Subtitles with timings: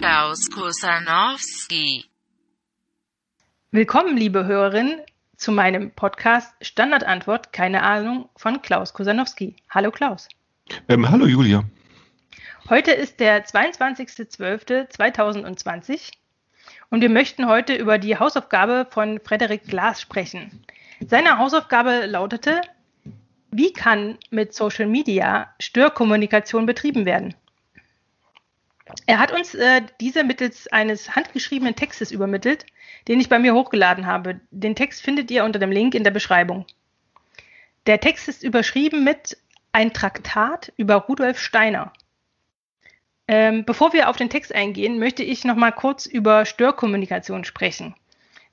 [0.00, 2.06] Klaus Kusanowski.
[3.70, 5.02] Willkommen, liebe Hörerinnen,
[5.36, 9.56] zu meinem Podcast Standardantwort, keine Ahnung, von Klaus Kusanowski.
[9.68, 10.30] Hallo Klaus.
[10.88, 11.64] Ähm, hallo Julia.
[12.70, 16.12] Heute ist der 22.12.2020
[16.88, 20.64] und wir möchten heute über die Hausaufgabe von Frederik Glas sprechen.
[21.06, 22.62] Seine Hausaufgabe lautete,
[23.50, 27.34] wie kann mit Social Media Störkommunikation betrieben werden?
[29.06, 32.66] Er hat uns äh, diese mittels eines handgeschriebenen Textes übermittelt,
[33.08, 34.40] den ich bei mir hochgeladen habe.
[34.50, 36.66] Den Text findet ihr unter dem Link in der Beschreibung.
[37.86, 39.36] Der Text ist überschrieben mit
[39.72, 41.92] ein Traktat über Rudolf Steiner.
[43.28, 47.94] Ähm, bevor wir auf den Text eingehen, möchte ich noch mal kurz über Störkommunikation sprechen.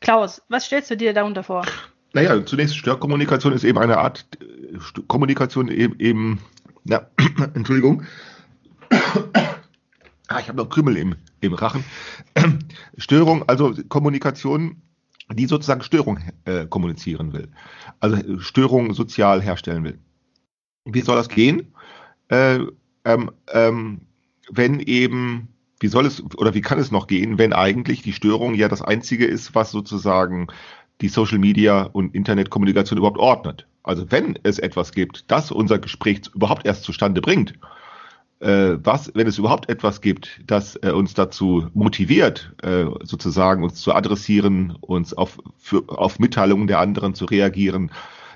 [0.02, 1.66] Klaus, was stellst du dir darunter vor?
[2.14, 6.42] Naja, zunächst Störkommunikation ist eben eine Art äh, Kommunikation eben, eben
[6.84, 7.08] na,
[7.56, 8.03] Entschuldigung.
[10.28, 11.83] Ah, ich habe noch Krümmel im, im Rachen.
[12.97, 14.81] Störung, also Kommunikation,
[15.34, 17.50] die sozusagen Störung äh, kommunizieren will.
[18.00, 20.00] Also Störung sozial herstellen will.
[20.86, 21.73] Wie soll das gehen?
[22.30, 22.59] Äh,
[23.06, 24.02] ähm, ähm,
[24.50, 28.53] wenn eben, wie soll es oder wie kann es noch gehen, wenn eigentlich die Störung
[28.56, 30.47] ja das Einzige ist, was sozusagen
[31.02, 33.67] die Social Media und Internetkommunikation überhaupt ordnet.
[33.84, 37.56] Also wenn es etwas gibt, das unser Gespräch überhaupt erst zustande bringt, äh,
[38.40, 43.94] was, wenn es überhaupt etwas gibt, das äh, uns dazu motiviert, äh, sozusagen uns zu
[43.94, 47.92] adressieren, uns auf, für, auf Mitteilungen der anderen zu reagieren,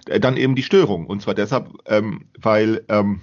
[0.08, 1.06] äh, dann eben die Störung.
[1.06, 3.22] Und zwar deshalb, ähm, weil ähm,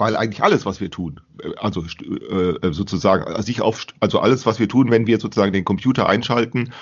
[0.00, 4.58] weil eigentlich alles, was wir tun, äh, also äh, sozusagen sich auf, also alles, was
[4.58, 6.72] wir tun, wenn wir sozusagen den Computer einschalten,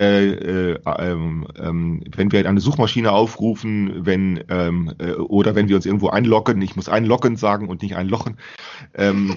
[0.00, 5.76] äh, äh, ähm, ähm, wenn wir eine Suchmaschine aufrufen, wenn ähm, äh, oder wenn wir
[5.76, 8.38] uns irgendwo einloggen, ich muss einloggen sagen und nicht einlochen,
[8.94, 9.36] ähm,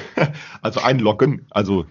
[0.62, 1.86] also einloggen, also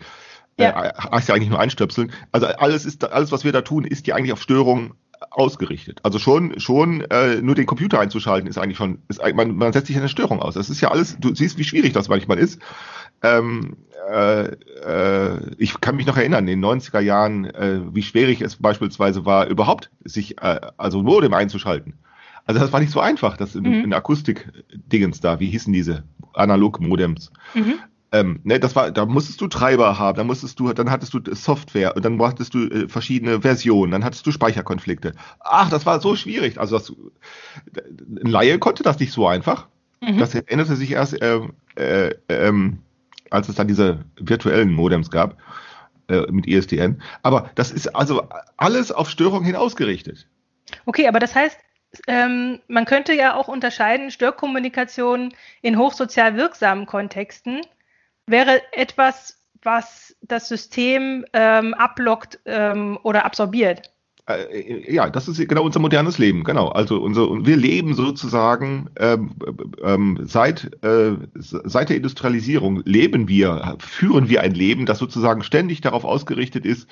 [0.59, 0.85] ja.
[0.85, 2.11] äh, heißt ja eigentlich nur einstöpseln.
[2.33, 4.95] Also alles ist alles, was wir da tun, ist ja eigentlich auf Störung
[5.33, 5.99] ausgerichtet.
[6.03, 9.87] Also schon, schon äh, nur den Computer einzuschalten ist eigentlich schon, ist, man, man setzt
[9.87, 10.53] sich eine Störung aus.
[10.53, 12.61] Das ist ja alles, du siehst, wie schwierig das manchmal ist.
[13.23, 13.77] Ähm,
[14.11, 18.57] äh, äh, ich kann mich noch erinnern, in den 90er Jahren, äh, wie schwierig es
[18.57, 21.95] beispielsweise war, überhaupt sich, äh, also Modem einzuschalten.
[22.45, 23.85] Also das war nicht so einfach, das in, mhm.
[23.85, 27.31] in Akustik-Dingens da, wie hießen diese Analog-Modems.
[27.53, 27.75] Mhm.
[28.13, 31.19] Ähm, ne, das war, da musstest du Treiber haben, dann musstest du, dann hattest du
[31.33, 35.13] Software und dann brauchtest du äh, verschiedene Versionen, dann hattest du Speicherkonflikte.
[35.39, 36.59] Ach, das war so schwierig.
[36.59, 39.67] Also das, ein Laie konnte das nicht so einfach.
[39.99, 40.19] Mhm.
[40.19, 41.39] Das änderte sich erst, äh,
[41.75, 42.83] äh, ähm,
[43.31, 45.37] als es dann diese virtuellen Modems gab
[46.07, 47.01] äh, mit ISDN.
[47.23, 50.27] Aber das ist also alles auf Störung hin ausgerichtet.
[50.85, 51.57] Okay, aber das heißt,
[52.07, 57.61] ähm, man könnte ja auch unterscheiden, Störkommunikation in hochsozial wirksamen Kontexten
[58.27, 63.93] wäre etwas, was das System ähm, ablockt ähm, oder absorbiert.
[64.25, 66.69] Äh, ja, das ist genau unser modernes Leben, genau.
[66.69, 69.31] Also unser, wir leben sozusagen ähm,
[69.83, 75.81] ähm, seit, äh, seit der Industrialisierung leben wir, führen wir ein Leben, das sozusagen ständig
[75.81, 76.87] darauf ausgerichtet ist,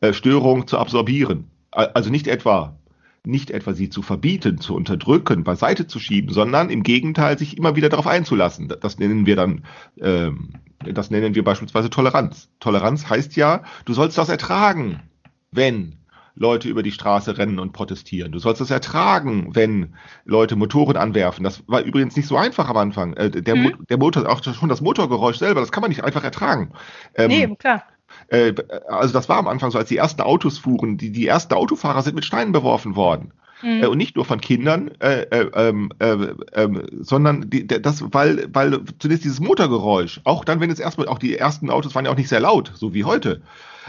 [0.00, 1.50] äh, Störungen zu absorbieren.
[1.70, 2.79] Also nicht etwa
[3.24, 7.76] nicht etwa sie zu verbieten, zu unterdrücken, beiseite zu schieben, sondern im Gegenteil sich immer
[7.76, 8.72] wieder darauf einzulassen.
[8.80, 9.64] Das nennen wir dann,
[10.00, 12.48] ähm, das nennen wir beispielsweise Toleranz.
[12.60, 15.02] Toleranz heißt ja, du sollst das ertragen,
[15.52, 15.96] wenn
[16.34, 18.32] Leute über die Straße rennen und protestieren.
[18.32, 19.94] Du sollst es ertragen, wenn
[20.24, 21.44] Leute Motoren anwerfen.
[21.44, 23.12] Das war übrigens nicht so einfach am Anfang.
[23.14, 23.84] Äh, der, mhm.
[23.90, 26.72] der Motor, auch schon das Motorgeräusch selber, das kann man nicht einfach ertragen.
[27.14, 27.82] Ähm, nee, klar.
[28.30, 28.54] Äh,
[28.88, 32.02] also das war am Anfang so, als die ersten Autos fuhren, die, die ersten Autofahrer
[32.02, 33.32] sind mit Steinen beworfen worden.
[33.62, 33.82] Mhm.
[33.82, 36.68] Äh, und nicht nur von Kindern, äh, äh, ähm, äh, äh,
[37.00, 41.36] sondern die, das, weil, weil zunächst dieses Motorgeräusch, auch dann, wenn es erstmal, auch die
[41.36, 43.42] ersten Autos waren ja auch nicht sehr laut, so wie heute,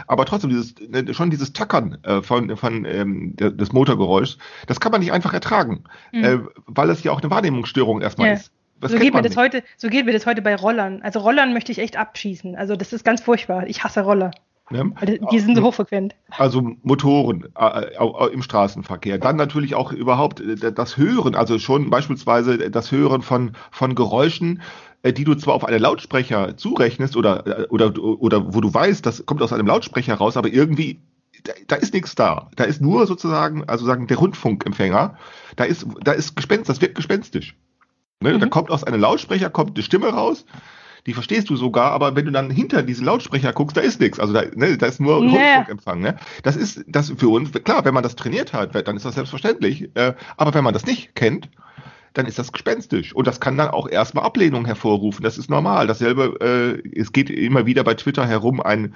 [0.06, 4.92] aber trotzdem dieses, ne, schon dieses Tackern äh, von, von ähm, des Motorgeräuschs, das kann
[4.92, 6.24] man nicht einfach ertragen, mhm.
[6.24, 8.34] äh, weil es ja auch eine Wahrnehmungsstörung erstmal ja.
[8.34, 8.50] ist.
[8.82, 11.00] Das so geht, mir das heute, so geht mir das heute bei Rollern.
[11.02, 12.56] Also Rollern möchte ich echt abschießen.
[12.56, 13.66] Also das ist ganz furchtbar.
[13.68, 14.32] Ich hasse Roller.
[14.70, 14.84] Ja.
[15.30, 16.16] Die sind so hochfrequent.
[16.30, 19.18] Also Motoren äh, äh, im Straßenverkehr.
[19.18, 24.62] Dann natürlich auch überhaupt äh, das Hören, also schon beispielsweise das Hören von, von Geräuschen,
[25.02, 29.06] äh, die du zwar auf einen Lautsprecher zurechnest oder, äh, oder, oder wo du weißt,
[29.06, 31.00] das kommt aus einem Lautsprecher raus, aber irgendwie
[31.44, 32.50] da, da ist nichts da.
[32.56, 35.16] Da ist nur sozusagen, also sagen der Rundfunkempfänger.
[35.56, 37.56] Da ist, da ist Gespenst, das wirkt gespenstisch.
[38.22, 38.34] Ne?
[38.34, 38.40] Mhm.
[38.40, 40.44] Da kommt aus einem Lautsprecher kommt eine Stimme raus,
[41.06, 44.20] die verstehst du sogar, aber wenn du dann hinter diesen Lautsprecher guckst, da ist nichts.
[44.20, 45.56] Also da, ne, da ist nur Ja.
[45.56, 46.00] Rundfunkempfang.
[46.00, 46.16] Ne?
[46.42, 49.90] Das ist das für uns, klar, wenn man das trainiert hat, dann ist das selbstverständlich.
[49.94, 51.48] Äh, aber wenn man das nicht kennt,
[52.14, 53.14] dann ist das gespenstisch.
[53.14, 55.24] Und das kann dann auch erstmal Ablehnung hervorrufen.
[55.24, 55.86] Das ist normal.
[55.86, 56.36] Dasselbe,
[56.84, 58.94] äh, es geht immer wieder bei Twitter herum ein,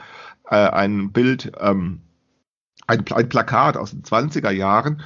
[0.49, 2.02] äh, ein Bild, ähm,
[2.87, 5.02] ein, ein Plakat aus den 20er Jahren,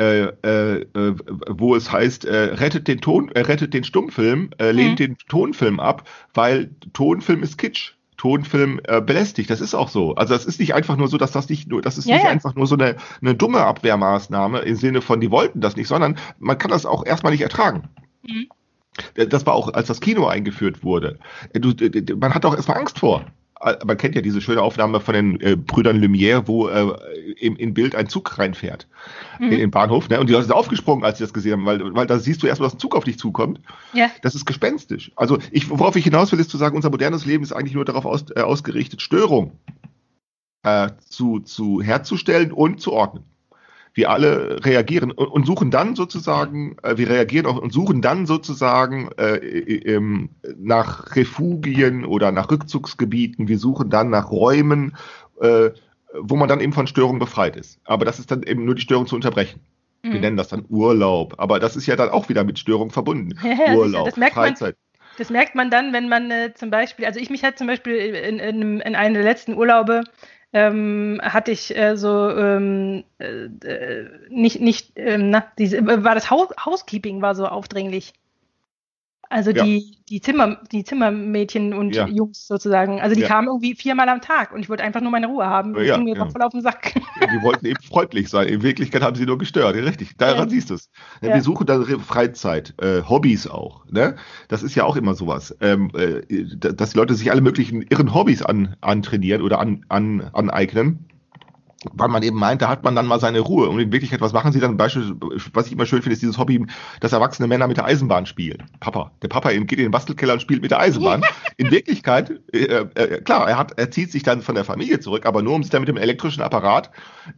[0.00, 1.14] äh, äh, äh,
[1.48, 6.08] wo es heißt, äh, rettet den Ton, äh, rettet den Stummfilm, lehnt den Tonfilm ab,
[6.32, 7.92] weil Tonfilm ist Kitsch.
[8.16, 9.48] Tonfilm belästigt.
[9.48, 10.14] Das ist auch so.
[10.14, 12.24] Also es ist nicht einfach nur so, dass das nicht nur, das ist Ja, nicht
[12.24, 12.30] ja.
[12.30, 16.18] einfach nur so eine, eine dumme Abwehrmaßnahme im Sinne von, die wollten das nicht, sondern
[16.38, 17.88] man kann das auch erstmal nicht ertragen.
[18.22, 18.48] Mhm.
[19.14, 21.18] Das war auch, als das Kino eingeführt wurde.
[21.54, 21.72] Du,
[22.16, 23.24] man hat auch erstmal Angst vor.
[23.60, 26.92] Äh, Man kennt ja diese schöne Aufnahme von den äh, Brüdern Lumière, wo äh,
[27.38, 28.86] im, in Bild ein Zug reinfährt
[29.38, 30.08] in den Bahnhof.
[30.08, 30.20] Ne?
[30.20, 32.46] Und die Leute sind aufgesprungen, als sie das gesehen haben, weil, weil da siehst du
[32.46, 33.60] erstmal, dass ein Zug auf dich zukommt.
[33.94, 34.10] Ja.
[34.22, 35.12] Das ist gespenstisch.
[35.16, 37.86] Also ich, worauf ich hinaus will, ist zu sagen, unser modernes Leben ist eigentlich nur
[37.86, 39.52] darauf aus, äh, ausgerichtet, Störung
[40.62, 43.24] äh, zu, zu herzustellen und zu ordnen.
[43.92, 48.26] Wir alle reagieren und, und suchen dann sozusagen, äh, wir reagieren auch und suchen dann
[48.26, 50.00] sozusagen äh, äh,
[50.56, 53.48] nach Refugien oder nach Rückzugsgebieten.
[53.48, 54.96] Wir suchen dann nach Räumen,
[55.40, 55.70] äh,
[56.18, 57.80] wo man dann eben von Störung befreit ist.
[57.84, 59.60] Aber das ist dann eben nur die Störung zu unterbrechen.
[60.02, 60.20] Wir Mhm.
[60.20, 61.34] nennen das dann Urlaub.
[61.38, 63.38] Aber das ist ja dann auch wieder mit Störung verbunden.
[63.44, 64.76] Ja, ja, Urlaub, das merkt man- Freizeit.
[65.18, 67.94] Das merkt man dann, wenn man äh, zum Beispiel, also ich mich halt zum Beispiel
[67.96, 70.04] in, in, in einem der letzten Urlaube
[70.52, 76.30] ähm, hatte ich äh, so ähm, äh, äh, nicht, nicht, ähm, na, diese, war das
[76.30, 78.12] Haus, Housekeeping war so aufdringlich.
[79.32, 79.62] Also Ja.
[79.64, 82.08] die, die Zimmer, die Zimmermädchen und Ja.
[82.08, 83.00] Jungs sozusagen.
[83.00, 83.28] Also die Ja.
[83.28, 85.72] kamen irgendwie viermal am Tag und ich wollte einfach nur meine Ruhe haben.
[85.72, 86.24] Das Ja, ging mir ja.
[86.24, 86.94] doch voll auf den Sack.
[86.94, 88.48] Die wollten eben freundlich sein.
[88.48, 89.76] In Wirklichkeit haben sie nur gestört.
[89.76, 90.16] Ja, Richtig.
[90.18, 90.90] Daran siehst du es.
[91.20, 93.86] Wir suchen dann Re- Freizeit, äh, Hobbys auch.
[93.88, 94.16] Ne?
[94.48, 95.56] Das ist ja auch immer sowas.
[95.60, 96.22] Ähm, äh,
[96.56, 101.06] dass die Leute sich alle möglichen irren Hobbys an, antrainieren oder an, an, aneignen.
[101.92, 103.68] Weil man eben meint, da hat man dann mal seine Ruhe.
[103.68, 104.76] Und in Wirklichkeit, was machen sie dann?
[104.76, 105.14] Beispiel,
[105.54, 106.66] was ich immer schön finde, ist dieses Hobby,
[107.00, 108.64] dass erwachsene Männer mit der Eisenbahn spielen.
[108.80, 109.12] Papa.
[109.22, 111.22] Der Papa geht in den Bastelkeller und spielt mit der Eisenbahn.
[111.56, 115.24] In Wirklichkeit, äh, äh, klar, er, hat, er zieht sich dann von der Familie zurück,
[115.24, 116.90] aber nur um sich dann mit dem elektrischen Apparat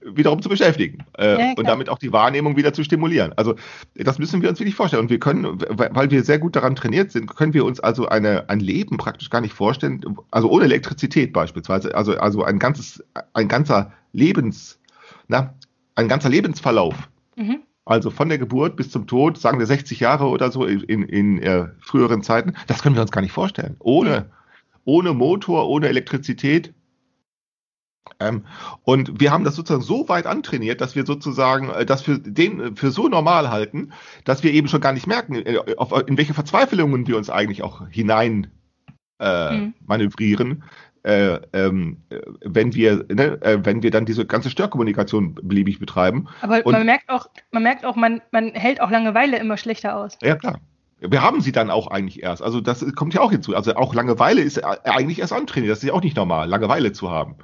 [0.05, 1.05] wiederum zu beschäftigen.
[1.19, 3.33] Äh, Ja, und damit auch die Wahrnehmung wieder zu stimulieren.
[3.37, 3.55] Also
[3.95, 5.03] das müssen wir uns wirklich vorstellen.
[5.03, 8.49] Und wir können, weil wir sehr gut daran trainiert sind, können wir uns also eine,
[8.49, 13.05] ein Leben praktisch gar nicht vorstellen, also ohne Elektrizität beispielsweise, also, also ein ganzes,
[13.35, 14.79] ein ganzer Lebens,
[15.29, 15.55] na,
[15.95, 17.09] ein ganzer Lebensverlauf.
[17.37, 17.63] Mhm.
[17.85, 21.03] Also von der Geburt bis zum Tod, sagen wir 60 Jahre oder so in, in,
[21.03, 23.77] in äh, früheren Zeiten, das können wir uns gar nicht vorstellen.
[23.81, 24.31] Ohne,
[24.85, 26.75] ohne Motor, ohne Elektrizität.
[28.21, 28.45] Ähm,
[28.85, 32.61] und wir haben das sozusagen so weit antrainiert, dass wir sozusagen äh, das für den
[32.61, 33.93] äh, für so normal halten,
[34.25, 37.63] dass wir eben schon gar nicht merken, äh, auf, in welche Verzweiflungen wir uns eigentlich
[37.63, 38.51] auch hinein
[39.19, 39.75] äh, Mhm.
[39.87, 40.65] manövrieren,
[41.05, 46.29] äh, ähm, äh, wenn wir, ne, äh, wenn wir dann diese ganze Störkommunikation beliebig betreiben.
[46.41, 49.97] Aber Und- man merkt auch, man merkt auch, man, man hält auch Langeweile immer schlechter
[49.97, 50.17] aus.
[50.23, 50.61] Ja, klar.
[51.01, 52.43] Wir haben sie dann auch eigentlich erst.
[52.43, 53.57] Also das kommt ja auch hinzu.
[53.57, 55.73] Also auch Langeweile ist eigentlich erst antrainiert.
[55.73, 57.35] Das ist ja auch nicht normal, Langeweile zu haben.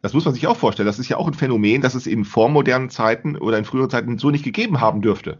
[0.00, 0.86] Das muss man sich auch vorstellen.
[0.86, 4.18] Das ist ja auch ein Phänomen, das es in vormodernen Zeiten oder in früheren Zeiten
[4.18, 5.38] so nicht gegeben haben dürfte.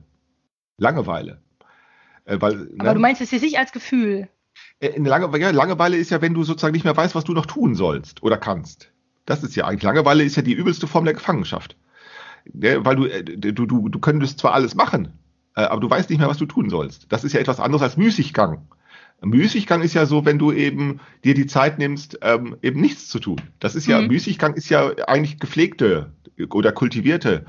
[0.79, 1.43] Langeweile.
[2.25, 4.29] Äh, weil, Aber ne, du meinst es jetzt nicht als Gefühl.
[4.81, 7.33] Äh, in Lange, ja, Langeweile ist ja, wenn du sozusagen nicht mehr weißt, was du
[7.33, 8.91] noch tun sollst oder kannst.
[9.27, 11.77] Das ist ja eigentlich, Langeweile ist ja die übelste Form der Gefangenschaft.
[12.53, 15.15] Weil du, äh, du, du, du könntest zwar alles machen,
[15.57, 17.07] äh, aber du weißt nicht mehr, was du tun sollst.
[17.11, 18.69] Das ist ja etwas anderes als Müßiggang.
[19.23, 23.19] Müßiggang ist ja so, wenn du eben dir die Zeit nimmst, ähm, eben nichts zu
[23.19, 23.41] tun.
[23.61, 24.09] Das ist ja, Mhm.
[24.09, 26.13] Müßiggang ist ja eigentlich gepflegte
[26.51, 27.47] oder kultivierte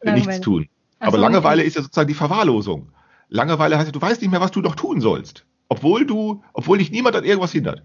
[0.00, 0.26] Langeweile.
[0.26, 0.68] Nichtstun.
[1.00, 1.68] Aber so, Langeweile okay.
[1.68, 2.92] ist ja sozusagen die Verwahrlosung.
[3.28, 5.44] Langeweile heißt, ja, du weißt nicht mehr, was du noch tun sollst.
[5.68, 7.82] Obwohl du, obwohl dich niemand an irgendwas hindert.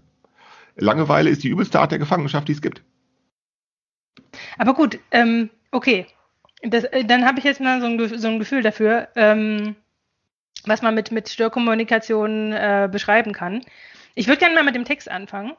[0.76, 2.82] Langeweile ist die übelste Art der Gefangenschaft, die es gibt.
[4.58, 6.06] Aber gut, ähm, okay.
[6.62, 9.76] Das, äh, dann habe ich jetzt mal so ein, so ein Gefühl dafür, ähm,
[10.64, 13.60] was man mit, mit Störkommunikation äh, beschreiben kann.
[14.14, 15.52] Ich würde gerne mal mit dem Text anfangen.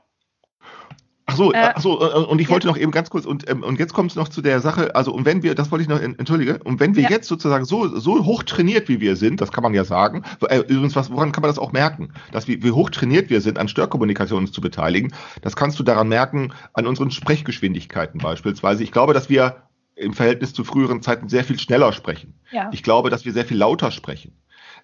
[1.28, 2.54] Ach so, Äh, ach so, äh, und ich ja.
[2.54, 4.96] wollte noch eben ganz kurz, und, ähm, und jetzt kommt es noch zu der Sache,
[4.96, 7.10] also, und wenn wir, das wollte ich noch, en- entschuldige, und wenn wir Ja.
[7.10, 10.60] jetzt sozusagen so, so hoch trainiert, wie wir sind, das kann man ja sagen, äh,
[10.60, 12.14] übrigens, was, woran kann man das auch merken?
[12.32, 15.84] Dass wir, wie hoch trainiert wir sind, an Störkommunikation uns zu beteiligen, das kannst du
[15.84, 18.84] daran merken, an unseren Sprechgeschwindigkeiten beispielsweise.
[18.84, 19.64] Ich glaube, dass wir
[19.96, 22.36] im Verhältnis zu früheren Zeiten sehr viel schneller sprechen.
[22.52, 22.70] Ja.
[22.72, 24.34] Ich glaube, dass wir sehr viel lauter sprechen.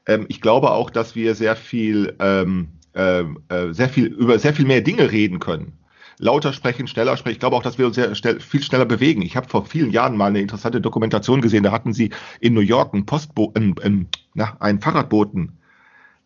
[0.08, 4.54] Ähm, ich glaube auch, dass wir sehr viel, ähm, ähm, äh, sehr viel über sehr
[4.54, 5.74] viel mehr Dinge reden können.
[6.18, 7.34] Lauter sprechen, schneller sprechen.
[7.34, 9.22] Ich glaube auch, dass wir uns sehr schnell, viel schneller bewegen.
[9.22, 11.64] Ich habe vor vielen Jahren mal eine interessante Dokumentation gesehen.
[11.64, 15.60] Da hatten sie in New York einen, Postbo ähm, ähm, na, einen Fahrradboten,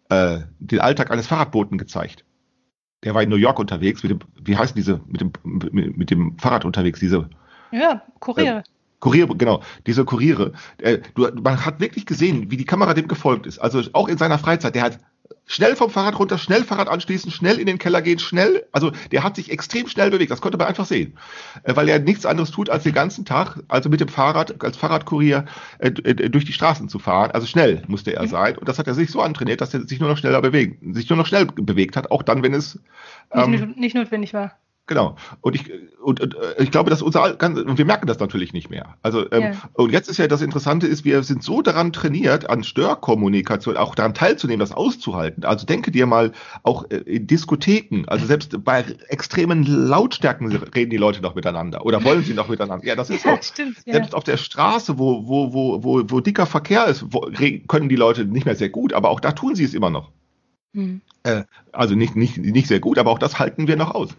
[0.10, 2.26] äh, den Alltag eines Fahrradboten gezeigt.
[3.04, 6.12] der war in New York unterwegs, mit dem, wie heißen diese, mit dem, mit, mit
[6.12, 7.30] dem Fahrrad unterwegs, diese
[7.72, 8.64] Ja, Kurier.
[9.00, 10.54] Kuriere, genau, diese Kuriere.
[10.80, 13.60] Äh, du, man hat wirklich gesehen, wie die Kamera dem gefolgt ist.
[13.60, 15.00] Also auch in seiner Freizeit, der hat
[15.46, 19.24] schnell vom Fahrrad runter, schnell Fahrrad anschließen, schnell in den Keller gehen, schnell, also der
[19.24, 21.18] hat sich extrem schnell bewegt, das konnte man einfach sehen,
[21.64, 24.78] äh, weil er nichts anderes tut, als den ganzen Tag, also mit dem Fahrrad, als
[24.78, 25.46] Fahrradkurier
[25.80, 28.28] äh, äh, durch die Straßen zu fahren, also schnell musste er Mhm.
[28.28, 30.80] sein und das hat er sich so antrainiert, dass er sich nur noch schneller bewegt,
[30.96, 32.80] sich nur noch schnell bewegt hat, auch dann, wenn es
[33.32, 34.58] ähm, nicht, nicht notwendig war.
[34.88, 35.16] Genau.
[35.42, 38.54] Und ich, und, und äh, ich glaube, dass unser ganz, und wir merken das natürlich
[38.54, 38.96] nicht mehr.
[39.02, 39.52] Also ähm, Ja.
[39.74, 43.96] und jetzt ist ja das Interessante ist, wir sind so daran trainiert, an Störkommunikation, auch
[43.96, 45.44] daran teilzunehmen, das auszuhalten.
[45.44, 50.98] Also denke dir mal, auch äh, in Diskotheken, also selbst bei extremen Lautstärken reden die
[50.98, 52.86] Leute noch miteinander oder wollen sie noch miteinander.
[52.86, 53.30] Ja, das ist so.
[53.30, 53.78] Ja, stimmt.
[53.86, 53.94] Ja.
[53.94, 57.28] Selbst auf der Straße, wo, wo, wo, wo, wo dicker Verkehr ist, wo,
[57.68, 60.12] können die Leute nicht mehr sehr gut, aber auch da tun sie es immer noch.
[60.76, 61.02] Hm.
[61.24, 64.10] Äh, also nicht, nicht, nicht sehr gut, aber auch das halten wir noch aus.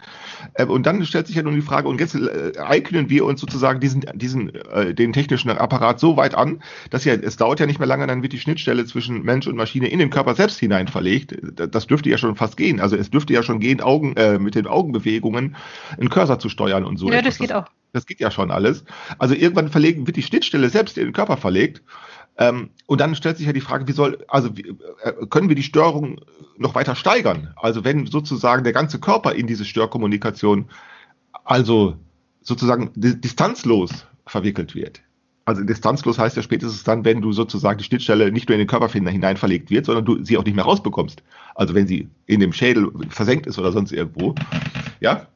[0.55, 3.41] Äh, und dann stellt sich ja nun die Frage, und jetzt äh, eignen wir uns
[3.41, 4.53] sozusagen diesen, diesen,
[4.93, 8.23] den technischen Apparat so weit an, dass ja, es dauert ja nicht mehr lange, dann
[8.23, 11.37] wird die Schnittstelle zwischen Mensch und Maschine in den Körper selbst hinein verlegt.
[11.55, 12.81] Das dürfte ja schon fast gehen.
[12.81, 15.57] Also es dürfte ja schon gehen, Augen, mit den Augenbewegungen
[15.99, 17.09] einen Cursor zu steuern und so.
[17.09, 17.35] ja, etwas.
[17.35, 17.67] das geht auch.
[17.93, 18.85] Das geht ja schon alles.
[19.19, 21.83] Also irgendwann verlegen, wird die Schnittstelle selbst in den Körper verlegt.
[22.39, 25.57] Ähm, und dann stellt sich ja die Frage, wie soll, also wie, äh, können wir
[25.57, 26.21] die Störung
[26.59, 27.55] noch weiter steigern?
[27.57, 30.67] Also wenn sozusagen der ganze Körper in diese Störkommunikation,
[31.45, 31.97] also
[32.43, 35.01] sozusagen di distanzlos verwickelt wird.
[35.47, 38.69] Also distanzlos heißt ja spätestens dann, wenn du sozusagen die Schnittstelle nicht nur in den
[38.69, 41.23] Körper hinein verlegt wird, sondern du sie auch nicht mehr rausbekommst.
[41.55, 44.35] Also wenn sie in dem Schädel versenkt ist oder sonst irgendwo.
[44.99, 45.29] Ja,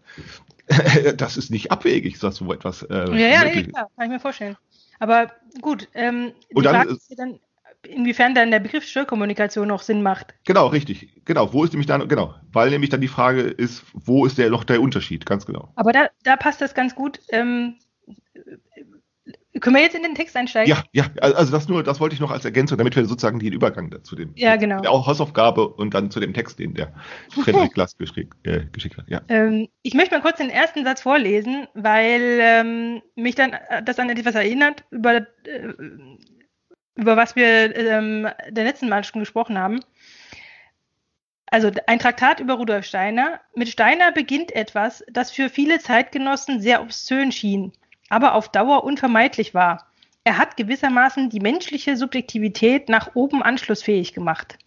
[1.17, 4.57] das ist nicht abwegig, dass so etwas äh, Ja, ja, klar, kann ich mir vorstellen.
[5.01, 7.41] Aber gut, ähm, die Und dann Frage ist- dann,
[7.89, 10.35] inwiefern dann der Begriff Störkommunikation noch Sinn macht.
[10.45, 11.25] Genau, richtig.
[11.25, 14.51] Genau, wo ist nämlich dann, genau, weil nämlich dann die Frage ist, wo ist der
[14.51, 15.27] noch der Unterschied?
[15.27, 15.73] Ganz genau.
[15.75, 17.19] Aber da, da passt das ganz gut.
[17.31, 17.77] Ähm,
[19.59, 20.73] können wir jetzt in den Text einsteigen?
[20.73, 23.53] Ja, ja, also das nur, das wollte ich noch als Ergänzung, damit wir sozusagen den
[23.53, 24.81] Übergang dazu dem Ja, genau.
[24.81, 26.93] der auch Hausaufgabe und dann zu dem Text, den der
[27.31, 29.09] Frederik Glass geschickt, äh, geschickt hat.
[29.09, 29.23] Ja.
[29.29, 33.99] Ähm, ich möchte mal kurz den ersten Satz vorlesen, weil ähm, mich dann äh, das
[33.99, 35.73] an etwas erinnert, über, äh,
[36.95, 39.81] über was wir ähm, der letzten Mal schon gesprochen haben.
[41.47, 43.41] Also ein Traktat über Rudolf Steiner.
[43.57, 47.73] Mit Steiner beginnt etwas, das für viele Zeitgenossen sehr obszön schien,
[48.11, 49.87] aber auf Dauer unvermeidlich war.
[50.23, 54.59] Er hat gewissermaßen die menschliche Subjektivität nach oben anschlussfähig gemacht.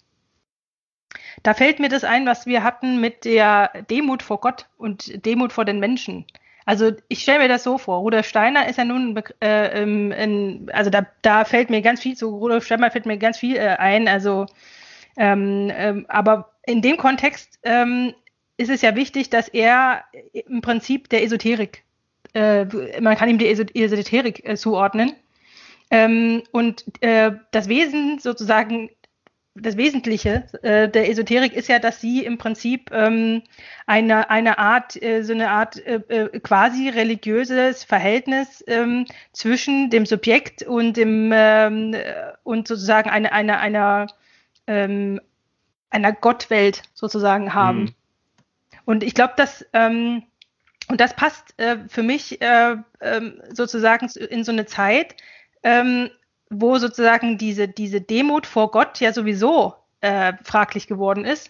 [1.44, 5.54] Da fällt mir das ein, was wir hatten mit der Demut vor Gott und Demut
[5.54, 6.26] vor den Menschen.
[6.66, 10.70] Also ich stelle mir das so vor, Rudolf Steiner ist ja nun, äh, ähm, ein,
[10.72, 13.76] also da, da fällt mir ganz viel zu Rudolf Steiner fällt mir ganz viel äh,
[13.78, 14.46] ein, also
[15.18, 18.14] ähm, ähm, aber in dem Kontext ähm,
[18.58, 21.84] ist es ja wichtig, dass er im Prinzip der Esoterik,
[22.34, 22.66] äh,
[23.02, 25.14] man kann ihm die Eso- Esoterik äh, zuordnen.
[25.92, 28.90] Ähm, und äh, das Wesen sozusagen
[29.56, 33.44] das Wesentliche äh, der Esoterik ist ja, dass sie im Prinzip ähm,
[33.86, 40.64] eine, eine Art, äh, so eine Art äh, quasi religiöses Verhältnis ähm, zwischen dem Subjekt
[40.64, 44.08] und dem ähm, äh, und sozusagen eine, eine, einer,
[44.66, 45.22] ähm,
[45.92, 47.82] einer Gottwelt sozusagen haben.
[47.82, 47.96] Mhm.
[48.86, 50.24] Und ich glaube, dass ähm,
[50.90, 55.16] und das passt äh, für mich äh, ähm, sozusagen in so eine Zeit,
[55.64, 56.10] ähm,
[56.50, 61.50] wo sozusagen diese, diese Demut vor Gott ja sowieso äh, fraglich geworden ist.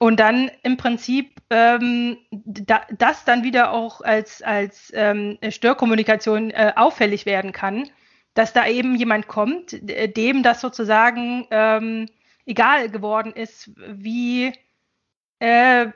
[0.00, 6.72] Und dann im Prinzip ähm, da, das dann wieder auch als, als ähm, Störkommunikation äh,
[6.74, 7.88] auffällig werden kann,
[8.34, 9.78] dass da eben jemand kommt,
[10.16, 12.08] dem das sozusagen ähm,
[12.44, 14.52] egal geworden ist, wie,
[15.38, 15.86] äh,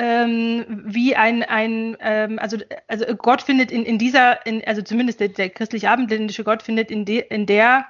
[0.00, 2.56] ähm, wie ein, ein ähm, also,
[2.88, 7.04] also Gott findet in, in dieser, in, also zumindest der, der christlich-abendländische Gott findet in,
[7.04, 7.86] de, in der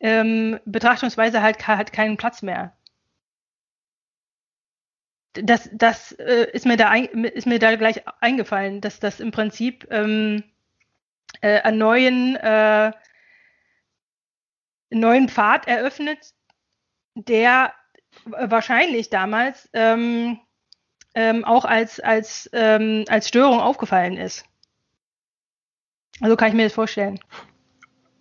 [0.00, 2.76] ähm, Betrachtungsweise halt hat keinen Platz mehr.
[5.34, 9.30] Das, das äh, ist, mir da ein, ist mir da gleich eingefallen, dass das im
[9.30, 10.42] Prinzip ähm,
[11.42, 12.90] äh, einen neuen, äh,
[14.90, 16.34] neuen Pfad eröffnet,
[17.14, 17.72] der
[18.24, 20.40] wahrscheinlich damals ähm,
[21.14, 24.44] ähm, auch als, als, ähm, als Störung aufgefallen ist.
[26.20, 27.18] Also kann ich mir das vorstellen.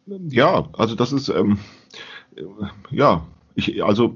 [0.05, 1.60] Ja, also das ist, ähm,
[2.36, 2.43] äh,
[2.89, 4.15] ja, ich, also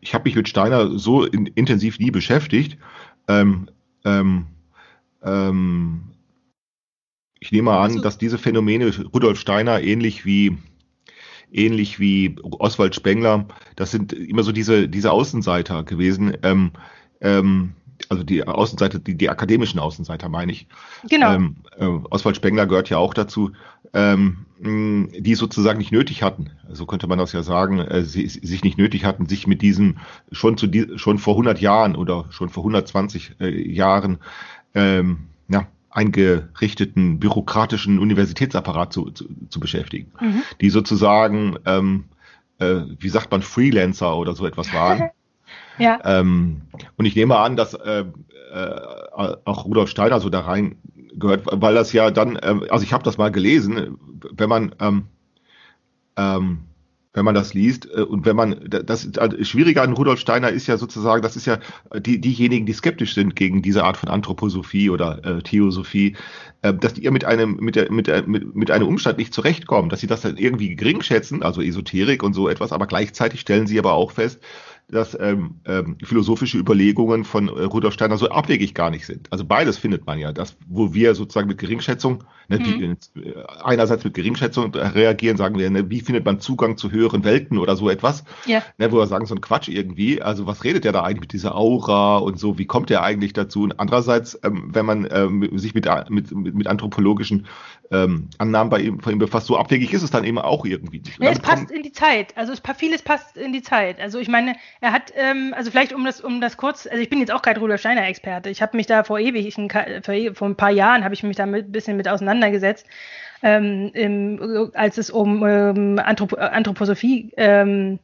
[0.00, 2.78] ich habe mich mit Steiner so in, intensiv nie beschäftigt.
[3.28, 3.70] Ähm,
[4.04, 4.46] ähm,
[5.22, 6.10] ähm,
[7.40, 10.58] ich nehme mal an, Also- dass diese Phänomene Rudolf Steiner ähnlich wie
[11.52, 13.46] ähnlich wie Oswald Spengler.
[13.76, 16.36] Das sind immer so diese, diese Außenseiter gewesen.
[16.42, 16.72] Ähm,
[17.20, 17.74] ähm,
[18.08, 20.66] also die Außenseiter, die, die akademischen Außenseiter meine ich.
[21.08, 21.34] Genau.
[21.34, 23.52] Ähm, äh, Oswald Spengler gehört ja auch dazu,
[23.92, 28.64] ähm, die sozusagen nicht nötig hatten, so könnte man das ja sagen, äh, sie, sich
[28.64, 29.98] nicht nötig hatten, sich mit diesen
[30.32, 34.18] schon zu die, schon vor 100 Jahren oder schon vor 120 äh, Jahren
[34.74, 40.42] ähm, ja, eingerichteten bürokratischen Universitätsapparat zu, zu, zu beschäftigen, Mhm.
[40.60, 42.04] die sozusagen, ähm,
[42.58, 45.10] äh, wie sagt man, Freelancer oder so etwas waren.
[45.78, 45.98] Ja.
[46.04, 46.62] Ähm,
[46.96, 48.04] und ich nehme an, dass äh,
[48.52, 48.80] äh,
[49.44, 50.76] auch Rudolf Steiner so da rein
[51.14, 53.98] gehört, weil das ja dann, ähm, also ich habe das mal gelesen,
[54.32, 55.06] wenn man ähm,
[56.16, 56.60] ähm,
[57.14, 60.66] wenn man das liest äh, und wenn man das das Schwierige an Rudolf Steiner ist
[60.66, 61.58] ja sozusagen, das ist ja
[61.96, 66.16] die diejenigen, die skeptisch sind gegen diese Art von Anthroposophie oder äh, Theosophie,
[66.62, 69.32] äh, dass die ihr mit einem mit der mit der mit, mit einem Umstand nicht
[69.32, 73.40] zurechtkommen, dass sie das dann irgendwie gering schätzen, also Esoterik und so etwas, aber gleichzeitig
[73.40, 74.40] stellen sie aber auch fest,
[74.90, 79.32] dass ähm, ähm, philosophische Überlegungen von äh, Rudolf Steiner so abwegig gar nicht sind.
[79.32, 80.32] Also beides findet man ja.
[80.32, 82.96] Das, wo wir sozusagen mit Geringschätzung, ne, Mhm.
[83.16, 87.24] die, äh, einerseits mit Geringschätzung reagieren, sagen wir, ne, wie findet man Zugang zu höheren
[87.24, 88.62] Welten oder so etwas, Ja.
[88.78, 90.20] ne, wo wir sagen, so ein Quatsch irgendwie.
[90.22, 93.32] Also was redet der da eigentlich mit dieser Aura und so, wie kommt der eigentlich
[93.32, 93.62] dazu?
[93.62, 97.46] Und andererseits, ähm, wenn man ähm, sich mit, mit, mit, mit anthropologischen
[97.94, 100.98] ähm, Annahmen bei ihm, von ihm befasst, so abwegig ist es dann eben auch irgendwie
[100.98, 101.18] nicht.
[101.20, 102.36] Ja, es passt in die Zeit.
[102.36, 104.00] Also es, vieles passt in die Zeit.
[104.00, 107.08] Also ich meine, er hat, ähm, also vielleicht um das, um das kurz, also ich
[107.08, 108.50] bin jetzt auch kein Rudolf Steiner Experte.
[108.50, 111.36] Ich habe mich da vor ewig, vor, e- vor ein paar Jahren habe ich mich
[111.36, 112.86] da ein bisschen mit auseinandergesetzt,
[113.42, 117.98] ähm, im, als es um ähm, Anthrop Anthroposophie, ähm,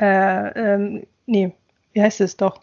[0.00, 1.52] äh, ähm, nee,
[1.92, 2.60] wie heißt es doch?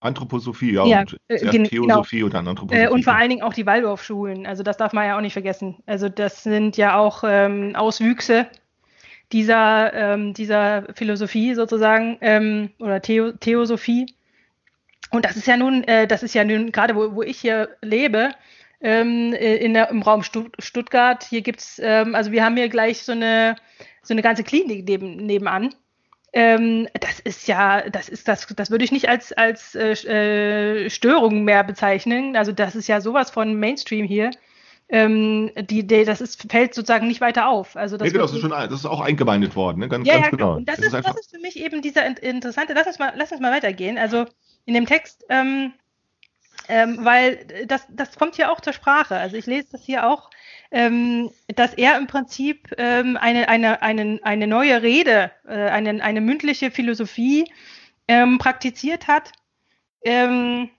[0.00, 2.86] Anthroposophie, ja, Ja, und äh, zuerst gen- Theosophie und dann Anthroposophie.
[2.86, 4.46] Äh, und vor allen Dingen auch die Waldorfschulen.
[4.46, 5.76] Also das darf man ja auch nicht vergessen.
[5.86, 8.46] Also das sind ja auch ähm, Auswüchse
[9.32, 14.06] dieser, ähm, dieser Philosophie sozusagen ähm, oder Theo Theosophie.
[15.10, 17.68] Und das ist ja nun, äh, das ist ja nun gerade, wo, wo ich hier
[17.82, 18.30] lebe,
[18.80, 21.24] ähm, äh, in der, im Raum Stutt Stuttgart.
[21.24, 23.56] Hier gibt's, ähm, also wir haben hier gleich so eine,
[24.02, 25.74] so eine ganze Klinik neben, nebenan.
[26.32, 29.92] Ähm, das ist ja, das ist das, das würde ich nicht als als äh,
[30.84, 32.36] äh, Störung mehr bezeichnen.
[32.36, 34.30] Also das ist ja sowas von Mainstream hier.
[34.92, 37.76] Ähm, die, die, das ist, fällt sozusagen nicht weiter auf.
[37.76, 39.88] Also das nee, genau, das ist schon, das ist auch eingemeindet worden, ne?
[39.88, 40.46] ganz, ja, ganz ja, genau.
[40.46, 40.56] genau.
[40.58, 43.12] Und das, Das ist, das ist für mich eben dieser in- interessante, lass uns mal,
[43.16, 43.98] lass uns mal weitergehen.
[43.98, 44.26] Also
[44.64, 45.72] in dem Text, ähm,
[46.68, 49.16] ähm, weil das, das kommt hier auch zur Sprache.
[49.16, 50.28] Also ich lese das hier auch,
[50.70, 56.20] ähm, dass er im Prinzip ähm, eine, eine, eine, eine neue Rede, äh, eine, eine
[56.20, 57.50] mündliche Philosophie
[58.08, 59.32] ähm, praktiziert hat.
[60.02, 60.70] Ähm,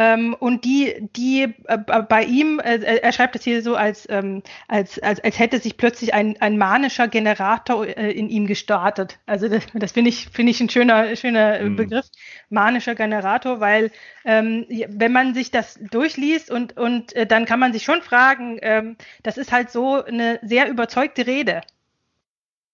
[0.00, 4.42] ähm, und die, die äh, bei ihm, äh, er schreibt es hier so, als, ähm,
[4.66, 9.18] als, als, als hätte sich plötzlich ein, ein manischer Generator äh, in ihm gestartet.
[9.26, 11.76] Also das, das finde ich, finde ich ein schöner, schöner äh, Mhm.
[11.76, 12.06] Begriff,
[12.48, 13.90] manischer Generator, weil
[14.24, 18.58] ähm, wenn man sich das durchliest und, und äh, dann kann man sich schon fragen,
[18.62, 21.60] ähm, das ist halt so eine sehr überzeugte Rede.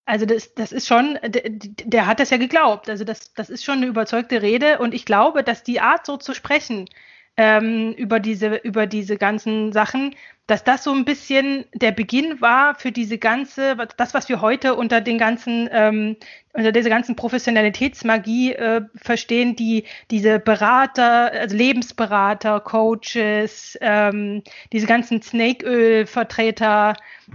[0.05, 2.89] Also das, das ist schon, der, der hat das ja geglaubt.
[2.89, 6.17] Also das, das ist schon eine überzeugte Rede und ich glaube, dass die Art so
[6.17, 6.89] zu sprechen
[7.37, 10.15] ähm, über diese über diese ganzen Sachen,
[10.47, 14.75] dass das so ein bisschen der Beginn war für diese ganze, das was wir heute
[14.77, 16.17] unter den ganzen ähm,
[16.53, 25.21] unter dieser ganzen Professionalitätsmagie äh, verstehen, die diese Berater, also Lebensberater, Coaches, ähm, diese ganzen
[25.21, 26.95] Snake-Öl-Vertreter.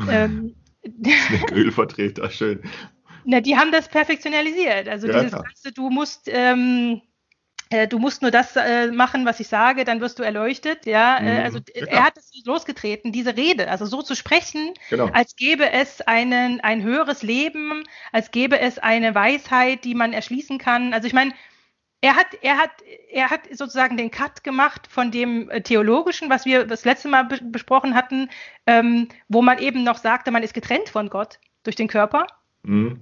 [0.09, 0.55] Ähm,
[1.51, 2.61] Ölvertreter, schön.
[3.25, 4.87] na, die haben das perfektionalisiert.
[4.87, 5.43] Also Ja, dieses klar.
[5.43, 7.10] ganze, du musst, ähm, äh,
[7.89, 10.85] du musst nur das äh, machen, was ich sage, dann wirst du erleuchtet.
[10.85, 11.43] Ja, äh, Mhm.
[11.45, 15.07] also Ja, er hat es losgetreten, diese Rede, also so zu sprechen, Genau.
[15.07, 20.57] als gäbe es einen, ein höheres Leben, als gäbe es eine Weisheit, die man erschließen
[20.57, 20.93] kann.
[20.93, 21.33] Also ich meine,
[22.01, 22.71] er hat, er hat,
[23.11, 27.25] er hat sozusagen den Cut gemacht von dem äh, theologischen, was wir das letzte Mal
[27.25, 28.29] be besprochen hatten,
[28.65, 32.25] ähm, wo man eben noch sagte, man ist getrennt von Gott durch den Körper.
[32.63, 33.01] Mhm.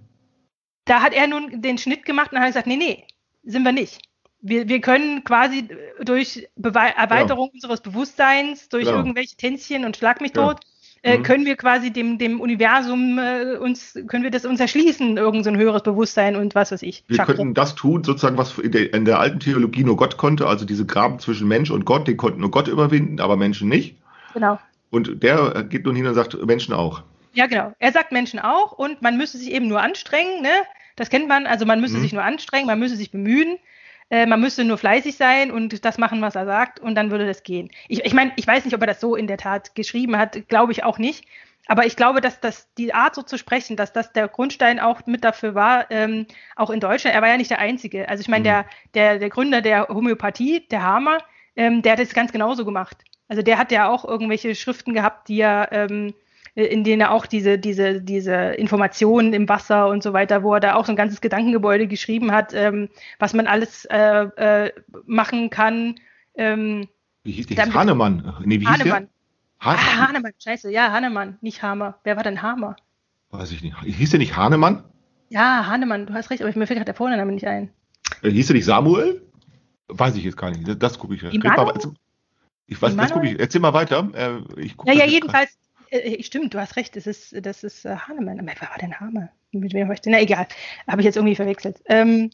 [0.86, 3.08] Da hat er nun den Schnitt gemacht und hat gesagt, nee, nee,
[3.44, 4.02] sind wir nicht.
[4.42, 5.68] Wir, wir können quasi
[6.02, 8.98] durch Bewe Erweiterung unseres Bewusstseins, durch Genau.
[8.98, 10.62] irgendwelche Tänzchen und Schlag mich tot,
[11.02, 11.24] äh, Mhm.
[11.24, 15.50] können wir quasi dem, dem Universum äh, uns, können wir das uns erschließen, irgend so
[15.50, 17.04] ein höheres Bewusstsein und was weiß ich.
[17.08, 17.34] Wir Chakra.
[17.34, 20.66] könnten das tun, sozusagen, was in der, in der alten Theologie nur Gott konnte, also
[20.66, 23.96] diese Graben zwischen Mensch und Gott, den konnten nur Gott überwinden, aber Menschen nicht.
[24.34, 24.58] Genau.
[24.90, 27.04] Und der geht nun hin und sagt, Menschen auch.
[27.34, 27.74] Ja, genau.
[27.80, 30.50] Er sagt Menschen auch und man müsse sich eben nur anstrengen, ne?
[30.96, 32.02] Das kennt man, also man müsse Mhm.
[32.02, 33.58] sich nur anstrengen, man müsse sich bemühen,
[34.10, 37.28] äh, man müsste nur fleißig sein und das machen, was er sagt und dann würde
[37.28, 37.70] das gehen.
[37.88, 40.48] Ich, ich meine, ich weiß nicht, ob er das so in der Tat geschrieben hat,
[40.48, 41.26] glaube ich auch nicht.
[41.68, 45.06] Aber ich glaube, dass das die Art so zu sprechen, dass das der Grundstein auch
[45.06, 47.16] mit dafür war, ähm, auch in Deutschland.
[47.16, 48.10] Er war ja nicht der Einzige.
[48.10, 48.44] Also ich meine, Mhm.
[48.44, 51.20] der, der, der Gründer der Homöopathie, der Hamer,
[51.56, 52.98] ähm, der hat es ganz genauso gemacht.
[53.28, 56.16] Also der hat ja auch irgendwelche Schriften gehabt, die er, ähm,
[56.64, 60.60] in denen er auch diese, diese, diese Informationen im Wasser und so weiter, wo er
[60.60, 64.24] da auch so ein ganzes Gedankengebäude geschrieben hat, ähm, was man alles äh,
[64.68, 64.72] äh,
[65.06, 65.96] machen kann.
[66.36, 66.88] Ähm,
[67.24, 67.74] Wie hieß der?
[67.74, 68.34] Hahnemann.
[68.46, 69.04] Nee, wie hieß Hahnemann.
[69.04, 69.10] der?
[69.62, 72.00] Ah, Hahnemann, scheiße, ja, Hahnemann, nicht Hamer.
[72.04, 72.78] Wer war denn Hamer?
[73.32, 73.76] Weiß ich nicht.
[73.84, 74.84] Hieß der nicht Hahnemann?
[75.30, 77.70] Ja, Hahnemann, du hast recht, aber ich mir fällt gerade der Vorname nicht ein.
[78.24, 79.22] Äh, hieß der nicht Samuel?
[79.90, 80.68] Weiß ich jetzt gar nicht.
[80.68, 81.22] Das, das gucke ich.
[81.24, 81.32] Mal-
[81.72, 81.94] also,
[82.68, 83.14] Ich weiß, das Immanuel?
[83.14, 83.40] gucke ich.
[83.40, 84.08] Erzähl mal weiter.
[84.14, 85.58] Äh, ich guck Ja, das ja, jedenfalls,
[85.92, 88.40] äh, stimmt, du hast recht, das ist, das ist äh, Hahnemann.
[88.40, 89.30] Aber wer war denn Hamer?
[89.52, 90.12] Mit wem war ich denn?
[90.12, 90.48] Na, egal,
[90.88, 91.82] habe ich jetzt irgendwie verwechselt.
[91.86, 92.30] Ähm,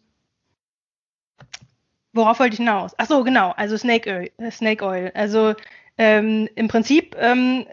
[2.13, 2.93] worauf wollte ich hinaus?
[2.97, 4.31] Ach so, genau, also Snake Oil.
[4.37, 5.11] Äh, Snake Oil.
[5.13, 5.53] Also
[5.97, 7.65] ähm, im Prinzip, ähm,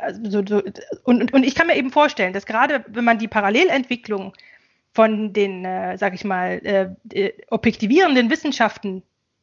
[0.00, 0.62] also, so,
[1.04, 4.32] und, und, und ich kann mir eben vorstellen, dass gerade wenn man die Parallelentwicklung
[4.92, 9.02] von den, äh, sag ich mal, äh, äh, objektivierenden Wissenschaften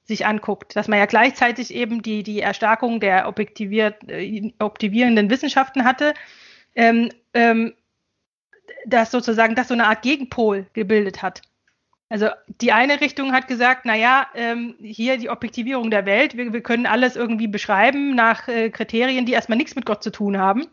[0.09, 5.85] sich anguckt, dass man ja gleichzeitig eben die, die Erstarkung der objektiviert, äh, objektivierenden Wissenschaften
[5.85, 6.13] hatte,
[6.75, 7.73] ähm, ähm,
[8.85, 11.41] dass sozusagen das so eine Art Gegenpol gebildet hat.
[12.11, 12.27] Also
[12.61, 16.87] die eine Richtung hat gesagt, naja, ähm, hier die Objektivierung der Welt, wir, wir können
[16.87, 20.65] alles irgendwie beschreiben nach äh, Kriterien, die erstmal nichts mit Gott zu tun haben,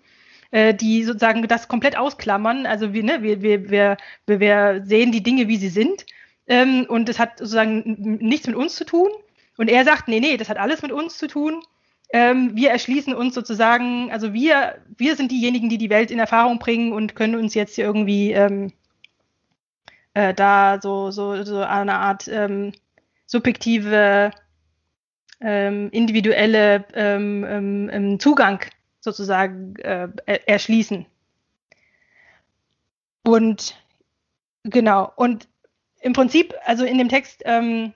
[0.51, 2.64] äh, die sozusagen das komplett ausklammern.
[2.64, 3.96] Also wir, ne, wir, wir, wir,
[4.27, 6.07] wir- sehen die Dinge, wie sie sind
[6.46, 9.11] ähm, und es hat sozusagen nichts mit uns zu tun.
[9.57, 11.62] Und er sagt, nee, nee, das hat alles mit uns zu tun.
[12.12, 16.59] Ähm, wir erschließen uns sozusagen, also wir, wir sind diejenigen, die die Welt in Erfahrung
[16.59, 18.73] bringen und können uns jetzt hier irgendwie ähm,
[20.14, 22.73] äh, da so, so, so eine Art ähm,
[23.27, 24.31] subjektive,
[25.40, 28.61] ähm, individuelle ähm, ähm, Zugang
[29.01, 31.07] sozusagen äh, er- erschließen.
[33.25, 33.83] Und
[34.62, 35.49] genau, und
[36.01, 37.92] im Prinzip, also in dem Text ähm,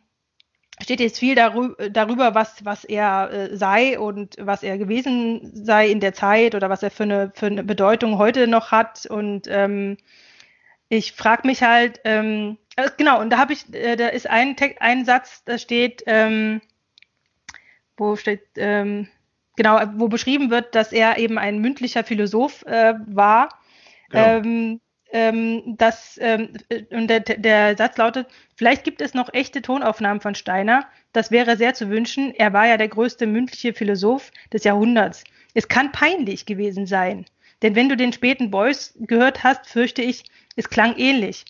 [0.82, 5.88] steht jetzt viel darü darüber, was, was er äh, sei und was er gewesen sei
[5.88, 9.06] in der Zeit oder was er für eine, für eine Bedeutung heute noch hat.
[9.06, 9.96] Und ähm,
[10.88, 14.56] ich frage mich halt, ähm, äh, genau, und da habe ich, äh, da ist ein,
[14.56, 16.60] Text, ein Satz, da steht, ähm,
[17.96, 19.08] wo steht, ähm,
[19.56, 23.50] genau, wo beschrieben wird, dass er eben ein mündlicher Philosoph äh, war.
[24.08, 24.24] Genau.
[24.24, 24.80] Ähm,
[25.12, 30.20] ähm, das, ähm, äh, und der, der Satz lautet, vielleicht gibt es noch echte Tonaufnahmen
[30.20, 30.86] von Steiner.
[31.12, 32.34] Das wäre sehr zu wünschen.
[32.34, 35.24] Er war ja der größte mündliche Philosoph des Jahrhunderts.
[35.54, 37.26] Es kann peinlich gewesen sein.
[37.62, 40.24] Denn wenn du den späten Beuys gehört hast, fürchte ich,
[40.56, 41.44] es klang ähnlich.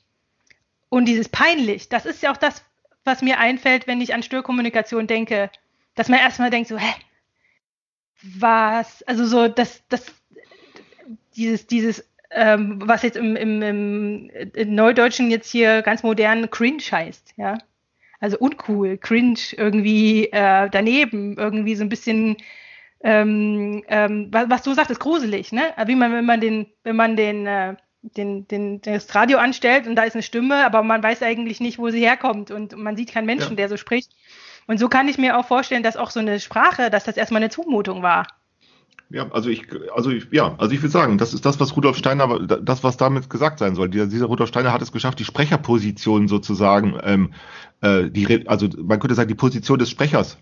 [0.88, 2.64] Und dieses peinlich, das ist ja auch das,
[3.05, 5.51] was mir einfällt, wenn ich an Störkommunikation denke,
[5.94, 6.94] dass man erstmal denkt, so, hä?
[8.23, 9.03] Was?
[9.05, 10.07] Also so, das, das,
[11.37, 16.83] dieses, dieses, ähm, was jetzt im, im, im, im Neudeutschen jetzt hier ganz modern cringe
[16.90, 17.59] heißt, ja.
[18.21, 22.37] Also uncool, cringe, irgendwie äh, daneben, irgendwie so ein bisschen,
[23.03, 25.62] ähm, ähm, was, was du sagtest, gruselig, ne?
[25.87, 29.97] Wie man, wenn man den, wenn man den, äh, den, den, das Radio anstellt und
[29.97, 33.12] da ist eine Stimme, aber man weiß eigentlich nicht, wo sie herkommt und man sieht
[33.12, 33.57] keinen Menschen, Ja.
[33.57, 34.12] der so spricht.
[34.66, 37.43] Und so kann ich mir auch vorstellen, dass auch so eine Sprache, dass das erstmal
[37.43, 38.27] eine Zumutung war.
[39.12, 41.96] Ja, also ich, also ich, ja, also ich würde sagen, das ist das, was Rudolf
[41.96, 43.88] Steiner, das, was damit gesagt sein soll.
[43.88, 47.33] Dieser, dieser Rudolf Steiner hat es geschafft, die Sprecherposition sozusagen, ähm,
[47.81, 50.38] äh, die, also man könnte sagen, die Position des Sprechers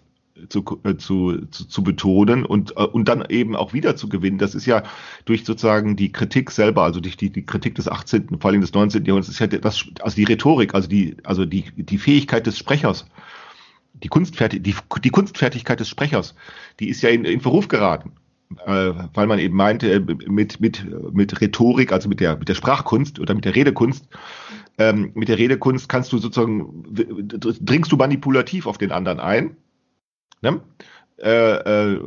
[0.50, 4.36] zu, äh, zu, zu, zu betonen und, äh, und dann eben auch wieder zu gewinnen.
[4.36, 4.82] Das ist ja
[5.24, 8.74] durch sozusagen die Kritik selber, also durch die, die Kritik des 18., vor allem des
[8.74, 9.02] 19.
[9.06, 13.06] Jahrhunderts, ist ja das, also die Rhetorik, also die, also die, die Fähigkeit des Sprechers,
[13.94, 16.34] die, Kunstfertig die, die Kunstfertigkeit des Sprechers,
[16.80, 18.12] die ist ja in, in Verruf geraten
[18.64, 23.18] weil man eben meinte, äh, mit, mit, mit Rhetorik, also mit der, mit der Sprachkunst
[23.18, 24.08] oder mit der Redekunst,
[24.78, 29.56] ähm, mit der Redekunst kannst du sozusagen, dringst du manipulativ auf den anderen ein,
[30.40, 30.60] ne?
[31.20, 31.98] äh, äh,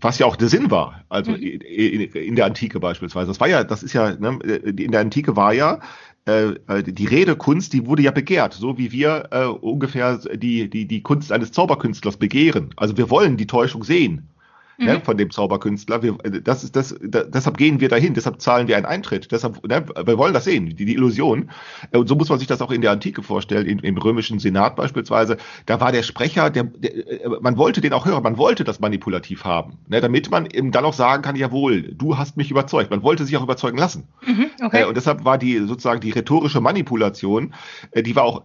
[0.00, 1.36] was ja auch der Sinn war, also Mhm.
[1.36, 3.28] in, in der Antike beispielsweise.
[3.28, 5.80] Das war ja, das ist ja, ne, in der Antike war ja
[6.24, 11.02] äh, die Redekunst, die wurde ja begehrt, so wie wir äh, ungefähr die, die, die
[11.02, 12.70] Kunst eines Zauberkünstlers begehren.
[12.76, 14.30] Also wir wollen die Täuschung sehen
[14.78, 15.02] ne, Mhm.
[15.02, 16.02] von dem Zauberkünstler.
[16.02, 19.30] Wir, äh, das ist das, da, deshalb gehen wir dahin, deshalb zahlen wir einen Eintritt.
[19.32, 21.50] Deshalb, ne, wir wollen das sehen, die, die Illusion.
[21.90, 24.38] Äh, Und so muss man sich das auch in der Antike vorstellen, im, im römischen
[24.38, 25.36] Senat beispielsweise.
[25.66, 28.80] Da war der Sprecher, der, der, äh, man wollte den auch hören, man wollte das
[28.80, 32.90] manipulativ haben, ne, damit man eben dann auch sagen kann, jawohl, du hast mich überzeugt.
[32.90, 34.08] Man wollte sich auch überzeugen lassen.
[34.26, 34.84] Mhm, okay.
[34.84, 37.54] Und deshalb war die sozusagen die rhetorische Manipulation,
[37.94, 38.42] die war auch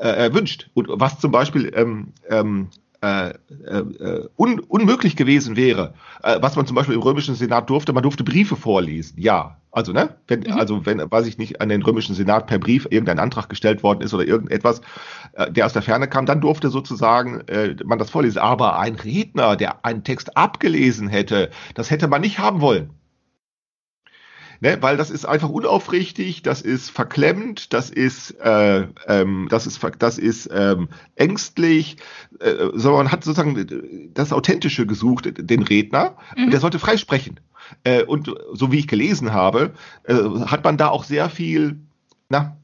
[0.00, 0.70] erwünscht.
[0.74, 2.68] Und was zum Beispiel ähm, ähm,
[3.02, 7.92] äh, äh, un, unmöglich gewesen wäre, äh, was man zum Beispiel im römischen Senat durfte,
[7.92, 9.18] man durfte Briefe vorlesen.
[9.18, 10.52] Ja, also ne, wenn, mhm.
[10.52, 14.02] also wenn, weiß ich nicht, an den römischen Senat per Brief irgendein Antrag gestellt worden
[14.02, 14.82] ist oder irgendetwas,
[15.32, 18.38] äh, der aus der Ferne kam, dann durfte sozusagen äh, man das vorlesen.
[18.38, 22.90] Aber ein Redner, der einen Text abgelesen hätte, das hätte man nicht haben wollen.
[24.62, 29.80] Ne, weil das ist einfach unaufrichtig, das ist verklemmt, das ist, äh, ähm, das ist,
[29.98, 31.96] das ist ähm, ängstlich,
[32.40, 36.44] äh, sondern man hat sozusagen das Authentische gesucht, den Redner, mhm.
[36.44, 37.40] und der sollte freisprechen.
[37.84, 39.72] Äh, und so wie ich gelesen habe,
[40.04, 41.80] äh, hat man da auch sehr viel,
[42.28, 42.58] na,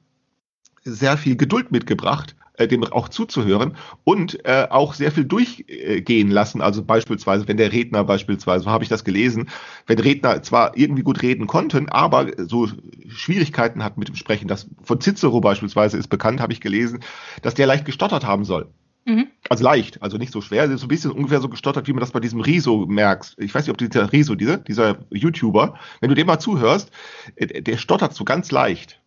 [0.84, 6.60] sehr viel Geduld mitgebracht, äh, dem auch zuzuhören und äh, auch sehr viel durchgehen lassen.
[6.60, 9.48] Also beispielsweise, wenn der Redner beispielsweise, so habe ich das gelesen,
[9.86, 12.68] wenn Redner zwar irgendwie gut reden konnten, aber so
[13.08, 14.48] Schwierigkeiten hatten mit dem Sprechen.
[14.48, 17.00] Das von Cicero beispielsweise ist bekannt, habe ich gelesen,
[17.42, 18.68] dass der leicht gestottert haben soll.
[19.06, 19.28] Mhm.
[19.48, 22.10] Also leicht, also nicht so schwer, so ein bisschen ungefähr so gestottert, wie man das
[22.10, 23.38] bei diesem Riso merkst.
[23.38, 26.90] Ich weiß nicht, ob dieser Riso, dieser, dieser YouTuber, wenn du dem mal zuhörst,
[27.36, 29.00] äh, der stottert so ganz leicht.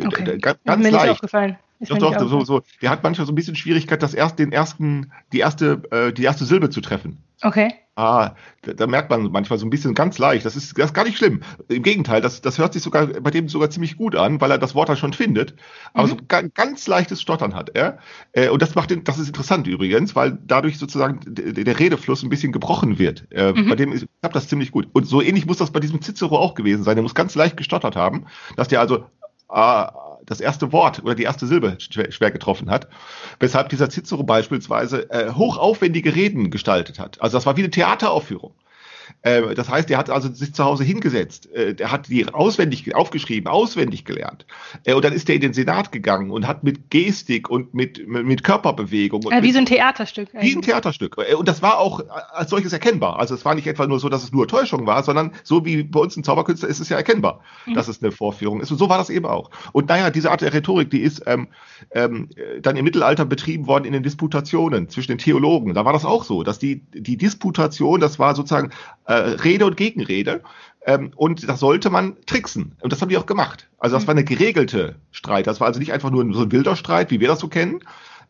[0.00, 0.38] Okay.
[0.38, 1.04] Ganz, ganz mir leicht.
[1.04, 1.58] Nicht aufgefallen.
[1.88, 5.12] Doch, doch, so, so, der hat manchmal so ein bisschen Schwierigkeit, das erst, den ersten,
[5.32, 7.18] die erste, äh, die erste Silbe zu treffen.
[7.42, 7.74] Okay.
[7.96, 10.44] Ah, da, da, merkt man manchmal so ein bisschen ganz leicht.
[10.44, 11.42] Das ist, das ist gar nicht schlimm.
[11.68, 14.58] Im Gegenteil, das, das hört sich sogar bei dem sogar ziemlich gut an, weil er
[14.58, 15.54] das Wort dann schon findet,
[15.92, 16.10] aber mhm.
[16.10, 17.98] so ganz, ganz leichtes Stottern hat er.
[18.32, 22.30] Äh, und das macht den, das ist interessant übrigens, weil dadurch sozusagen der, Redefluss ein
[22.30, 23.26] bisschen gebrochen wird.
[23.30, 23.68] Äh, mhm.
[23.68, 24.88] Bei dem ist, ich das ziemlich gut.
[24.92, 26.96] Und so ähnlich muss das bei diesem Cicero auch gewesen sein.
[26.96, 29.04] Der muss ganz leicht gestottert haben, dass der also
[29.48, 32.88] ah, das erste Wort oder die erste Silbe schwer, getroffen hat,
[33.40, 37.20] weshalb dieser Cicero beispielsweise äh, hochaufwendige Reden gestaltet hat.
[37.20, 38.54] Also das war wie eine Theateraufführung.
[39.24, 42.94] Äh, das heißt, er hat also sich zu Hause hingesetzt, äh, der hat die auswendig
[42.94, 44.46] aufgeschrieben, auswendig gelernt.
[44.84, 48.06] Äh, und dann ist er in den Senat gegangen und hat mit Gestik und mit,
[48.06, 49.22] mit Körperbewegung.
[49.30, 50.28] Ja, wie so ein Theaterstück.
[50.34, 50.52] Eigentlich.
[50.52, 51.16] Wie ein Theaterstück.
[51.38, 53.18] Und das war auch als solches erkennbar.
[53.18, 55.82] Also es war nicht etwa nur so, dass es nur Täuschung war, sondern so wie
[55.82, 57.74] bei uns ein Zauberkünstler ist es ja erkennbar, mhm.
[57.74, 58.70] dass es eine Vorführung ist.
[58.70, 59.50] Und so war das eben auch.
[59.72, 61.48] Und naja, diese Art der Rhetorik, die ist ähm,
[61.92, 62.28] ähm,
[62.60, 65.72] dann im Mittelalter betrieben worden in den Disputationen zwischen den Theologen.
[65.72, 68.70] Da war das auch so, dass die, die Disputation, das war sozusagen
[69.06, 70.42] äh, Rede und Gegenrede.
[70.86, 72.76] Ähm, und das sollte man tricksen.
[72.80, 73.68] Und das haben die auch gemacht.
[73.78, 75.46] Also das war eine geregelte Streit.
[75.46, 77.80] Das war also nicht einfach nur so ein wilder Streit, wie wir das so kennen.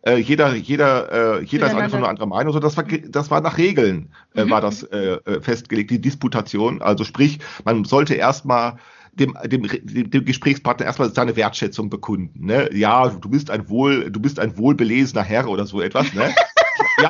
[0.02, 2.52] Äh, jeder, jeder, äh, jeder ist einfach nur anderer Meinung.
[2.52, 4.50] So, das war, das war nach Regeln äh, mhm.
[4.50, 6.82] war das äh, äh, festgelegt, die Disputation.
[6.82, 8.76] Also sprich, man sollte erstmal
[9.14, 9.66] dem, dem,
[10.10, 12.46] dem Gesprächspartner erstmal seine Wertschätzung bekunden.
[12.46, 12.68] Ne?
[12.74, 16.12] Ja, du bist ein wohl, du bist ein wohlbelesener Herr oder so etwas.
[16.14, 16.34] Ne?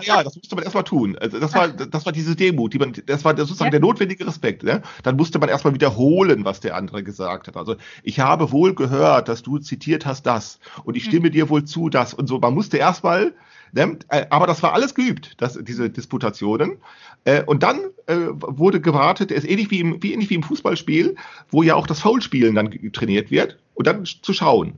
[0.02, 1.16] ja, ja, das musste man erstmal tun.
[1.18, 3.70] Also das war, das war diese Demut, die man, das war sozusagen ja.
[3.72, 4.62] der notwendige Respekt.
[4.62, 4.82] Ne?
[5.02, 7.56] Dann musste man erstmal wiederholen, was der andere gesagt hat.
[7.56, 11.32] Also ich habe wohl gehört, dass du zitiert hast das und ich stimme mhm.
[11.32, 12.38] dir wohl zu das und so.
[12.38, 13.34] Man musste erstmal,
[13.72, 13.98] ne?
[14.08, 16.78] Äh, aber das war alles geübt, das, diese Disputationen.
[17.24, 21.16] Äh, und dann äh, wurde gewartet, ist ähnlich wie im, wie ähnlich wie im Fußballspiel,
[21.50, 24.74] wo ja auch das Foulspielen dann trainiert wird und dann zu schauen.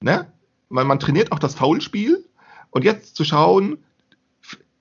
[0.00, 0.26] Ne?
[0.68, 2.24] Man, man trainiert auch das Foulspiel
[2.70, 3.78] und jetzt zu schauen,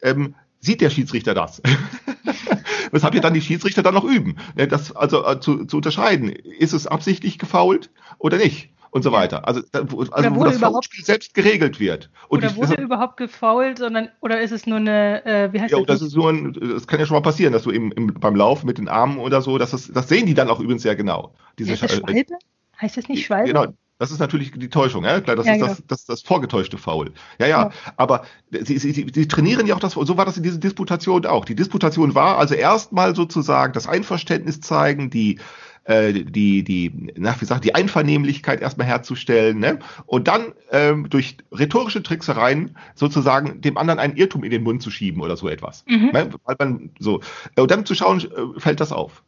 [0.01, 1.61] ähm, sieht der Schiedsrichter das?
[2.91, 6.73] Weshalb wir dann die Schiedsrichter dann noch üben, das also äh, zu, zu unterscheiden, ist
[6.73, 8.69] es absichtlich gefault oder nicht?
[8.89, 9.45] Und so weiter.
[9.45, 12.09] Also, also wo das Foulspiel selbst geregelt wird.
[12.29, 15.73] Und oder ich, wurde überhaupt gefault, sondern oder ist es nur eine, äh, wie heißt
[15.73, 15.99] ja, das?
[15.99, 18.35] das ist nur ein, das kann ja schon mal passieren, dass du eben im, beim
[18.35, 20.95] Lauf mit den Armen oder so, dass das, das sehen die dann auch übrigens sehr
[20.95, 21.35] genau.
[21.59, 22.23] Diese heißt das Schwalbe?
[22.81, 23.49] Heißt das nicht Schwalbe?
[23.49, 23.65] Genau,
[23.99, 25.69] das ist natürlich die Täuschung, ja klar, das ja, ist genau.
[25.69, 27.11] das, das, das vorgetäuschte Foul.
[27.39, 27.71] Ja, ja, ja.
[27.95, 31.45] aber sie, sie, sie trainieren ja auch das, so war das in dieser Disputation auch.
[31.45, 35.39] Die Disputation war also erstmal sozusagen das Einverständnis zeigen, die
[35.87, 39.79] äh, die, die, na, wie sagt, die Einvernehmlichkeit erstmal herzustellen, ne?
[40.05, 44.91] Und dann ähm, durch rhetorische Tricksereien sozusagen dem anderen einen Irrtum in den Mund zu
[44.91, 45.85] schieben oder so etwas.
[45.87, 46.09] Mhm.
[46.11, 46.29] Ne?
[46.43, 47.21] Weil man so,
[47.55, 49.23] und dann zu schauen, äh, fällt das auf.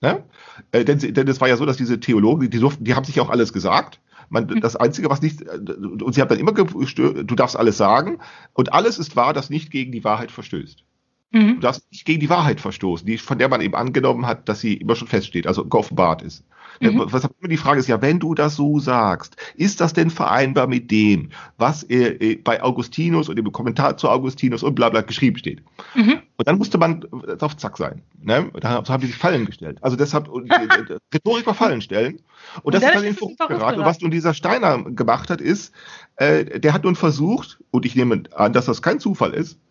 [0.00, 0.24] Ne?
[0.72, 3.20] Äh, denn, denn es war ja so, dass diese Theologen, die, durften, die haben sich
[3.20, 4.00] auch alles gesagt.
[4.28, 4.60] Man, mhm.
[4.60, 8.18] Das Einzige, was nicht, und sie haben dann immer gestört, du darfst alles sagen,
[8.52, 10.84] und alles ist wahr, das nicht gegen die Wahrheit verstößt.
[11.32, 11.54] Mhm.
[11.54, 14.60] Du darfst nicht gegen die Wahrheit verstoßen, die, von der man eben angenommen hat, dass
[14.60, 16.44] sie immer schon feststeht, also geoffenbart ist.
[16.80, 17.04] Mhm.
[17.10, 20.66] Was immer die Frage ist ja, wenn du das so sagst, ist das denn vereinbar
[20.66, 25.38] mit dem, was äh, bei Augustinus und im Kommentar zu Augustinus und bla bla geschrieben
[25.38, 25.62] steht?
[25.94, 26.20] Mhm.
[26.38, 27.04] Und dann musste man
[27.40, 28.02] auf Zack sein.
[28.20, 28.50] Ne?
[28.60, 29.78] Da haben die sich Fallen gestellt.
[29.80, 30.28] Also deshalb
[31.14, 32.20] Rhetorik war Fallen stellen.
[32.62, 33.80] Und, und das ist dann in Verruf geraten.
[33.80, 35.72] Und was nun dieser Steiner gemacht hat, ist,
[36.16, 39.65] äh, der hat nun versucht, und ich nehme an, dass das kein Zufall ist, äh,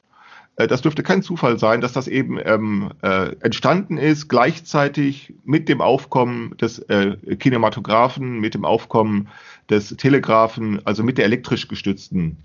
[0.55, 5.81] das dürfte kein Zufall sein, dass das eben ähm, äh, entstanden ist, gleichzeitig mit dem
[5.81, 9.27] Aufkommen des äh, Kinematographen, mit dem Aufkommen
[9.69, 12.37] des Telegraphen, also mit der elektrisch gestützten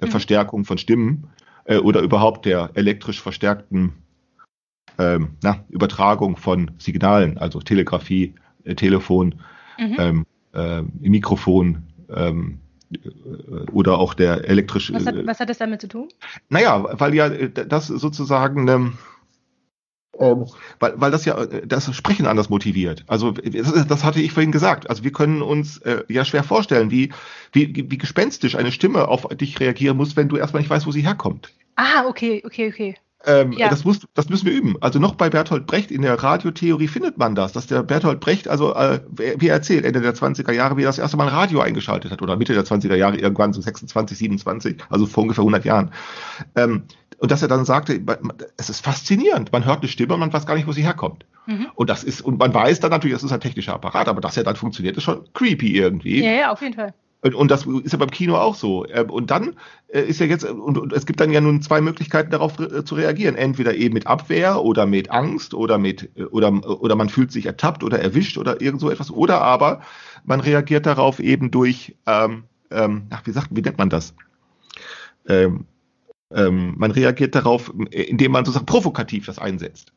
[0.00, 0.10] äh, mhm.
[0.10, 1.28] Verstärkung von Stimmen.
[1.64, 3.92] äh, oder überhaupt der elektrisch verstärkten
[4.98, 9.36] ähm, na, Übertragung von Signalen, also Telegrafie, äh, Telefon,
[9.78, 9.96] Mhm.
[9.98, 12.67] ähm, äh, Mikrofon ähm, äh,
[13.72, 14.94] oder auch der elektrische.
[14.94, 16.08] Was hat, äh, was hat das damit zu tun?
[16.48, 18.98] naja, weil ja äh, das sozusagen, ähm,
[20.18, 20.46] ähm,
[20.80, 23.04] weil, weil das ja äh, das Sprechen anders motiviert.
[23.06, 24.88] Also das, das hatte ich vorhin gesagt.
[24.88, 27.12] Also wir können uns äh, ja schwer vorstellen, wie,
[27.52, 30.92] wie, wie gespenstisch eine Stimme auf dich reagieren muss, wenn du erstmal nicht weißt, wo
[30.92, 31.52] sie herkommt.
[31.76, 32.96] Ah, okay, okay, okay.
[33.26, 33.68] Ähm, Ja.
[33.68, 34.76] das, muss, das müssen wir üben.
[34.80, 38.46] Also noch bei Bertolt Brecht in der Radiotheorie findet man das, dass der Bertolt Brecht,
[38.46, 41.34] also äh, wie er erzählt, Ende der 20er Jahre, wie er das erste Mal ein
[41.34, 45.42] Radio eingeschaltet hat oder Mitte der 20er Jahre, irgendwann so 26, 27, also vor ungefähr
[45.42, 45.90] 100 Jahren.
[46.54, 46.84] Ähm,
[47.18, 48.00] und dass er dann sagte,
[48.56, 51.26] es ist faszinierend, man hört eine Stimme und man weiß gar nicht, wo sie herkommt.
[51.46, 51.66] Mhm.
[51.74, 54.36] Und das ist, und man weiß dann natürlich, das ist ein technischer Apparat, aber dass
[54.36, 56.22] er dann funktioniert, ist schon creepy irgendwie.
[56.22, 56.94] Ja, ja, auf jeden Fall.
[57.20, 58.86] Und, das ist ja beim Kino auch so.
[58.88, 59.56] Ähm, Und dann
[59.88, 62.94] äh, ist ja jetzt, und, und es gibt dann ja nun zwei Möglichkeiten darauf zu
[62.94, 63.34] reagieren.
[63.34, 67.46] Entweder eben mit Abwehr oder mit Angst oder mit, äh, oder, oder man fühlt sich
[67.46, 69.10] ertappt oder erwischt oder irgend so etwas.
[69.10, 69.82] Oder aber
[70.24, 74.14] man reagiert darauf eben durch, ähm, ähm, ach, wie sagt, wie nennt man das?
[75.26, 75.64] Ähm,
[76.30, 79.92] ähm, man reagiert darauf, äh, indem man sozusagen provokativ das einsetzt.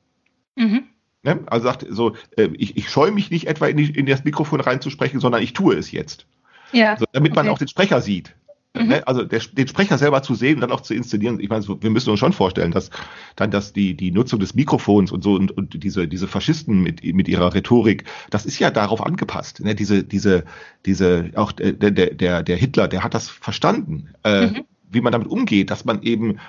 [0.55, 0.83] Mhm.
[1.23, 1.39] Ne?
[1.45, 4.59] Also sagt so, äh, ich, ich scheue mich nicht etwa in, die, in das Mikrofon
[4.59, 6.25] reinzusprechen, sondern ich tue es jetzt.
[6.71, 6.97] Ja.
[6.97, 7.53] So, damit man Okay.
[7.53, 8.35] auch den Sprecher sieht.
[8.73, 8.87] Mhm.
[8.87, 9.07] Ne?
[9.07, 11.39] Also der, den Sprecher selber zu sehen und dann auch zu inszenieren.
[11.41, 12.89] Ich meine, wir müssen uns schon vorstellen, dass
[13.35, 17.03] dann dass die, die Nutzung des Mikrofons und so und, und diese, diese Faschisten mit,
[17.03, 19.59] mit ihrer Rhetorik, das ist ja darauf angepasst.
[19.59, 19.75] Ne?
[19.75, 20.45] Diese, diese,
[20.85, 24.61] diese, auch der, der, der, der Hitler, der hat das verstanden, äh, Mhm.
[24.89, 26.39] wie man damit umgeht, dass man eben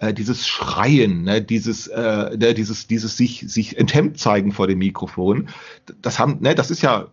[0.00, 4.78] äh, dieses Schreien, ne, dieses, äh, ne, dieses, dieses sich, sich enthemmt zeigen vor dem
[4.78, 5.48] Mikrofon,
[6.02, 7.08] das haben, ne, das ist ja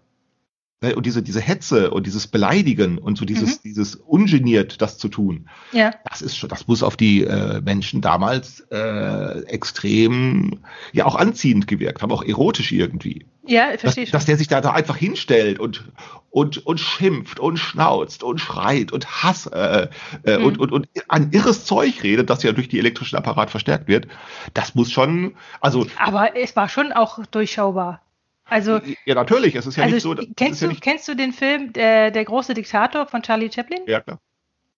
[0.80, 5.50] Und diese, diese Hetze und dieses Beleidigen und so dieses, dieses ungeniert, das zu tun,
[5.72, 5.92] Ja.
[6.08, 10.60] das ist schon, das muss auf die äh, Menschen damals äh, extrem,
[10.94, 13.26] ja auch anziehend gewirkt haben, auch erotisch irgendwie.
[13.48, 14.12] Ja, ich Dass, verstehe schon.
[14.12, 15.84] dass der sich da, da einfach hinstellt und,
[16.30, 19.88] und, und schimpft und schnauzt und schreit und Hass äh,
[20.26, 20.46] äh, Mhm.
[20.46, 24.08] und, und, und an irres Zeug redet, das ja durch die elektrischen Apparat verstärkt wird.
[24.54, 28.02] Das muss schon, also Aber es war schon auch durchschaubar.
[28.50, 31.16] Also, ja natürlich, es ist ja also nicht so, kennst, ja du, nicht, kennst du
[31.16, 33.82] den Film der, der große Diktator von Charlie Chaplin?
[33.88, 34.20] ja klar.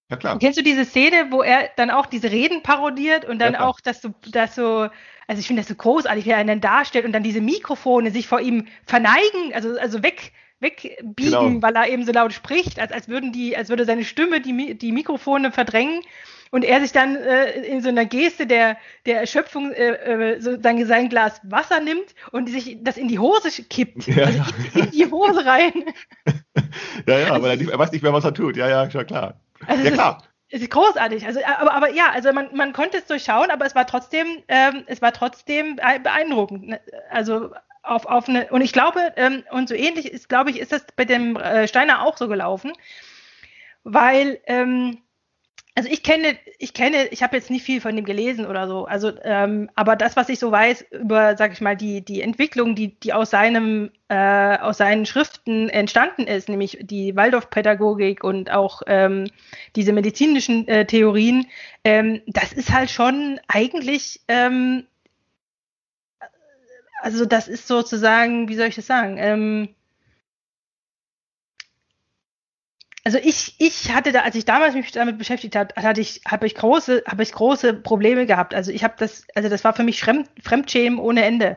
[0.10, 0.40] Ja klar.
[0.40, 3.80] Kennst du diese Szene, wo er dann auch diese Reden parodiert und dann Ja, auch
[3.80, 4.90] das so, das so,
[5.28, 8.10] also ich finde das so großartig, wie er ihn dann darstellt und dann diese Mikrofone
[8.10, 11.62] sich vor ihm verneigen, also, also weg, wegbiegen, Genau.
[11.62, 14.76] weil er eben so laut spricht, als, als würden die, als würde seine Stimme die,
[14.76, 16.02] die Mikrofone verdrängen
[16.52, 20.58] und er sich dann äh, in so einer Geste der, der Erschöpfung äh, äh, so
[20.58, 24.08] dann sein Glas Wasser nimmt und sich das in die Hose kippt.
[24.08, 24.46] Ja, also ja.
[24.74, 25.74] in, in die Hose rein.
[27.08, 28.58] Ja, ja, aber er, nicht, er weiß nicht mehr, was er tut.
[28.58, 29.40] Ja, ja, schon klar.
[29.66, 30.24] Also Ja, klar.
[30.50, 31.26] Es ist großartig.
[31.26, 34.84] Also, aber, aber ja, also man, man konnte es durchschauen, aber es war trotzdem, ähm,
[34.88, 36.68] es war trotzdem bee- beeindruckend.
[36.68, 36.82] ne?
[37.10, 37.52] Also
[37.84, 40.86] auf, auf eine, und ich glaube, ähm, und so ähnlich ist, glaube ich, ist das
[40.96, 42.74] bei dem äh, Steiner auch so gelaufen,
[43.84, 45.00] weil, ähm,
[45.80, 48.84] also ich kenne, ich kenne, ich habe jetzt nicht viel von dem gelesen oder so,
[48.84, 52.76] also, ähm, aber das, was ich so weiß über, sag ich mal, die, die Entwicklung,
[52.76, 58.82] die, die aus seinem, äh, aus seinen Schriften entstanden ist, nämlich die Waldorfpädagogik und auch
[58.88, 59.30] ähm,
[59.78, 61.48] diese medizinischen äh, Theorien,
[61.86, 64.86] ähm, das ist halt schon eigentlich, ähm,
[67.02, 69.70] also das ist sozusagen, wie soll ich das sagen, ähm,
[73.10, 76.46] also ich, ich hatte da, als ich damals mich damit beschäftigt habe, hatte ich, habe
[76.46, 78.54] ich große, habe ich große Probleme gehabt.
[78.54, 81.56] Also ich habe das, also das war für mich Fremd, Fremdschämen ohne Ende.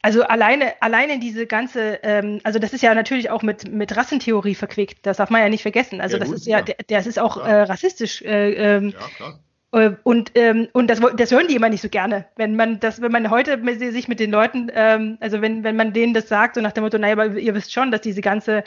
[0.00, 4.54] Also alleine, alleine diese ganze, ähm, also das ist ja natürlich auch mit, mit Rassentheorie
[4.54, 6.00] verquickt, das darf man ja nicht vergessen.
[6.00, 6.64] Also Ja, das gut, ist ja, ja.
[6.64, 8.22] der- das ist auch äh, rassistisch.
[8.22, 9.40] Äh, ähm, Ja, klar.
[9.72, 12.24] äh, Und, ähm, und das, das hören die immer nicht so gerne.
[12.36, 13.60] Wenn man das, wenn man heute
[13.92, 16.84] sich mit den Leuten, ähm, also wenn, wenn man denen das sagt, so nach dem
[16.84, 18.64] Motto, naja, aber ihr wisst schon, dass diese ganze,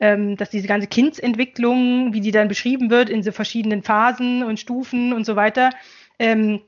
[0.00, 4.60] ähm, dass diese ganze Kindsentwicklung, wie die dann beschrieben wird, in so verschiedenen Phasen und
[4.60, 5.70] Stufen und so weiter,
[6.18, 6.60] ähm,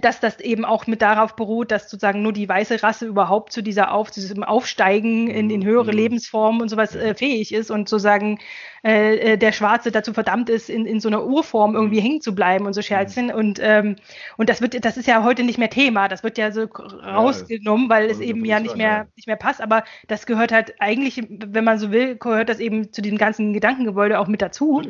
[0.00, 3.60] dass das eben auch mit darauf beruht, dass sozusagen nur die weiße Rasse überhaupt zu
[3.62, 5.96] dieser Auf, zu diesem Aufsteigen in, in höhere Mhm.
[5.98, 8.38] Lebensformen und sowas äh, fähig ist und sozusagen
[8.84, 12.04] äh, äh, der Schwarze dazu verdammt ist, in, in so einer Urform irgendwie Mhm.
[12.04, 13.32] hängen zu bleiben und so Scherzchen.
[13.32, 13.96] Und, ähm,
[14.36, 16.08] und das wird, das ist ja heute nicht mehr Thema.
[16.08, 19.06] Das wird ja so rausgenommen, weil es wollte ich eben ja nicht mehr, ja.
[19.16, 19.60] nicht mehr passt.
[19.60, 23.52] Aber das gehört halt eigentlich, wenn man so will, gehört das eben zu diesem ganzen
[23.52, 24.82] Gedankengebäude auch mit dazu.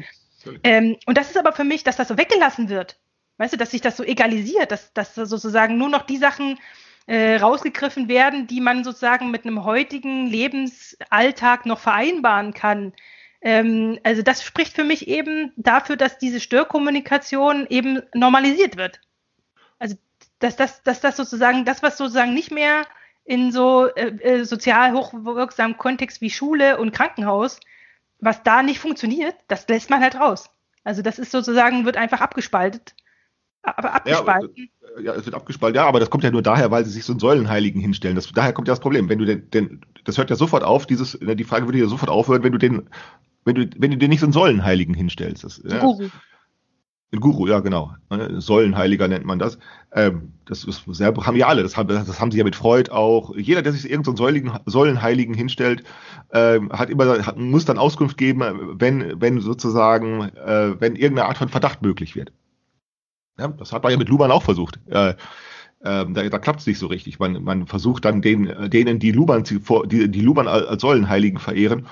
[0.63, 2.99] Ähm, und das ist aber für mich, dass das so weggelassen wird.
[3.41, 6.59] Weißt du, dass sich das so egalisiert, dass, dass sozusagen nur noch die Sachen
[7.07, 12.93] äh, rausgegriffen werden, die man sozusagen mit einem heutigen Lebensalltag noch vereinbaren kann.
[13.41, 19.01] Ähm, also das spricht für mich eben dafür, dass diese Störkommunikation eben normalisiert wird.
[19.79, 19.97] Also
[20.41, 22.85] dass das, dass das sozusagen, das, was sozusagen nicht mehr
[23.25, 27.59] in so äh, äh, sozial hochwirksamen Kontext wie Schule und Krankenhaus,
[28.19, 30.51] was da nicht funktioniert, das lässt man halt raus.
[30.85, 32.95] Also das ist sozusagen, wird einfach abgespaltet.
[33.63, 34.69] Aber abgespalten.
[34.97, 37.05] Ja, ja, es wird abgespalten, ja, aber das kommt ja nur daher, weil sie sich
[37.05, 38.17] so einen Säulenheiligen hinstellen.
[38.17, 39.09] Das, daher kommt ja das Problem.
[39.09, 42.11] Wenn du den, den, das hört ja sofort auf, dieses, die Frage würde ja sofort
[42.11, 42.89] aufhören, wenn du den,
[43.45, 45.45] wenn du, wenn du dir nicht so einen Säulenheiligen hinstellst.
[45.45, 46.09] Das, ja, Guru.
[47.13, 47.93] Ein Guru, ja, genau.
[48.39, 49.59] Säulenheiliger nennt man das.
[49.93, 52.93] Ähm, das ist sehr, haben ja alle, das haben, das haben sie ja mit Freud
[52.93, 53.35] auch.
[53.37, 55.83] Jeder, der sich irgendeinen so Säulenheiligen hinstellt,
[56.33, 58.43] ähm, hat immer, hat, muss dann Auskunft geben,
[58.79, 62.33] wenn, wenn sozusagen, äh, wenn irgendeine Art von Verdacht möglich wird.
[63.39, 64.79] Ja, das hat man ja mit Luban auch versucht.
[64.89, 65.15] Äh,
[65.83, 67.19] ähm, da, da klappt es nicht so richtig.
[67.19, 71.87] Man, man versucht dann den, denen, die Luban, die, die Luban als Säulenheiligen verehren,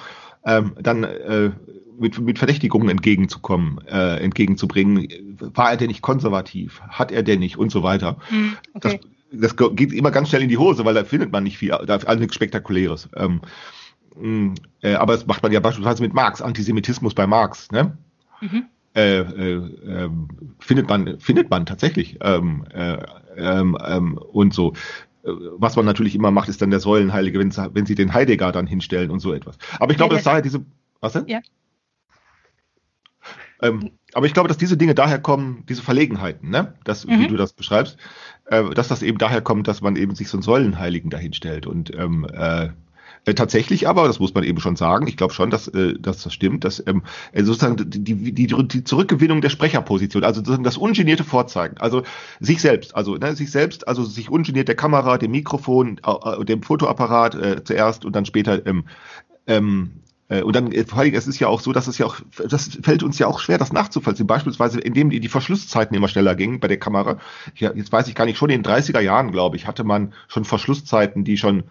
[0.44, 1.50] ähm, dann äh,
[1.98, 5.36] mit, mit Verdächtigungen entgegenzukommen, äh, entgegenzubringen.
[5.40, 6.80] War er denn nicht konservativ?
[6.88, 7.56] Hat er denn nicht?
[7.56, 8.18] Und so weiter.
[8.28, 9.00] Hm, okay.
[9.32, 11.70] das, das geht immer ganz schnell in die Hose, weil da findet man nicht viel,
[11.70, 13.08] da ist nichts Spektakuläres.
[13.16, 13.40] Ähm,
[14.16, 17.96] mh, äh, aber das macht man ja beispielsweise mit Marx, Antisemitismus bei Marx, ne?
[18.40, 18.66] Mhm.
[18.98, 19.52] Äh, äh,
[19.86, 20.28] ähm,
[20.58, 22.98] findet man findet man tatsächlich ähm, äh,
[23.36, 24.72] ähm, ähm und so
[25.22, 28.66] was man natürlich immer macht, ist dann der Säulenheilige, wenn, wenn sie den Heidegger dann
[28.66, 29.58] hinstellen und so etwas.
[29.78, 30.64] Aber ich glaube, ja, das daher diese.
[31.00, 31.26] Was denn?
[31.26, 31.40] Ja.
[33.60, 36.74] Ähm, aber ich glaube, dass diese Dinge daher kommen, diese Verlegenheiten, ne?
[36.84, 37.20] Das, mhm.
[37.20, 37.98] wie du das beschreibst,
[38.46, 41.66] äh, dass das eben daher kommt, dass man eben sich so einen Säulenheiligen dahinstellt.
[41.66, 42.70] Und ähm, äh, äh,
[43.34, 46.32] tatsächlich aber, das muss man eben schon sagen, ich glaube schon, dass, äh, dass das
[46.32, 47.02] stimmt, dass ähm,
[47.32, 52.02] äh, sozusagen die, die, die, die Zurückgewinnung der Sprecherposition, also sozusagen das ungenierte Vorzeigen, also
[52.40, 56.62] sich selbst, also ne, sich selbst, also sich ungeniert der Kamera, dem Mikrofon, äh, dem
[56.62, 58.84] Fotoapparat äh, zuerst und dann später ähm,
[59.46, 62.06] ähm, äh, und dann, äh, vor allem, es ist ja auch so, dass es ja
[62.06, 62.16] auch,
[62.48, 64.26] das fällt uns ja auch schwer, das nachzuvollziehen.
[64.26, 67.18] Beispielsweise, indem die, die Verschlusszeiten immer schneller gingen bei der Kamera.
[67.56, 70.12] Ja, jetzt weiß ich gar nicht, schon in den 30er Jahren, glaube ich, hatte man
[70.28, 71.64] schon Verschlusszeiten, die schon,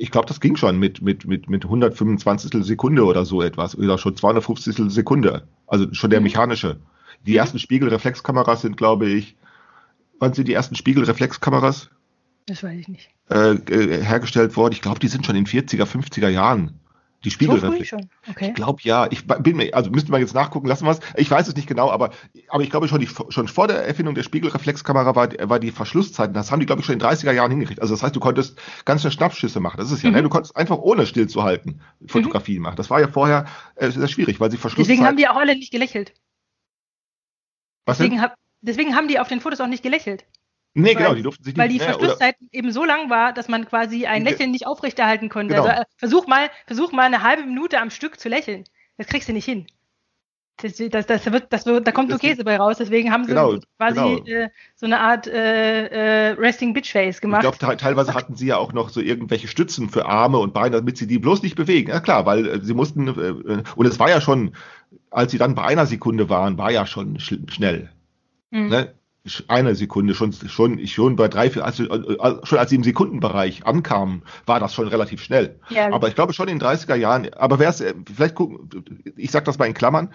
[0.00, 3.98] ich glaube, das ging schon mit, mit, mit, mit 125 Sekunde oder so etwas, oder
[3.98, 5.46] schon 250 Sekunde.
[5.66, 6.24] Also schon der mhm.
[6.24, 6.80] mechanische.
[7.26, 9.36] Die ersten Spiegelreflexkameras sind, glaube ich,
[10.18, 11.90] wann sind die ersten Spiegelreflexkameras?
[12.46, 13.10] Das weiß ich nicht.
[13.28, 13.56] Äh
[14.02, 14.72] hergestellt worden.
[14.72, 16.79] Ich glaube, die sind schon in 40er, 50er Jahren.
[17.24, 18.08] Die Spiegelreflexion.
[18.24, 18.48] So okay.
[18.48, 19.06] Ich glaube ja.
[19.10, 21.00] Ich bin mir, also müsste man jetzt nachgucken, lassen wir es.
[21.16, 22.10] Ich weiß es nicht genau, aber,
[22.48, 26.34] aber ich glaube schon, die, schon vor der Erfindung der Spiegelreflexkamera war, war die Verschlusszeit,
[26.34, 27.82] das haben die, glaube ich, schon in den 30er Jahren hingekriegt.
[27.82, 29.76] Also das heißt, du konntest ganz schnell Schnappschüsse machen.
[29.78, 30.16] Das ist ja, ne?
[30.16, 30.16] mhm.
[30.16, 30.22] ne?
[30.24, 32.62] Du konntest einfach ohne stillzuhalten Fotografien mhm.
[32.64, 32.76] machen.
[32.76, 33.46] Das war ja vorher
[33.76, 34.90] äh, sehr schwierig, weil sie Verschlusszeit.
[34.90, 36.14] Deswegen haben die auch alle nicht gelächelt.
[37.84, 40.24] Was deswegen, hab, deswegen haben die auf den Fotos auch nicht gelächelt.
[40.74, 41.62] Nee, genau, die durften sich nicht.
[41.62, 45.54] Weil die Verschlusszeit eben so lang war, dass man quasi ein Lächeln nicht aufrechterhalten konnte.
[45.54, 45.66] Genau.
[45.66, 48.64] Also, äh, versuch, mal, versuch mal eine halbe Minute am Stück zu lächeln.
[48.96, 49.66] Das kriegst du nicht hin.
[50.62, 52.76] Das, das, das wird, das wird, da kommt nur Käse bei raus.
[52.78, 54.44] Deswegen haben sie genau, quasi genau.
[54.44, 57.44] Äh, so eine Art äh, äh, Resting Bitch Face gemacht.
[57.44, 60.76] Ich glaube, teilweise hatten sie ja auch noch so irgendwelche Stützen für Arme und Beine,
[60.76, 61.90] damit sie die bloß nicht bewegen.
[61.90, 64.54] Ja klar, weil äh, sie mussten, äh, und es war ja schon,
[65.10, 67.90] als sie dann bei einer Sekunde waren, war ja schon schnell.
[68.50, 68.68] Mhm.
[68.68, 68.94] Ne?
[69.48, 73.66] Eine Sekunde schon schon schon bei drei vier, also äh, schon als sie im Sekundenbereich
[73.66, 75.60] ankamen, war das schon relativ schnell.
[75.68, 75.92] Ja.
[75.92, 77.32] Aber ich glaube schon in den 30er Jahren.
[77.34, 78.70] Aber wer es vielleicht gucken,
[79.16, 80.10] ich sag das mal in Klammern.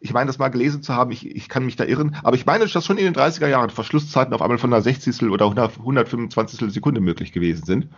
[0.00, 2.46] Ich meine, das mal gelesen zu haben, ich, ich kann mich da irren, aber ich
[2.46, 5.24] meine, dass schon in den 30er Jahren Verschlusszeiten auf einmal von einer 60.
[5.24, 6.72] oder 100, 125.
[6.72, 7.88] Sekunde möglich gewesen sind.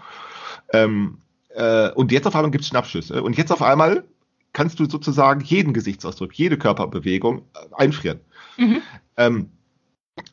[0.73, 1.19] Ähm,
[1.55, 3.23] äh, und jetzt auf einmal gibt es Schnappschüsse.
[3.23, 4.05] Und jetzt auf einmal
[4.53, 8.21] kannst du sozusagen jeden Gesichtsausdruck, jede Körperbewegung äh, einfrieren.
[8.57, 8.83] Mhm.
[9.19, 9.60] Ähm, äh,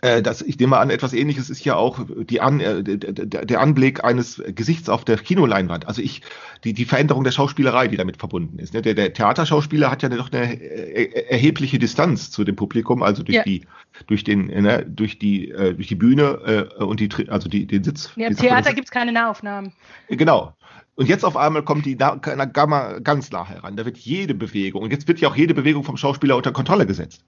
[0.01, 4.41] das, ich nehme an, etwas ähnliches ist ja auch die An, äh, der Anblick eines
[4.47, 5.88] Gesichts auf der Kinoleinwand.
[5.88, 6.21] Also ich,
[6.63, 8.73] die, die Veränderung der Schauspielerei, die damit verbunden ist.
[8.73, 8.81] Ne?
[8.81, 13.38] Der, der Theaterschauspieler hat ja noch eine äh, erhebliche Distanz zu dem Publikum, also durch
[13.38, 13.43] ja.
[13.43, 13.61] die,
[14.05, 18.11] durch den, ne, durch die, durch die Bühne und die, also die, den Sitz.
[18.15, 19.73] Ja, Im Theater gibt es keine Nahaufnahmen.
[20.09, 20.53] Genau.
[20.95, 23.75] Und jetzt auf einmal kommt die Gamma ganz nah heran.
[23.75, 26.88] Da wird jede Bewegung, und jetzt wird ja auch jede Bewegung vom Schauspieler unter Kontrolle
[26.88, 27.23] gesetzt.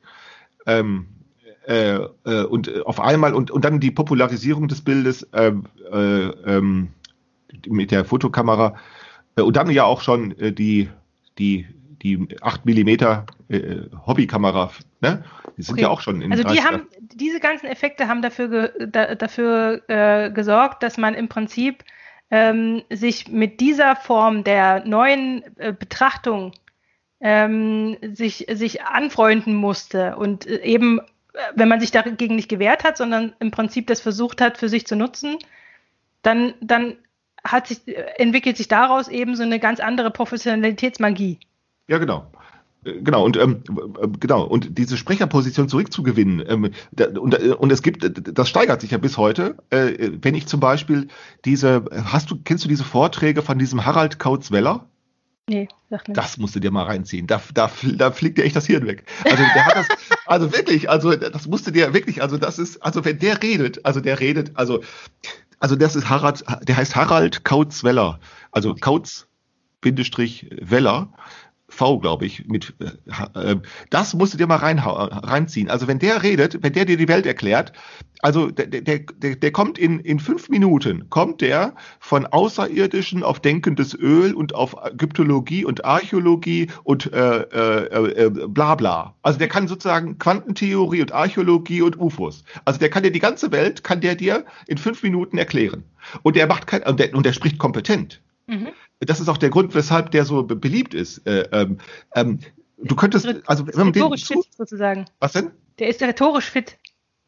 [0.65, 1.07] Ähm,
[1.69, 5.51] äh, äh, und auf einmal und, und dann die Popularisierung des Bildes äh,
[5.91, 6.87] äh, ähm,
[7.67, 8.75] mit der Fotokamera
[9.35, 10.89] äh, und dann ja auch schon äh, die,
[11.37, 11.67] die,
[12.01, 12.89] die 8 mm
[14.07, 15.23] Hobbykamera, ne?
[15.57, 15.81] Die sind okay.
[15.83, 20.31] ja auch schon in Also die haben, diese ganzen Effekte haben dafür, ge, da, dafür
[20.33, 21.83] gesorgt, dass man im Prinzip
[22.31, 26.53] ähm, sich mit dieser Form der neuen Betrachtung
[27.21, 31.01] ähm, sich, sich anfreunden musste und eben
[31.55, 34.87] wenn man sich dagegen nicht gewehrt hat, sondern im Prinzip das versucht hat, für sich
[34.87, 35.37] zu nutzen,
[36.21, 36.95] dann, dann
[37.43, 37.81] hat sich,
[38.17, 41.39] entwickelt sich daraus eben so eine ganz andere Professionalitätsmagie.
[41.87, 42.31] Ja, genau.
[42.85, 43.61] Äh, Genau, und ähm,
[44.01, 48.81] äh, genau, und diese Sprecherposition zurückzugewinnen, ähm, da, und, äh, und es gibt, das steigert
[48.81, 51.09] sich ja bis heute, äh, wenn ich zum Beispiel
[51.43, 54.85] diese, hast du, kennst du diese Vorträge von diesem Harald Kautz-Weller?
[55.49, 56.13] Nee, sag mir.
[56.13, 57.25] Das musst du dir mal reinziehen.
[57.25, 59.03] Da, da, da fliegt dir echt das Hirn weg.
[59.25, 59.87] Also der hat das,
[60.27, 63.83] also wirklich, also das musst du dir wirklich, also das ist, also wenn der redet,
[63.83, 64.83] also der redet, also,
[65.59, 68.19] also das ist Harald, der heißt Harald Kautz-Weller.
[68.51, 69.27] Also Kautz
[69.81, 71.11] Bindestrich Weller.
[71.79, 72.73] V, glaube ich, mit
[73.33, 73.55] äh,
[73.89, 75.69] das musst du dir mal rein, reinziehen.
[75.69, 77.71] Also wenn der redet, wenn der dir die Welt erklärt,
[78.21, 83.39] also der, der, der, der kommt in, in fünf Minuten, kommt der von Außerirdischen auf
[83.39, 89.15] denkendes Öl und auf Ägyptologie und Archäologie und äh, äh, äh, bla bla.
[89.21, 92.43] Also der kann sozusagen Quantentheorie und Archäologie und UFOs.
[92.65, 95.85] Also der kann dir die ganze Welt, kann der dir in fünf Minuten erklären.
[96.23, 98.21] Und der macht kein, und der, und der spricht kompetent.
[98.47, 98.67] Mhm.
[98.99, 101.25] Das ist auch der Grund, weshalb der so be beliebt ist.
[101.25, 101.77] Äh, ähm,
[102.15, 102.39] ähm,
[102.77, 105.05] du könntest, also wenn man den rhetorisch zu, fit sozusagen.
[105.19, 105.51] was denn?
[105.79, 106.77] Der ist rhetorisch fit.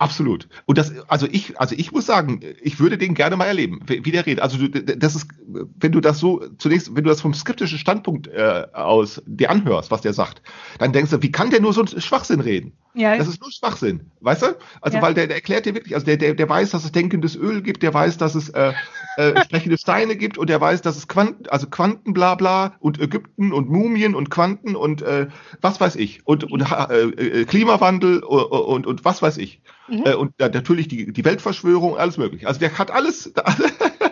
[0.01, 0.49] Absolut.
[0.65, 4.11] Und das, also ich, also ich muss sagen, ich würde den gerne mal erleben, wie
[4.11, 4.41] der redet.
[4.41, 8.27] Also du, das ist, wenn du das so zunächst, wenn du das vom skeptischen Standpunkt
[8.27, 10.41] äh, aus dir anhörst, was der sagt,
[10.79, 12.73] dann denkst du, wie kann der nur so einen Schwachsinn reden?
[12.93, 14.57] Ja, Das ist nur Schwachsinn, weißt du?
[14.81, 15.01] Also Ja.
[15.01, 17.61] weil der, der erklärt dir wirklich, also der, der, der weiß, dass es denkendes Öl
[17.61, 18.73] gibt, der weiß, dass es äh,
[19.17, 23.69] äh, sprechende Steine gibt und der weiß, dass es Quanten, also Quantenblabla und Ägypten und
[23.69, 25.27] Mumien und Quanten und äh,
[25.61, 29.61] was weiß ich und, und äh, äh, Klimawandel und, und, und was weiß ich.
[29.87, 30.03] Mhm.
[30.05, 32.47] Äh, und äh, natürlich die, die Weltverschwörung, alles mögliche.
[32.47, 33.33] Also der hat alles.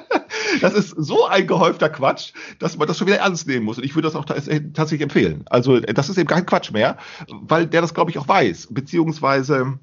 [0.62, 3.78] Das ist so ein gehäufter Quatsch, dass man das schon wieder ernst nehmen muss.
[3.78, 5.44] Und ich würde das auch tats- tatsächlich empfehlen.
[5.50, 6.98] Also das ist eben kein Quatsch mehr,
[7.30, 8.68] weil der das, glaube ich, auch weiß.
[8.72, 9.80] Beziehungsweise,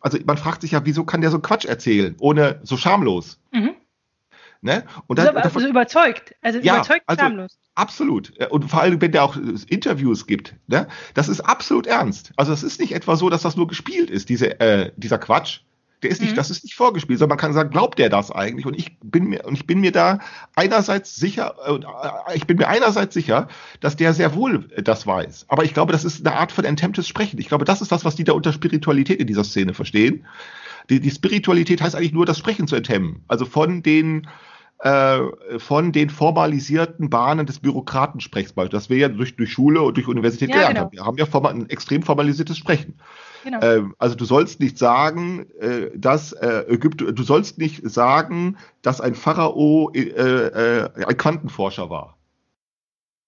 [0.00, 3.38] also man fragt sich ja, wieso kann der so Quatsch erzählen, ohne so schamlos.
[3.52, 3.70] Mhm.
[4.62, 4.84] Ne?
[5.06, 6.34] Und So, dann, so überzeugt.
[6.42, 7.56] Also Ja, überzeugt also- schamlos.
[7.76, 8.32] Absolut.
[8.50, 9.36] Und vor allem, wenn der auch
[9.68, 10.86] Interviews gibt, ne?
[11.14, 12.32] das ist absolut ernst.
[12.36, 15.60] Also es ist nicht etwa so, dass das nur gespielt ist, diese, äh, dieser Quatsch.
[16.02, 16.36] Der ist nicht, Mhm.
[16.36, 18.66] das ist nicht vorgespielt, sondern man kann sagen, glaubt der das eigentlich?
[18.66, 20.18] Und ich bin mir, und ich bin mir da
[20.54, 23.48] einerseits sicher, äh, äh, ich bin mir einerseits sicher,
[23.80, 25.46] dass der sehr wohl äh, das weiß.
[25.48, 27.38] Aber ich glaube, das ist eine Art von enthemmtes Sprechen.
[27.38, 30.24] Ich glaube, das ist das, was die da unter Spiritualität in dieser Szene verstehen.
[30.88, 33.22] Die, die Spiritualität heißt eigentlich nur, das Sprechen zu enthemmen.
[33.28, 34.26] Also von den,
[34.82, 35.20] äh,
[35.58, 40.48] von den formalisierten Bahnen des Bürokratensprechs, das wir ja durch, durch Schule und durch Universität
[40.48, 40.80] Ja, gelernt genau.
[40.86, 40.92] haben.
[40.92, 42.94] Wir haben ja formal, ein extrem formalisiertes Sprechen.
[43.44, 43.60] Genau.
[43.62, 49.00] Ähm, also du sollst nicht sagen, äh, dass äh, Ägypten, du sollst nicht sagen, dass
[49.00, 52.16] ein Pharao ein Quantenforscher war.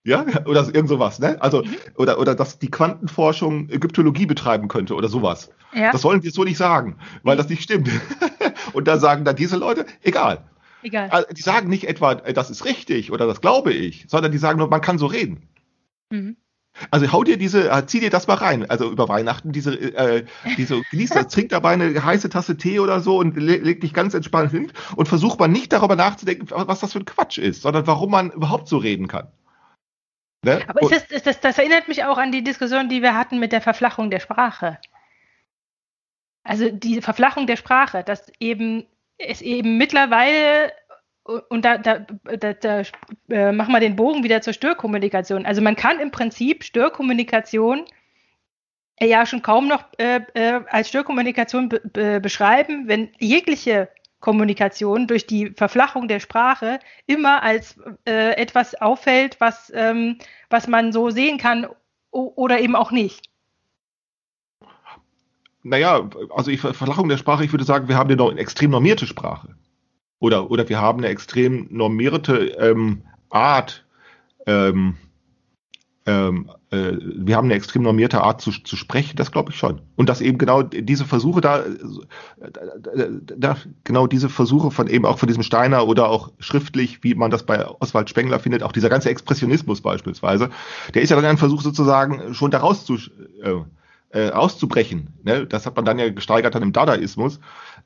[0.04, 1.36] Ja, oder irgend sowas, ne?
[1.40, 1.76] Also, Mhm.
[1.96, 5.50] oder, oder dass die Quantenforschung Ägyptologie betreiben könnte oder sowas.
[5.74, 7.88] ja, Das sollen wir so nicht sagen, weil das nicht stimmt.
[8.72, 10.44] Und da sagen dann diese Leute, egal.
[10.82, 11.10] Egal.
[11.10, 14.38] Also, die sagen nicht etwa, äh, das ist richtig oder das glaube ich, sondern die
[14.38, 15.48] sagen nur, man kann so reden.
[16.10, 16.36] Mhm.
[16.90, 18.68] Also hau dir diese, äh, zieh dir das mal rein.
[18.68, 20.24] Also über Weihnachten diese, äh,
[20.56, 23.92] diese, genieß das, trink dabei eine heiße Tasse Tee oder so und le leg dich
[23.92, 27.62] ganz entspannt hin und versuch mal nicht darüber nachzudenken, was das für ein Quatsch ist,
[27.62, 29.28] sondern warum man überhaupt so reden kann.
[30.44, 30.60] Ne?
[30.66, 33.38] Aber ist das, ist das, das erinnert mich auch an die Diskussion, die wir hatten
[33.38, 34.78] mit der Verflachung der Sprache.
[36.42, 38.86] Also die Verflachung der Sprache, dass eben
[39.26, 40.72] es eben mittlerweile
[41.48, 42.82] und da, da, da, da
[43.30, 45.46] äh, machen wir den Bogen wieder zur Störkommunikation.
[45.46, 47.84] Also man kann im Prinzip Störkommunikation
[48.96, 53.88] äh, ja schon kaum noch äh, äh, als Störkommunikation be be beschreiben, wenn jegliche
[54.20, 60.18] Kommunikation durch die Verflachung der Sprache immer als äh, etwas auffällt, was, ähm,
[60.48, 61.66] was man so sehen kann
[62.10, 63.31] oder eben auch nicht.
[65.62, 69.54] Naja, also ich Verlachung der Sprache, ich würde sagen, wir haben eine extrem normierte Sprache.
[70.18, 73.84] Oder, oder wir haben eine extrem normierte ähm, Art,
[74.46, 74.96] ähm,
[76.04, 79.82] ähm, äh, wir haben eine extrem normierte Art zu, zu sprechen, das glaube ich schon.
[79.94, 81.64] Und dass eben genau diese Versuche da,
[82.38, 83.06] da,
[83.36, 87.30] da, genau diese Versuche von eben auch von diesem Steiner oder auch schriftlich, wie man
[87.30, 90.50] das bei Oswald Spengler findet, auch dieser ganze Expressionismus beispielsweise,
[90.94, 93.60] der ist ja dann ein Versuch sozusagen schon daraus zu, äh,
[94.12, 95.08] äh, auszubrechen.
[95.22, 95.46] Ne?
[95.46, 97.40] Das hat man dann ja gesteigert dann im Dadaismus,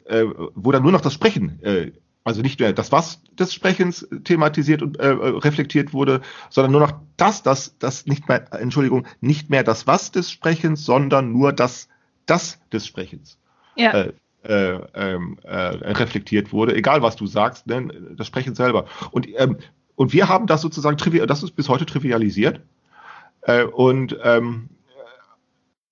[0.05, 0.25] äh,
[0.55, 1.93] wo dann nur noch das Sprechen, äh,
[2.25, 6.93] also nicht mehr das Was des Sprechens thematisiert und äh, reflektiert wurde, sondern nur noch
[7.17, 11.89] das, das, das nicht mehr, Entschuldigung, nicht mehr das Was des Sprechens, sondern nur das
[12.27, 13.39] Das des Sprechens.
[13.77, 14.13] Ja, Äh,
[14.43, 18.87] äh, ähm, äh, reflektiert wurde, egal was du sagst, ne, das Sprechen selber.
[19.11, 19.59] Und, ähm,
[19.97, 22.61] und wir haben das sozusagen, trivial, das ist bis heute trivialisiert.
[23.43, 24.69] Äh, und ähm,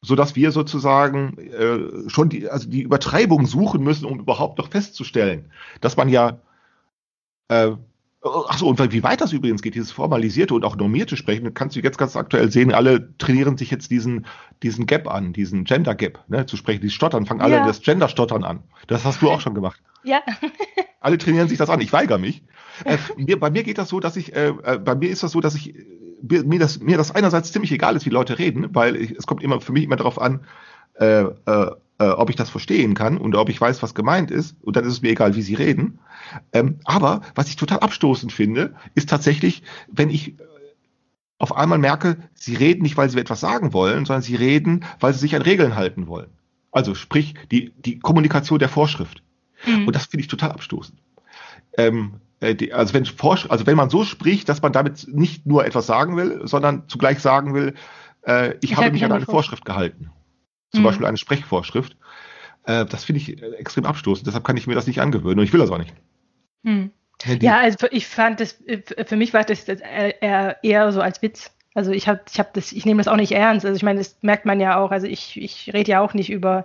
[0.05, 4.69] so dass wir sozusagen äh, schon die, also die Übertreibung suchen müssen, um überhaupt noch
[4.69, 5.51] festzustellen,
[5.81, 6.39] dass man ja
[7.49, 7.73] äh,
[8.25, 11.81] Achso, und wie weit das übrigens geht, dieses formalisierte und auch normierte Sprechen, kannst du
[11.81, 14.25] jetzt ganz aktuell sehen, alle trainieren sich jetzt diesen,
[14.63, 17.67] diesen Gap an, diesen Gender Gap, ne, zu sprechen, dieses Stottern, fangen alle Ja.
[17.67, 18.63] das Gender-Stottern an.
[18.87, 19.83] Das hast du auch schon gemacht.
[20.05, 20.23] Ja.
[21.01, 21.83] Alle trainieren sich das an.
[21.83, 22.43] Ich weigere mich.
[22.85, 25.31] Äh, mir, bei mir geht das so, dass ich, äh, äh, bei mir ist das
[25.31, 25.77] so, dass ich,
[26.29, 29.43] mir das, mir das einerseits ziemlich egal ist, wie Leute reden, weil ich, es kommt
[29.43, 30.41] immer für mich immer darauf an,
[30.95, 34.57] äh, äh, äh, ob ich das verstehen kann und ob ich weiß, was gemeint ist.
[34.63, 35.99] Und dann ist es mir egal, wie sie reden.
[36.53, 40.35] Ähm, aber was ich total abstoßend finde, ist tatsächlich, wenn ich
[41.39, 45.13] auf einmal merke, sie reden nicht, weil sie etwas sagen wollen, sondern sie reden, weil
[45.13, 46.31] sie sich an Regeln halten wollen.
[46.73, 49.23] Also sprich, die, die Kommunikation der Vorschrift.
[49.67, 49.87] Mhm.
[49.87, 50.99] Und das finde ich total abstoßend.
[51.77, 55.65] Ähm, äh, die, also, wenn also wenn man so spricht, dass man damit nicht nur
[55.65, 57.75] etwas sagen will, sondern zugleich sagen will,
[58.27, 60.11] äh, ich, Ich habe mich an eine Vorschrift gehalten.
[60.73, 60.85] Zum Mhm.
[60.85, 61.97] Beispiel eine Sprechvorschrift.
[62.67, 64.27] Äh, das finde ich äh, extrem abstoßend.
[64.27, 65.95] Deshalb kann ich mir das nicht angewöhnen und ich will das auch nicht.
[66.65, 66.91] Hm.
[67.27, 71.51] Die- Ja, also ich fand das, äh, für mich war das eher, so als Witz.
[71.75, 73.65] Also ich habe ich hab das, ich nehme das auch nicht ernst.
[73.67, 74.91] Also ich meine, das merkt man ja auch.
[74.91, 76.65] Also ich, ich rede ja auch nicht über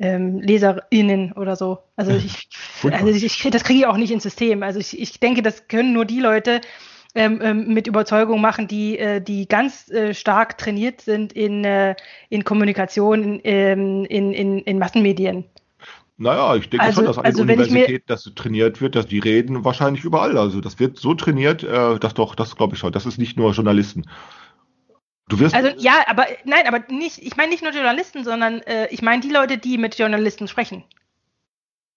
[0.00, 1.78] ähm, LeserInnen oder so.
[1.96, 2.48] Also ich,
[2.82, 4.62] also ich das kriege ich auch nicht ins System.
[4.62, 6.60] Also ich, ich denke, das können nur die Leute
[7.14, 11.94] ähm, ähm, mit Überzeugung machen, die, äh, die ganz äh, stark trainiert sind in, äh,
[12.28, 15.44] in Kommunikation, ähm, in, in, in Massenmedien.
[16.16, 19.18] Naja, ich denke Also- schon, dass an also mir- Universitäten das trainiert wird, dass die
[19.18, 20.36] reden wahrscheinlich überall.
[20.38, 22.92] Also das wird so trainiert, äh, dass doch, das glaube ich schon.
[22.92, 24.04] Das ist nicht nur Journalisten.
[25.30, 28.88] Du wirst Also ja, aber nein, aber nicht, ich meine nicht nur Journalisten, sondern äh,
[28.90, 30.84] ich meine die Leute, die mit Journalisten sprechen.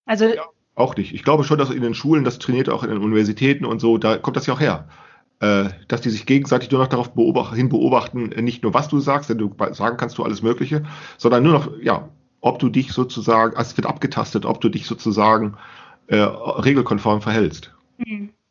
[0.05, 0.43] Also Ja.
[0.75, 1.13] auch nicht.
[1.13, 3.97] Ich glaube schon, dass in den Schulen das trainiert, auch in den Universitäten und so,
[3.97, 4.87] da kommt das ja auch her.
[5.39, 8.99] Äh, dass die sich gegenseitig nur noch darauf beobacht, hin beobachten, nicht nur was du
[8.99, 10.85] sagst, denn du sagen kannst du alles Mögliche,
[11.17, 12.09] sondern nur noch, ja,
[12.39, 15.57] ob du dich sozusagen, also es wird abgetastet, ob du dich sozusagen
[16.07, 17.73] äh, regelkonform verhältst.
[17.97, 18.42] hm, Äh,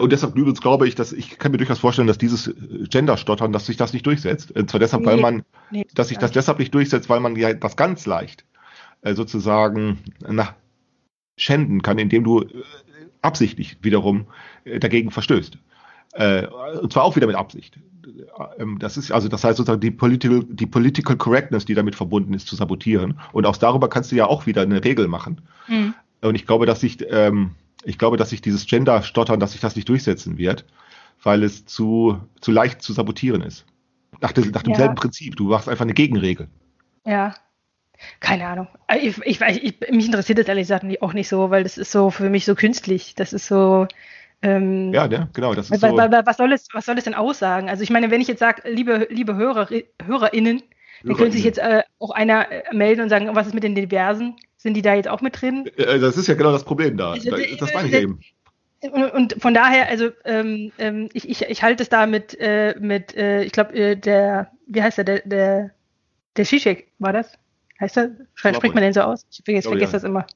[0.00, 2.54] und deshalb übrigens glaube ich, dass ich kann mir durchaus vorstellen, dass dieses äh,
[2.88, 4.50] Gender-Stottern, dass sich das nicht durchsetzt.
[4.52, 5.22] Und zwar deshalb, weil Nee.
[5.22, 8.44] man, nee, dass sich das deshalb nicht durchsetzt, weil man ja das ganz leicht
[9.02, 10.54] äh, sozusagen na,
[11.36, 12.46] schänden kann, indem du äh,
[13.22, 14.26] absichtlich wiederum
[14.64, 15.58] äh, dagegen verstößt.
[16.14, 16.46] Äh,
[16.80, 17.78] und zwar auch wieder mit Absicht.
[18.58, 22.34] Ähm, das ist also, das heißt sozusagen die Political, die Political Correctness, die damit verbunden
[22.34, 23.20] ist, zu sabotieren.
[23.32, 25.40] Und auch darüber kannst du ja auch wieder eine Regel machen.
[25.66, 27.50] hm, Und ich glaube, dass sich, ähm,
[27.84, 30.64] ich glaube, dass sich dieses Gender-Stottern, dass sich das nicht durchsetzen wird,
[31.22, 33.64] weil es zu, zu leicht zu sabotieren ist.
[34.20, 35.00] Nach, des, nach demselben Ja.
[35.00, 35.36] Prinzip.
[35.36, 36.48] Du machst einfach eine Gegenregel.
[37.04, 37.34] ja.
[38.20, 38.68] Keine Ahnung.
[38.86, 41.90] Äh, Ich, ich, ich, mich interessiert das ehrlich gesagt auch nicht so, weil das ist
[41.90, 43.16] so für mich so künstlich.
[43.16, 43.88] Das ist so.
[44.40, 45.28] Ähm, Ja, ne?
[45.32, 45.52] genau.
[45.52, 45.88] Das ist so.
[45.96, 47.68] wa- wa- was, soll es, was soll es denn aussagen?
[47.68, 49.68] Also ich meine, wenn ich jetzt sage, liebe, liebe Hörer,
[50.04, 50.62] HörerInnen,
[51.02, 53.74] dann könnte sich jetzt äh, auch einer äh, melden und sagen, was ist mit den
[53.74, 54.36] Diversen?
[54.58, 55.66] Sind die da jetzt auch mit drin?
[55.76, 57.12] Äh, Das ist ja genau das Problem da.
[57.12, 58.20] Also, Da- äh, das meine ich äh, eben.
[59.14, 63.16] Und, von daher, also ähm, ähm, ich, ich, ich halte es da mit, äh, mit
[63.16, 65.70] äh, ich glaube, äh, der, wie heißt der, der, der,
[66.36, 67.32] der Zizek, war das?
[67.80, 68.10] Heißt er?
[68.34, 69.26] Spricht man den so aus?
[69.30, 69.98] Ich vergesse, Oh, vergesse ja.
[69.98, 70.26] das immer.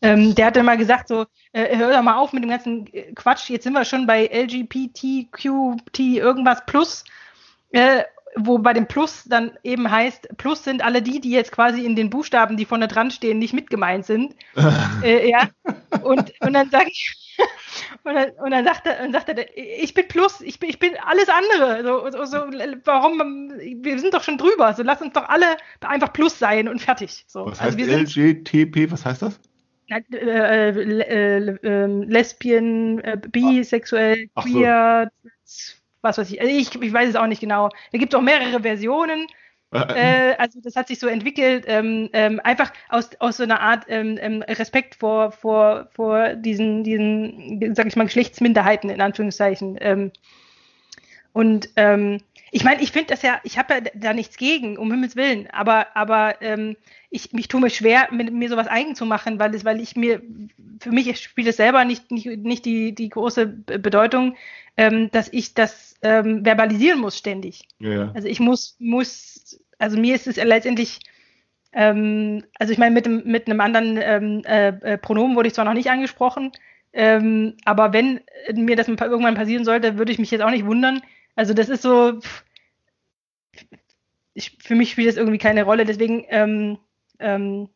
[0.00, 3.12] Ähm, der hatte mal gesagt so, äh, hör doch mal auf mit dem ganzen äh,
[3.12, 7.04] Quatsch, jetzt sind wir schon bei LGBTQT irgendwas plus,
[7.70, 8.02] äh,
[8.36, 11.96] wo bei dem Plus dann eben heißt, Plus sind alle die, die jetzt quasi in
[11.96, 14.34] den Buchstaben, die vorne dran stehen, nicht mit gemeint sind.
[15.02, 15.48] äh, ja.
[16.02, 17.14] Und, und dann sage ich,
[18.04, 20.78] und dann, und dann sagt er, und sagt er, ich bin Plus, ich bin, ich
[20.78, 21.82] bin alles andere.
[21.82, 22.38] So, so, so,
[22.84, 23.52] warum?
[23.58, 24.72] Wir sind doch schon drüber.
[24.74, 27.24] So lass uns doch alle einfach Plus sein und fertig.
[27.26, 28.90] So, Was also heißt LGTP?
[28.90, 29.38] Was heißt das?
[29.88, 34.58] äh, äh, äh, äh, Lesbien, äh, bisexuell, Ach so.
[36.02, 36.40] Was weiß ich.
[36.40, 36.74] Also ich.
[36.82, 37.70] Ich weiß es auch nicht genau.
[37.92, 39.26] Da gibt es auch mehrere Versionen.
[39.72, 43.86] Äh, also das hat sich so entwickelt, ähm, ähm, einfach aus, aus so einer Art
[43.88, 49.78] ähm, ähm, Respekt vor, vor, vor diesen, diesen, sag ich mal, Geschlechtsminderheiten in Anführungszeichen.
[49.80, 50.12] Ähm,
[51.32, 52.20] und ähm,
[52.54, 55.48] ich meine, ich finde das ja, ich habe ja da nichts gegen, um Himmels Willen,
[55.50, 56.76] aber, aber ähm,
[57.08, 59.96] ich mich tue mir schwer, mir, mir sowas eigen zu machen, weil es, weil ich
[59.96, 60.20] mir,
[60.78, 64.36] für mich spielt es selber nicht, nicht, nicht die, die große Bedeutung,
[64.76, 67.68] ähm, dass ich das ähm, verbalisieren muss ständig.
[67.78, 68.12] ja.
[68.14, 71.00] Also ich muss, muss, also mir ist es letztendlich,
[71.72, 75.64] ähm, also ich meine, mit, mit einem anderen ähm, äh, äh, Pronomen wurde ich zwar
[75.64, 76.52] noch nicht angesprochen,
[76.92, 78.20] ähm, aber wenn
[78.52, 81.00] mir das irgendwann passieren sollte, würde ich mich jetzt auch nicht wundern.
[81.34, 82.20] Also das ist so,
[84.34, 86.78] ich, für mich spielt das irgendwie keine Rolle, deswegen ähm,
[87.18, 87.68] ähm,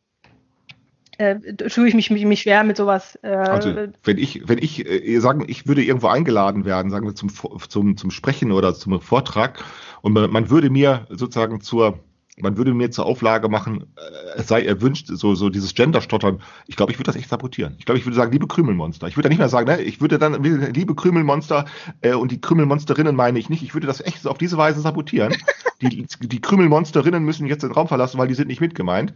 [1.19, 3.19] äh, tue ich mich, mich, mich schwer mit sowas.
[3.23, 7.15] Äh, Also, wenn ich, wenn ich äh, sagen, ich würde irgendwo eingeladen werden, sagen wir
[7.15, 7.31] zum,
[7.69, 9.65] zum, zum Sprechen oder zum Vortrag,
[10.03, 11.99] und man, man würde mir sozusagen zur,
[12.39, 16.43] man würde mir zur Auflage machen, äh, es sei erwünscht, so, so dieses Gender-Stottern.
[16.67, 17.77] Ich glaube, ich würde das echt sabotieren.
[17.79, 19.09] Ich glaube, ich würde sagen, liebe Krümelmonster.
[19.09, 19.81] Ich würde da nicht mehr sagen, ne?
[19.81, 21.65] ich würde dann, liebe Krümelmonster,
[22.03, 24.81] äh, und die Krümelmonsterinnen meine ich nicht, ich würde das echt so auf diese Weise
[24.81, 25.35] sabotieren.
[25.81, 29.15] die, die Krümelmonsterinnen müssen jetzt den Raum verlassen, weil die sind nicht mitgemeint.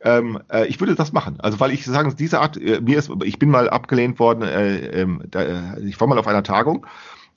[0.00, 1.40] Ähm, äh, ich würde das machen.
[1.40, 5.02] Also weil ich sagen, diese Art, äh, mir ist, ich bin mal abgelehnt worden, äh,
[5.02, 6.86] ähm, da, äh, ich war mal auf einer Tagung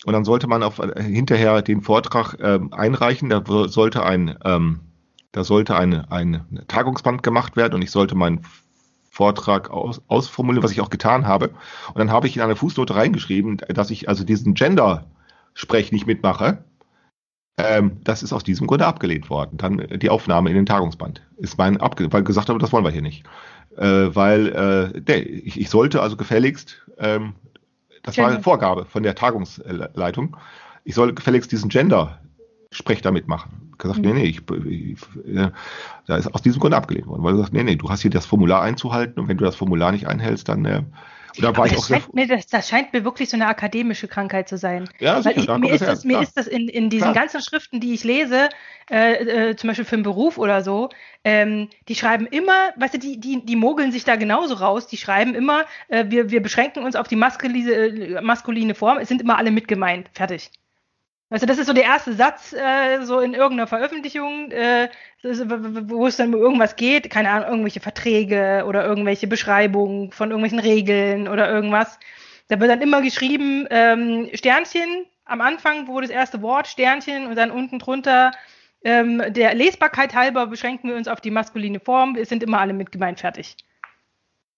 [0.05, 3.29] und dann sollte man auf, äh, hinterher den Vortrag ähm, einreichen.
[3.29, 4.79] Da sollte ein, ähm,
[5.31, 8.41] da sollte ein, ein Tagungsband gemacht werden und ich sollte meinen
[9.09, 11.49] Vortrag aus, ausformulieren, was ich auch getan habe.
[11.89, 16.63] Und dann habe ich in eine Fußnote reingeschrieben, dass ich also diesen Gender-Sprech nicht mitmache.
[17.57, 19.57] Ähm, das ist aus diesem Grunde abgelehnt worden.
[19.57, 22.91] Dann die Aufnahme in den Tagungsband ist mein abgelehnt, weil gesagt habe, das wollen wir
[22.91, 23.25] hier nicht.
[23.75, 27.33] Äh, weil äh, der, ich, ich sollte also gefälligst, ähm,
[28.03, 28.27] das Gender.
[28.27, 30.37] war eine Vorgabe von der Tagungsleitung,
[30.85, 33.68] ich soll gefälligst diesen Gender-Sprech damit machen.
[33.79, 35.49] Gesagt, nee, nee, ich, ich, äh,
[36.05, 38.11] da ist aus diesem Grunde abgelehnt worden, weil er sagt, nee, nee, du hast hier
[38.11, 40.83] das Formular einzuhalten und wenn du das Formular nicht einhältst, dann äh,
[41.37, 44.07] da war ich das, auch scheint mir, das, das, scheint mir wirklich so eine akademische
[44.07, 44.89] Krankheit zu sein.
[44.99, 47.13] Ja, sicher, ich, mir, ist das, mir ist das in, in diesen Klar.
[47.13, 48.49] ganzen Schriften, die ich lese,
[48.89, 50.89] äh, äh, zum Beispiel für einen Beruf oder so,
[51.23, 54.97] ähm, die schreiben immer, weißt du, die, die, die mogeln sich da genauso raus, die
[54.97, 59.21] schreiben immer, äh, wir, wir beschränken uns auf die maskuline, äh, maskuline Form, es sind
[59.21, 60.09] immer alle mitgemeint.
[60.13, 60.51] Fertig.
[61.31, 64.89] Also das ist so der erste Satz äh, so in irgendeiner Veröffentlichung, äh,
[65.21, 70.59] wo es dann um irgendwas geht, keine Ahnung, irgendwelche Verträge oder irgendwelche Beschreibungen von irgendwelchen
[70.59, 71.99] Regeln oder irgendwas.
[72.47, 77.35] Da wird dann immer geschrieben ähm, Sternchen am Anfang, wo das erste Wort Sternchen und
[77.35, 78.31] dann unten drunter
[78.83, 82.15] ähm, der Lesbarkeit halber beschränken wir uns auf die maskuline Form.
[82.15, 83.55] Wir sind immer alle mit gemeint fertig.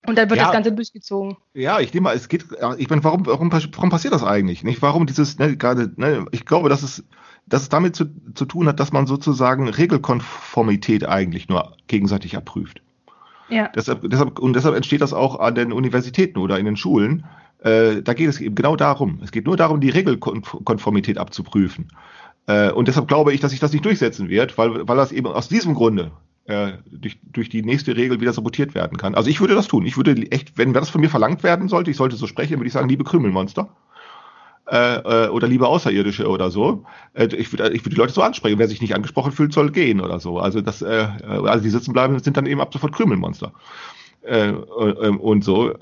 [0.07, 1.37] Und dann wird ja, das Ganze durchgezogen.
[1.53, 2.45] Ja, ich nehme mal, es geht,
[2.77, 4.63] ich meine, warum, warum, warum passiert das eigentlich?
[4.63, 4.81] Nicht?
[4.81, 7.03] Warum dieses, ne, gerade, ne, ich glaube, dass es,
[7.45, 12.81] dass es damit zu, zu tun hat, dass man sozusagen Regelkonformität eigentlich nur gegenseitig abprüft.
[13.49, 13.67] Ja.
[13.75, 17.25] Deshalb, deshalb, und deshalb entsteht das auch an den Universitäten oder in den Schulen.
[17.59, 19.19] Äh, da geht es eben genau darum.
[19.23, 21.89] Es geht nur darum, die Regelkonformität abzuprüfen.
[22.47, 25.27] Äh, und deshalb glaube ich, dass sich das nicht durchsetzen wird, weil, weil das eben
[25.27, 26.11] aus diesem Grunde
[26.51, 29.15] äh, durch, durch die nächste Regel wieder sabotiert werden kann.
[29.15, 29.85] Also ich würde das tun.
[29.85, 32.67] Ich würde echt, wenn das von mir verlangt werden sollte, ich sollte so sprechen, würde
[32.67, 33.69] ich sagen, liebe Krümelmonster.
[34.71, 36.85] Äh, äh, oder liebe Außerirdische oder so.
[37.13, 38.59] Äh, ich würde ich würd die Leute so ansprechen.
[38.59, 40.39] Wer sich nicht angesprochen fühlt, soll gehen oder so.
[40.39, 43.51] Also das, also die sitzen bleiben, sind dann eben ab sofort Krümelmonster.
[44.21, 45.73] Äh, ähm, und so.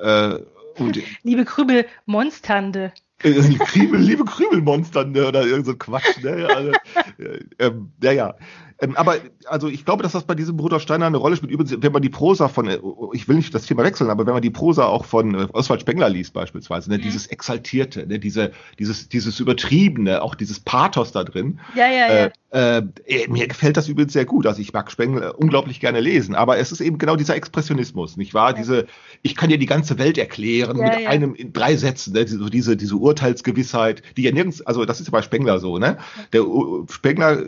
[0.77, 2.93] Und, liebe Krümelmonsternde.
[3.21, 6.23] liebe, liebe Krümelmonster ne, oder irgend so Quatsch.
[6.23, 6.47] Ne?
[6.49, 6.71] Also,
[7.19, 8.35] äh, ähm, ja, ja.
[8.81, 11.51] Ähm, aber also ich glaube, dass das bei diesem Bruder Steiner eine Rolle spielt.
[11.51, 12.79] Übrigens, wenn man die Prosa von, äh,
[13.13, 15.81] ich will nicht das Thema wechseln, aber wenn man die Prosa auch von äh, Oswald
[15.81, 17.01] Spengler liest beispielsweise, ne, mhm.
[17.01, 21.59] dieses Exaltierte, ne, diese, dieses, dieses Übertriebene, auch dieses Pathos da drin.
[21.75, 22.07] Ja, ja, ja.
[22.07, 24.47] Äh, äh, äh, mir gefällt das übrigens sehr gut.
[24.47, 28.33] Also ich mag Spengler unglaublich gerne lesen, aber es ist eben genau dieser Expressionismus, nicht
[28.33, 28.51] wahr?
[28.51, 28.57] Ja.
[28.57, 28.87] Diese,
[29.21, 31.09] ich kann dir die ganze Welt erklären ja, mit ja.
[31.09, 32.25] einem in drei Sätzen, ne?
[32.25, 35.97] diese, diese, diese Urteilsgewissheit, die ja nirgends, also das ist ja bei Spengler so, ne?
[36.33, 37.45] Der uh, Spengler, äh,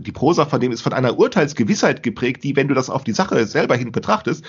[0.00, 3.12] die Prosa von dem ist von einer Urteilsgewissheit geprägt, die, wenn du das auf die
[3.12, 4.44] Sache selber hin betrachtest,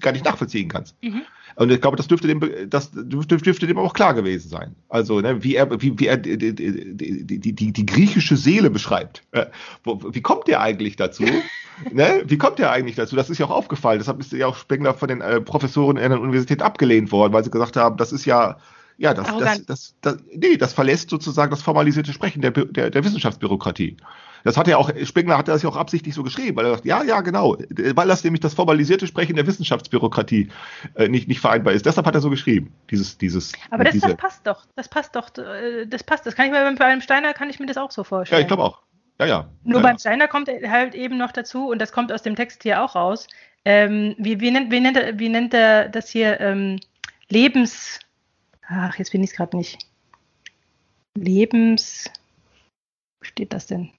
[0.00, 0.96] gar nicht nachvollziehen kannst.
[1.02, 1.22] Mhm.
[1.56, 4.74] Und ich glaube, das dürfte dem, das dürfte, dürfte dem auch klar gewesen sein.
[4.90, 9.22] Also, ne, wie er, wie, wie er die, die, die, die, griechische Seele beschreibt.
[9.32, 9.46] Äh,
[9.84, 11.24] wie kommt der eigentlich dazu?
[11.92, 12.22] ne?
[12.26, 13.16] Wie kommt der eigentlich dazu?
[13.16, 13.98] Das ist ja auch aufgefallen.
[13.98, 17.42] Deshalb ist ja auch Spengler von den äh, Professoren in der Universität abgelehnt worden, weil
[17.42, 18.58] sie gesagt haben, das ist ja
[18.98, 23.04] ja, das, das, das, das, nee, das verlässt sozusagen das formalisierte Sprechen der, der, der
[23.04, 23.96] Wissenschaftsbürokratie.
[24.46, 26.84] Das hat er auch, Spengler hat das ja auch absichtlich so geschrieben, weil er sagt,
[26.84, 30.50] ja, ja, genau, weil das nämlich das formalisierte Sprechen der Wissenschaftsbürokratie
[30.94, 31.84] äh, nicht, nicht vereinbar ist.
[31.84, 33.52] Deshalb hat er so geschrieben, dieses, dieses.
[33.70, 36.26] Aber das, diese, das passt doch, das passt doch, äh, das passt.
[36.26, 38.38] Das kann ich mir bei einem Steiner kann ich mir das auch so vorstellen.
[38.38, 38.82] Ja, ich glaube auch.
[39.18, 39.50] Ja, ja.
[39.64, 42.62] Nur ja, beim Steiner kommt halt eben noch dazu, und das kommt aus dem Text
[42.62, 43.26] hier auch raus,
[43.64, 46.40] ähm, wie, wie, nennt, wie, nennt er, wie nennt er das hier?
[46.40, 46.78] Ähm,
[47.28, 47.98] Lebens.
[48.68, 49.78] Ach, jetzt bin ich es gerade nicht.
[51.16, 52.10] Lebens.
[53.18, 53.90] Wo steht das denn?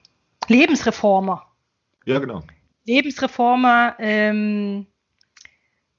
[0.48, 1.46] Lebensreformer.
[2.04, 2.42] Ja, genau.
[2.84, 3.96] Lebensreformer.
[3.98, 4.86] Ähm,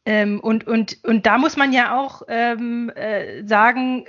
[0.05, 4.05] ähm, und, und, und da muss man ja auch ähm, äh, sagen,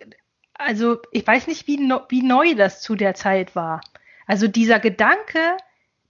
[0.54, 3.80] also ich weiß nicht, wie, no, wie neu das zu der Zeit war.
[4.26, 5.56] Also dieser Gedanke,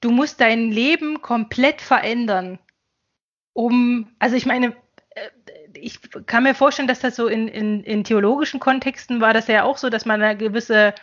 [0.01, 2.59] du musst dein Leben komplett verändern,
[3.53, 4.76] um, also ich meine,
[5.11, 5.28] äh,
[5.74, 9.64] ich kann mir vorstellen, dass das so in, in, in theologischen Kontexten war das ja
[9.64, 10.95] auch so, dass man eine gewisse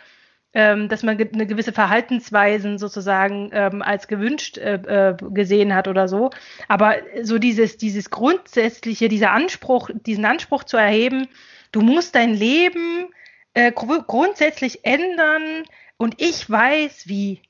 [0.54, 6.08] ähm, dass man eine gewisse Verhaltensweisen sozusagen ähm, als gewünscht äh, äh, gesehen hat oder
[6.08, 6.30] so.
[6.68, 11.28] Aber so dieses, dieses grundsätzliche, dieser Anspruch, diesen Anspruch zu erheben,
[11.72, 13.08] du musst dein Leben
[13.54, 15.64] äh, gr grundsätzlich ändern
[15.98, 17.40] und ich weiß wie.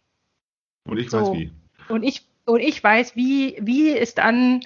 [0.85, 1.21] Und ich so.
[1.21, 1.53] weiß wie.
[1.89, 4.61] Und ich, und ich weiß, wie, wie es dann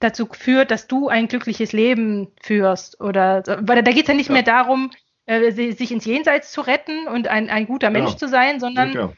[0.00, 3.00] dazu führt, dass du ein glückliches Leben führst.
[3.00, 4.34] Oder weil da geht es ja nicht Ja.
[4.34, 4.90] mehr darum,
[5.30, 8.16] äh, si- sich ins Jenseits zu retten und ein, ein guter Mensch Ja.
[8.16, 9.12] zu sein, sondern ja.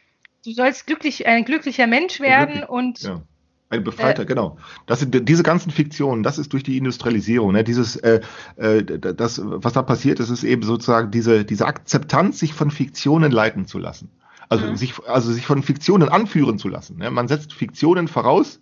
[0.45, 3.23] du sollst glücklich, ein glücklicher Mensch werden Glücklich, und Ja.
[3.71, 4.59] Ein Befreiter, genau.
[4.85, 7.65] Das sind diese ganzen Fiktionen, das ist durch die Industrialisierung, ne?
[7.65, 8.21] dieses, äh,
[8.57, 13.33] äh, das, was da passiert ist, ist eben sozusagen diese, diese Akzeptanz, sich von Fiktionen
[13.33, 14.11] leiten zu lassen.
[14.51, 14.77] Also, Mhm.
[14.77, 16.99] sich, also sich von Fiktionen anführen zu lassen.
[16.99, 17.11] Ne?
[17.11, 18.61] Man setzt Fiktionen voraus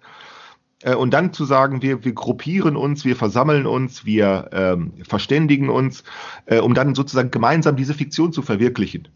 [0.83, 5.69] äh, und dann zu sagen, wir, wir gruppieren uns, wir versammeln uns, wir ähm, verständigen
[5.69, 6.05] uns,
[6.47, 9.09] äh, um dann sozusagen gemeinsam diese Fiktion zu verwirklichen.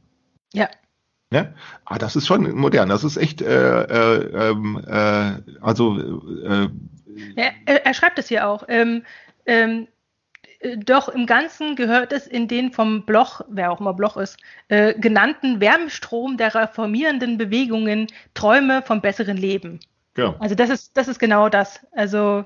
[0.52, 0.68] ja,
[1.34, 1.52] Ne?
[1.84, 2.88] Ah, das ist schon modern.
[2.88, 5.98] Das ist echt, äh, äh, ähm, äh, also
[7.34, 8.64] Ja, er, er schreibt es hier auch.
[8.68, 9.02] Ähm,
[9.46, 9.88] ähm,
[10.60, 14.36] äh, doch im Ganzen gehört es in den vom Bloch, wer auch immer Bloch ist,
[14.68, 19.80] äh, genannten Wärmestrom der reformierenden Bewegungen Träume vom besseren Leben.
[20.14, 20.36] Genau.
[20.38, 21.80] Also das ist, das ist genau das.
[21.92, 22.44] Also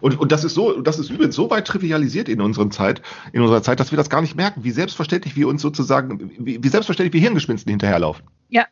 [0.00, 3.02] Und, und das ist so, das ist übrigens so weit trivialisiert in unserer Zeit,
[3.32, 6.62] in unserer Zeit, dass wir das gar nicht merken, wie selbstverständlich wir uns sozusagen, wie,
[6.62, 8.24] wie selbstverständlich wir Hirngespinsten hinterherlaufen.
[8.48, 8.66] Ja.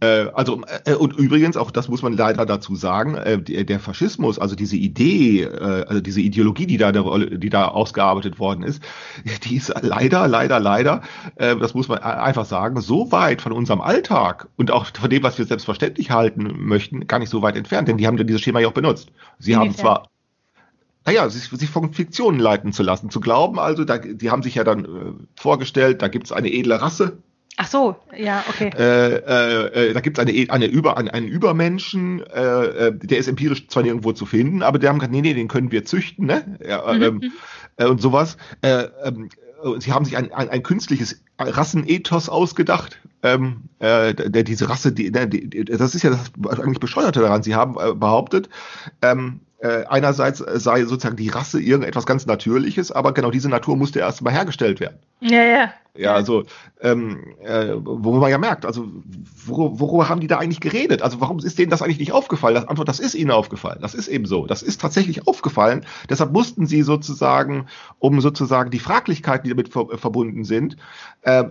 [0.00, 3.80] Äh, also äh, und übrigens auch das muss man leider dazu sagen, äh, der, der
[3.80, 8.62] Faschismus, also diese Idee, äh, also diese Ideologie, die da Rolle, die da ausgearbeitet worden
[8.62, 8.82] ist,
[9.44, 11.02] die ist leider, leider, leider,
[11.36, 15.22] äh, das muss man einfach sagen, so weit von unserem Alltag und auch von dem,
[15.22, 18.40] was wir selbstverständlich halten möchten, gar nicht so weit entfernt, denn die haben ja dieses
[18.42, 19.10] Schema ja auch benutzt.
[19.38, 19.82] Sie haben Inwiefern?
[19.82, 20.08] zwar
[21.06, 24.54] naja, sich, sich von Fiktionen leiten zu lassen, zu glauben, also, da, die haben sich
[24.54, 24.88] ja dann äh,
[25.36, 27.18] vorgestellt, da gibt es eine edle Rasse,
[27.56, 28.70] ach so, ja, okay.
[28.76, 33.18] äh, äh, äh, da gibt es eine, eine Über, einen, einen Übermenschen, äh, äh, der
[33.18, 35.84] ist empirisch zwar nirgendwo zu finden, aber der haben gesagt, nee, nee, den können wir
[35.84, 36.58] züchten, ne?
[36.66, 37.32] Ja, Mhm, ähm,
[37.76, 38.36] äh, und sowas.
[38.62, 39.28] Äh, ähm,
[39.64, 42.98] äh, sie haben sich ein, ein, ein künstliches Rassenethos ausgedacht.
[43.22, 47.42] Ähm, äh, der, diese Rasse, die, die, die, das ist ja das eigentlich Bescheuerte daran.
[47.42, 48.50] Sie haben äh, behauptet,
[49.00, 54.00] ähm, äh, einerseits sei sozusagen die Rasse irgendetwas ganz Natürliches, aber genau diese Natur musste
[54.00, 54.98] erst mal hergestellt werden.
[55.20, 55.70] Ja, ja.
[55.96, 56.42] Ja, also,
[56.80, 58.88] ähm, äh, wo man ja merkt, also
[59.46, 61.02] wor worüber haben die da eigentlich geredet?
[61.02, 62.56] Also warum ist denen das eigentlich nicht aufgefallen?
[62.56, 63.78] Das Antwort, das ist ihnen aufgefallen.
[63.80, 64.46] Das ist eben so.
[64.46, 65.86] Das ist tatsächlich aufgefallen.
[66.10, 67.66] Deshalb mussten sie sozusagen,
[68.00, 70.76] um sozusagen die Fraglichkeiten, die damit ver verbunden sind,
[71.22, 71.44] äh,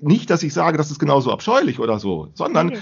[0.00, 2.72] nicht, dass ich sage, das ist genauso abscheulich oder so, sondern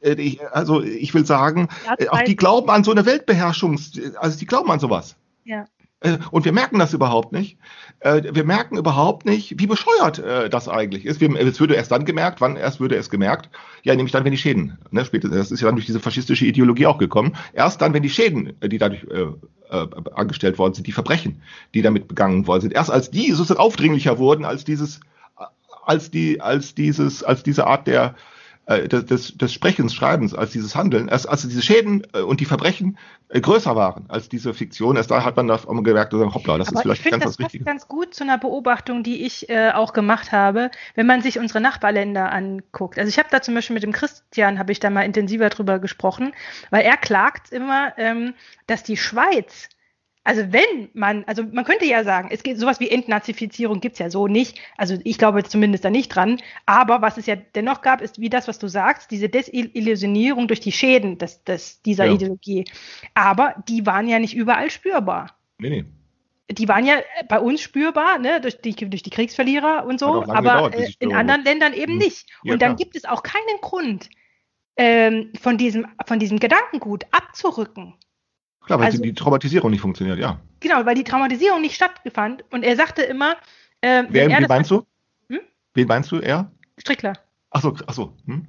[0.00, 3.92] äh, ich, also ich will sagen, Ja, äh, auch die glauben an so eine Weltbeherrschungs,
[4.16, 5.16] also die glauben an sowas.
[5.44, 5.64] Ja.
[6.00, 7.58] Äh, Und wir merken das überhaupt nicht.
[8.00, 11.20] Äh, Wir merken überhaupt nicht, wie bescheuert äh, das eigentlich ist.
[11.22, 13.50] Es würde erst dann gemerkt, wann erst würde es gemerkt?
[13.82, 16.46] Ja, nämlich dann, wenn die Schäden, ne, später, das ist ja dann durch diese faschistische
[16.46, 17.36] Ideologie auch gekommen.
[17.52, 19.26] Erst dann, wenn die Schäden, die dadurch äh,
[19.70, 21.42] äh, angestellt worden sind, die Verbrechen,
[21.74, 25.00] die damit begangen worden sind, erst als die sozusagen aufdringlicher wurden als dieses,
[25.84, 28.14] als die, als dieses, als diese Art der
[28.66, 32.44] äh, des, des, Sprechens, Schreibens, als dieses Handeln, erst als diese Schäden äh, und die
[32.44, 32.98] Verbrechen
[33.28, 36.76] äh, größer waren als diese Fiktion, erst da hat man da gemerkt, hoppla, das ist
[36.76, 37.64] Aber ich vielleicht finde, ganz das das passt Richtige.
[37.64, 41.60] ganz gut zu einer Beobachtung, die ich äh, auch gemacht habe, wenn man sich unsere
[41.60, 42.98] Nachbarländer anguckt.
[42.98, 45.78] Also ich habe da zum Beispiel mit dem Christian, habe ich da mal intensiver drüber
[45.78, 46.32] gesprochen,
[46.70, 48.34] weil er klagt immer, ähm,
[48.66, 49.68] dass die Schweiz,
[50.24, 54.10] also wenn man, also man könnte ja sagen, es gibt sowas wie Entnazifizierung gibt's ja
[54.10, 58.00] so nicht, also ich glaube zumindest da nicht dran, aber was es ja dennoch gab,
[58.02, 62.12] ist wie das, was du sagst, diese Desillusionierung durch die Schäden des, des, dieser Ja.
[62.14, 62.64] Ideologie.
[63.14, 65.84] Aber die waren ja nicht überall spürbar Nee, nee.
[66.50, 66.96] die waren ja
[67.28, 71.14] bei uns spürbar, ne, durch die, durch die Kriegsverlierer und so, aber gedauert, äh, in
[71.14, 71.98] anderen Ländern eben Mhm.
[71.98, 72.26] nicht.
[72.42, 72.76] Ja, und dann klar.
[72.76, 74.10] gibt es auch keinen Grund,
[74.76, 77.94] ähm, von, diesem, von diesem Gedankengut abzurücken.
[78.66, 80.38] Klar, weil Also- die, Traumatisierung nicht funktioniert, ja.
[80.60, 82.44] Genau, weil die Traumatisierung nicht stattfand.
[82.50, 83.36] Und er sagte immer,
[83.80, 84.86] äh, Wer, er wen meinst du?
[85.28, 85.40] Hm?
[85.74, 86.50] Wen meinst du, er?
[86.78, 87.14] Strickler.
[87.50, 88.16] Ach so, ach so.
[88.26, 88.46] Hm?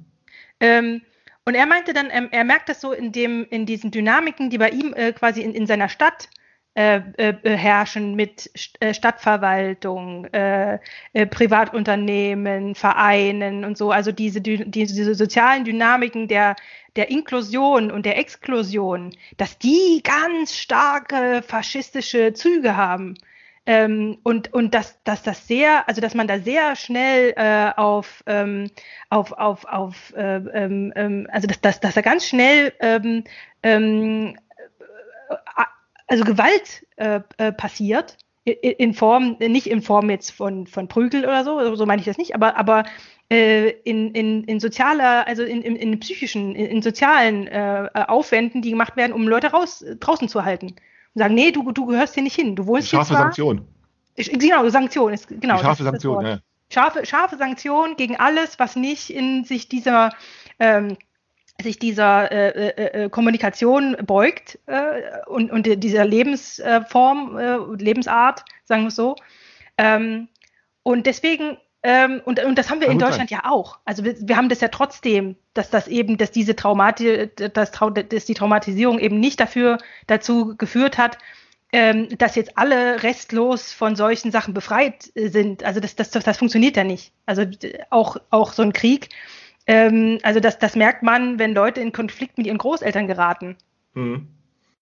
[0.60, 1.02] Ähm,
[1.44, 4.58] und er meinte dann, ähm, er merkt das so in dem, in diesen Dynamiken, die
[4.58, 6.28] bei ihm äh, quasi in, in seiner Stadt
[6.74, 8.50] äh, äh, herrschen mit
[8.80, 10.78] äh, Stadtverwaltung, äh,
[11.12, 13.90] äh, Privatunternehmen, Vereinen und so.
[13.90, 16.56] Also diese, diese sozialen Dynamiken der,
[16.96, 23.14] der Inklusion und der Exklusion, dass die ganz starke faschistische Züge haben.
[23.64, 28.24] Ähm, und und dass, dass das sehr, also dass man da sehr schnell äh, auf,
[28.26, 28.70] ähm,
[29.08, 33.22] auf, auf, auf äh, ähm, ähm also dass, dass, dass da ganz schnell ähm,
[33.62, 34.36] ähm,
[36.08, 41.44] also Gewalt äh, äh, passiert, in Form, nicht in Form jetzt von, von Prügel oder
[41.44, 42.86] so, so meine ich das nicht, aber, aber äh,
[43.28, 48.70] in, in, in sozialer, also in, in, in psychischen, in, in sozialen äh, Aufwänden, die
[48.70, 50.66] gemacht werden, um Leute raus, draußen zu halten.
[50.66, 52.56] Und sagen, nee, du, du gehörst hier nicht hin.
[52.56, 53.66] Du wohnst scharfe hier zwar, Sanktion.
[54.16, 55.58] Genau, Sanktion ist genau.
[55.58, 56.38] scharfe Sanktion, ja.
[56.70, 60.10] Scharfe, scharfe Sanktion gegen alles, was nicht in sich dieser
[60.58, 60.96] ähm,
[61.60, 68.82] sich dieser äh, äh, äh, Kommunikation beugt äh, und, und dieser Lebensform, äh, Lebensart, sagen
[68.82, 69.16] wir es so.
[69.78, 70.28] Ähm,
[70.82, 73.40] und deswegen, ähm, und, und das haben wir in Deutschland sein.
[73.44, 73.78] ja auch.
[73.84, 78.24] Also wir, wir, haben das ja trotzdem, dass das eben, dass diese Traumati dass, dass
[78.24, 81.18] die Traumatisierung eben nicht dafür dazu geführt hat,
[81.72, 85.64] ähm, dass jetzt alle restlos von solchen Sachen befreit sind.
[85.64, 87.12] Also das, das, das funktioniert ja nicht.
[87.26, 87.44] Also
[87.90, 89.08] auch, auch so ein Krieg
[89.66, 93.56] ähm, also das, das merkt man, wenn Leute in Konflikt mit ihren Großeltern geraten.
[93.94, 94.28] Mhm.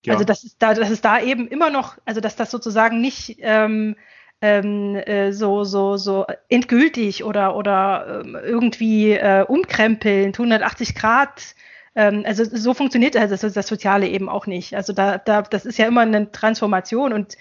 [0.05, 0.15] Ja.
[0.15, 3.37] Also das ist da, das ist da eben immer noch, also dass das sozusagen nicht
[3.41, 3.97] ähm,
[4.43, 11.55] ähm, äh, so so so endgültig oder oder ähm, irgendwie äh, umkrempeln, 180 Grad.
[11.95, 14.74] Ähm, also so funktioniert also das, das Soziale eben auch nicht.
[14.74, 17.36] Also da, da das ist ja immer eine Transformation und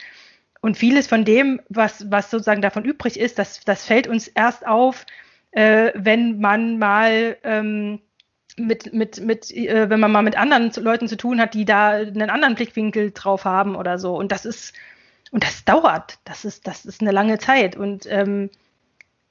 [0.61, 4.67] und vieles von dem, was was sozusagen davon übrig ist, das das fällt uns erst
[4.67, 5.05] auf,
[5.51, 8.01] äh, wenn man mal ähm,
[8.59, 11.91] mit, mit, mit, äh, wenn man mal mit anderen Leuten zu tun hat, die da
[11.91, 14.15] einen anderen Blickwinkel drauf haben oder so.
[14.15, 14.73] Und das ist,
[15.31, 16.19] und das dauert.
[16.25, 17.75] Das ist, das ist eine lange Zeit.
[17.75, 18.49] Und ähm,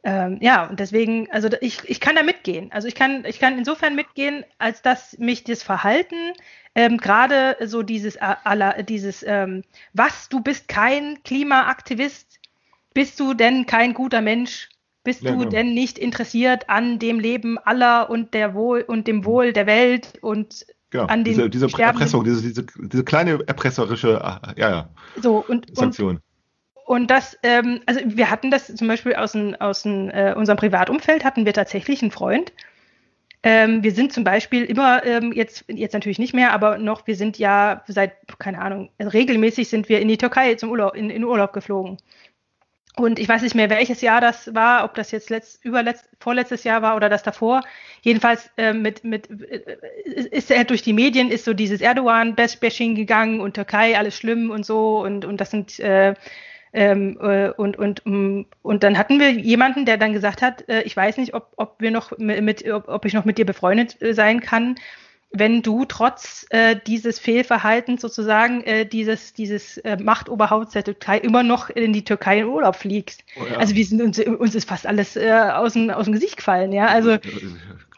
[0.05, 2.71] ähm, ja, und deswegen, also ich, ich kann da mitgehen.
[2.73, 6.33] Also ich kann, ich kann insofern mitgehen, als dass mich das Verhalten,
[6.75, 12.39] ähm, gerade so dieses, äh, dieses ähm, was, du bist kein Klimaaktivist,
[12.95, 14.69] bist du denn kein guter Mensch?
[15.03, 15.51] Bist ja, du genau.
[15.51, 20.19] denn nicht interessiert an dem Leben aller und der Wohl und dem Wohl der Welt
[20.21, 21.07] und genau.
[21.07, 24.89] an den diese, diese Erpressung, diese, diese, diese kleine erpresserische äh, ja, ja,
[25.21, 26.17] so, und, Sanktion.
[26.17, 26.23] Und,
[26.87, 30.59] und das, ähm, also wir hatten das zum Beispiel aus, ein, aus ein, äh, unserem
[30.59, 32.53] Privatumfeld, hatten wir tatsächlich einen Freund.
[33.43, 37.15] Ähm, wir sind zum Beispiel immer, ähm, jetzt, jetzt natürlich nicht mehr, aber noch, wir
[37.15, 41.25] sind ja seit, keine Ahnung, regelmäßig sind wir in die Türkei zum Urlaub, in, in
[41.25, 41.99] Urlaub geflogen.
[42.97, 46.65] Und ich weiß nicht mehr, welches Jahr das war, ob das jetzt letzt, überletzt, vorletztes
[46.65, 47.63] Jahr war oder das davor.
[48.03, 49.77] Jedenfalls äh, mit, mit, äh,
[50.31, 54.67] ist er durch die Medien, ist so dieses Erdogan-Bashing gegangen und Türkei, alles schlimm und
[54.67, 55.01] so.
[55.01, 56.15] Und, und das sind, äh,
[56.73, 60.83] ähm, äh, und, und, um, und dann hatten wir jemanden, der dann gesagt hat, äh,
[60.83, 64.01] ich weiß nicht, ob, ob wir noch mit, ob, ob ich noch mit dir befreundet
[64.03, 64.75] äh, sein kann
[65.31, 71.43] wenn du trotz äh, dieses Fehlverhaltens sozusagen äh, dieses, dieses äh, Machtoberhaupts der Türkei immer
[71.43, 73.25] noch in die Türkei in Urlaub fliegst.
[73.37, 73.59] Oh ja.
[73.59, 76.73] Also wir sind uns, uns ist fast alles äh, aus, dem, aus dem Gesicht gefallen,
[76.73, 76.87] ja.
[76.87, 77.19] Also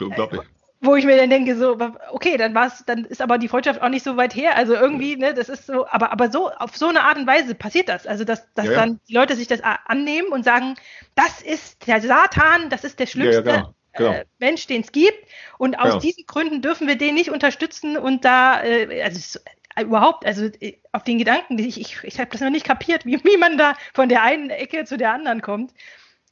[0.00, 0.40] unglaublich.
[0.40, 0.44] Äh,
[0.82, 1.76] wo ich mir dann denke, so,
[2.10, 4.56] okay, dann war's, dann ist aber die Freundschaft auch nicht so weit her.
[4.56, 7.54] Also irgendwie, ne, das ist so, aber, aber so, auf so eine Art und Weise
[7.54, 8.06] passiert das.
[8.06, 8.78] Also, dass, dass ja, ja.
[8.78, 10.76] dann die Leute sich das annehmen und sagen,
[11.14, 13.50] das ist der Satan, das ist der Schlimmste.
[13.50, 15.18] Ja, genau äh, Mensch, den es gibt.
[15.58, 15.98] Und aus genau.
[16.00, 19.38] diesen Gründen dürfen wir den nicht unterstützen und da, äh, also
[19.76, 23.06] äh, überhaupt, also äh, auf den Gedanken, ich, ich, ich habe das noch nicht kapiert,
[23.06, 25.72] wie, wie man da von der einen Ecke zu der anderen kommt.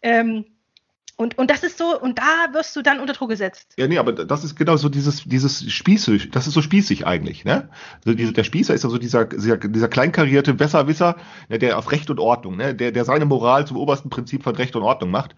[0.03, 0.45] Ähm,
[1.21, 3.75] und, und das ist so, und da wirst du dann unter Druck gesetzt.
[3.77, 7.45] Ja, nee, aber das ist genau so dieses, dieses Spießig, das ist so spießig eigentlich,
[7.45, 7.69] ne?
[8.07, 11.17] Also diese, der Spießer ist also dieser, dieser, dieser kleinkarierte Besserwisser,
[11.49, 14.55] ne, der auf Recht und Ordnung, ne, der, der seine Moral zum obersten Prinzip von
[14.55, 15.35] Recht und Ordnung macht.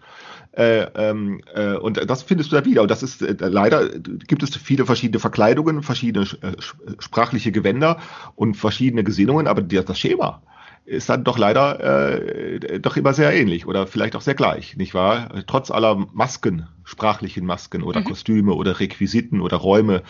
[0.51, 2.83] Äh, ähm, äh, und das findest du da wieder.
[2.83, 6.61] Und das ist äh, leider gibt es viele verschiedene Verkleidungen, verschiedene äh,
[6.99, 7.97] sprachliche Gewänder
[8.35, 10.43] und verschiedene Gesinnungen, aber das Schema
[10.85, 14.93] ist dann doch leider äh, doch immer sehr ähnlich oder vielleicht auch sehr gleich, nicht
[14.93, 15.29] wahr?
[15.47, 18.05] Trotz aller Masken, sprachlichen Masken oder mhm.
[18.05, 20.03] Kostüme oder Requisiten oder Räume,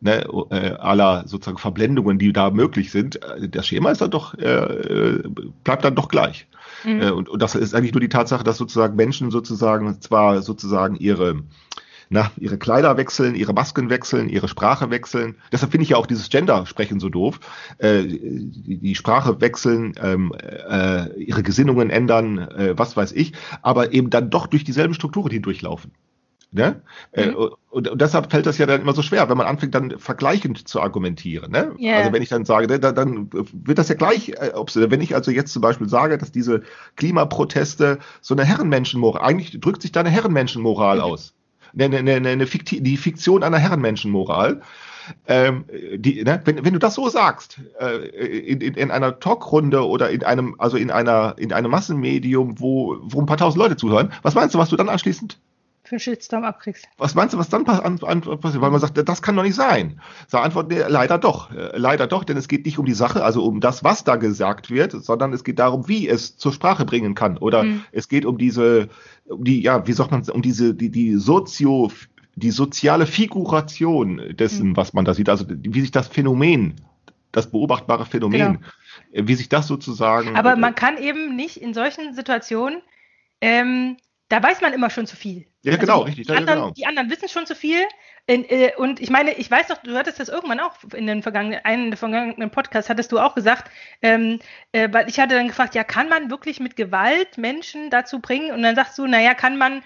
[0.00, 4.34] ne, äh, aller sozusagen Verblendungen, die da möglich sind, äh, das Schema ist dann doch
[4.34, 5.22] äh,
[5.64, 6.46] bleibt dann doch gleich.
[6.84, 7.00] Mhm.
[7.00, 10.96] Äh, und, und das ist eigentlich nur die Tatsache, dass sozusagen Menschen sozusagen zwar sozusagen
[10.96, 11.42] ihre
[12.10, 15.36] na, ihre Kleider wechseln, ihre Masken wechseln, ihre Sprache wechseln.
[15.52, 17.38] Deshalb finde ich ja auch dieses Gender-Sprechen so doof.
[17.78, 23.32] Äh, die, die Sprache wechseln, ähm, äh, ihre Gesinnungen ändern, äh, was weiß ich,
[23.62, 25.92] aber eben dann doch durch dieselben Strukturen hindurchlaufen.
[26.52, 26.82] Ne?
[27.12, 27.36] Äh, Mhm.
[27.70, 30.66] Und, und deshalb fällt das ja dann immer so schwer, wenn man anfängt, dann vergleichend
[30.66, 31.52] zu argumentieren.
[31.52, 31.76] Ne?
[31.78, 31.98] Ja.
[31.98, 34.50] Also wenn ich dann sage, dann, dann wird das ja gleich, äh,
[34.90, 36.62] wenn ich also jetzt zum Beispiel sage, dass diese
[36.96, 41.02] Klimaproteste so eine Herrenmenschenmoral, eigentlich drückt sich da eine Herrenmenschenmoral Mhm.
[41.02, 41.34] aus.
[41.78, 44.62] Eine, eine, eine, eine Fikti die Fiktion einer Herrenmenschenmoral.
[45.26, 45.64] Ähm,
[45.96, 50.10] die, ne, wenn, wenn du das so sagst, äh, in, in, in einer Talkrunde oder
[50.10, 54.12] in einem, also in einer, in einem Massenmedium, wo, wo ein paar tausend Leute zuhören,
[54.22, 55.38] was meinst du, was du dann anschließend
[55.90, 56.86] Für einen Shitstorm abkriegst.
[56.98, 58.62] was meinst du, was dann pass- an, an, passiert?
[58.62, 60.00] Weil man sagt, das kann doch nicht sein.
[60.28, 61.50] Sag Antwort, nee, leider doch.
[61.50, 64.14] Äh, Leider doch, denn es geht nicht um die Sache, also um das, was da
[64.14, 67.38] gesagt wird, sondern es geht darum, wie es zur Sprache bringen kann.
[67.38, 67.82] Oder Mhm.
[67.90, 68.88] es geht um diese,
[69.24, 71.90] um die, ja, wie sagt man, um diese, die, die Sozio,
[72.36, 74.76] die soziale Figuration dessen, Mhm.
[74.76, 76.76] was man da sieht, also wie sich das Phänomen,
[77.32, 78.64] das beobachtbare Phänomen,
[79.12, 80.28] äh, wie sich das sozusagen.
[80.28, 80.38] Genau.
[80.38, 82.80] Aber man kann eben nicht in solchen Situationen,
[83.40, 83.96] ähm,
[84.30, 85.44] da weiß man immer schon zu viel.
[85.62, 86.70] Ja, genau, die, richtig, Die ja, anderen, genau.
[86.70, 87.82] die anderen wissen schon zu viel.
[88.26, 91.22] In, äh, und ich meine, ich weiß noch, du hattest das irgendwann auch in den
[91.22, 93.72] vergangenen, einen der vergangenen Podcasts hattest du auch gesagt,
[94.02, 94.38] ähm,
[94.70, 98.52] äh, weil ich hatte dann gefragt, ja, kann man wirklich mit Gewalt Menschen dazu bringen?
[98.52, 99.82] Und dann sagst du, naja, kann man,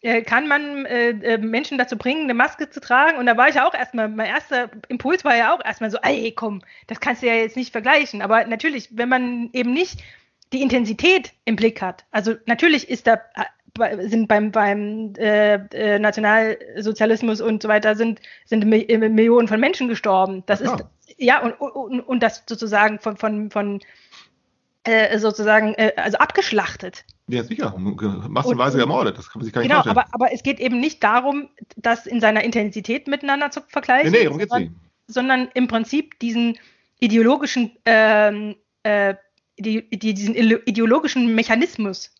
[0.00, 3.18] äh, kann man äh, äh, Menschen dazu bringen, eine Maske zu tragen?
[3.18, 5.98] Und da war ich ja auch erstmal, mein erster Impuls war ja auch erstmal so,
[6.02, 8.22] ey, komm, das kannst du ja jetzt nicht vergleichen.
[8.22, 9.98] Aber natürlich, wenn man eben nicht
[10.52, 13.20] die Intensität im Blick hat, also natürlich ist da
[14.00, 19.88] sind beim, beim äh, äh, Nationalsozialismus und so weiter sind, sind äh, Millionen von Menschen
[19.88, 20.42] gestorben.
[20.46, 20.72] Das ist
[21.16, 23.80] ja und, und, und das sozusagen von, von, von
[24.84, 27.04] äh, sozusagen äh, also abgeschlachtet.
[27.28, 30.04] ja, sicher, massenweise Und- ermordet, das kann man sich gar nicht Genau, vorstellen.
[30.12, 34.18] aber, aber es geht eben nicht darum, das in seiner Intensität miteinander zu vergleichen, nee,
[34.18, 34.80] nee, darum geht's sondern, nicht.
[35.08, 36.58] sondern im Prinzip diesen
[37.00, 39.14] ideologischen ähm, äh,
[39.58, 42.14] die, die, diesen ideologischen Mechanismus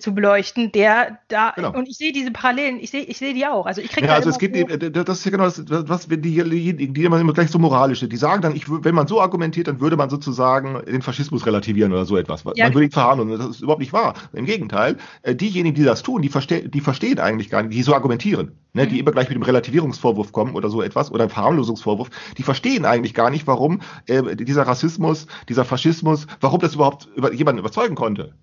[0.00, 1.72] zu beleuchten, der da Genau.
[1.72, 3.66] und ich sehe diese Parallelen, ich sehe ich sehe die auch.
[3.66, 6.16] Also ich kriege Ja, also es geht, eben- das ist ja genau das, was wir
[6.16, 6.42] die,
[6.76, 8.12] die, die immer gleich so moralisch sind.
[8.12, 11.92] Die sagen dann, ich, wenn man so argumentiert, dann würde man sozusagen den Faschismus relativieren
[11.92, 12.44] oder so etwas.
[12.44, 12.66] Man Ja.
[12.72, 13.38] würde ihn verharmlosen.
[13.38, 14.14] Das ist überhaupt nicht wahr.
[14.32, 17.82] Im Gegenteil, äh, diejenigen, die das tun, die, verste die verstehen eigentlich gar nicht, die
[17.82, 19.00] so argumentieren, ne, die Mhm.
[19.00, 23.14] immer gleich mit dem Relativierungsvorwurf kommen oder so etwas oder einem Verharmlosungsvorwurf, die verstehen eigentlich
[23.14, 28.34] gar nicht, warum äh, dieser Rassismus, dieser Faschismus, warum das überhaupt über, jemanden überzeugen konnte.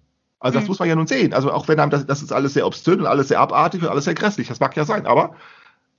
[0.41, 0.69] Also das Mhm.
[0.71, 1.33] muss man ja nun sehen.
[1.33, 3.87] Also auch wenn einem das, das ist alles sehr obszön und alles sehr abartig und
[3.89, 5.35] alles sehr grässlich, das mag ja sein, aber,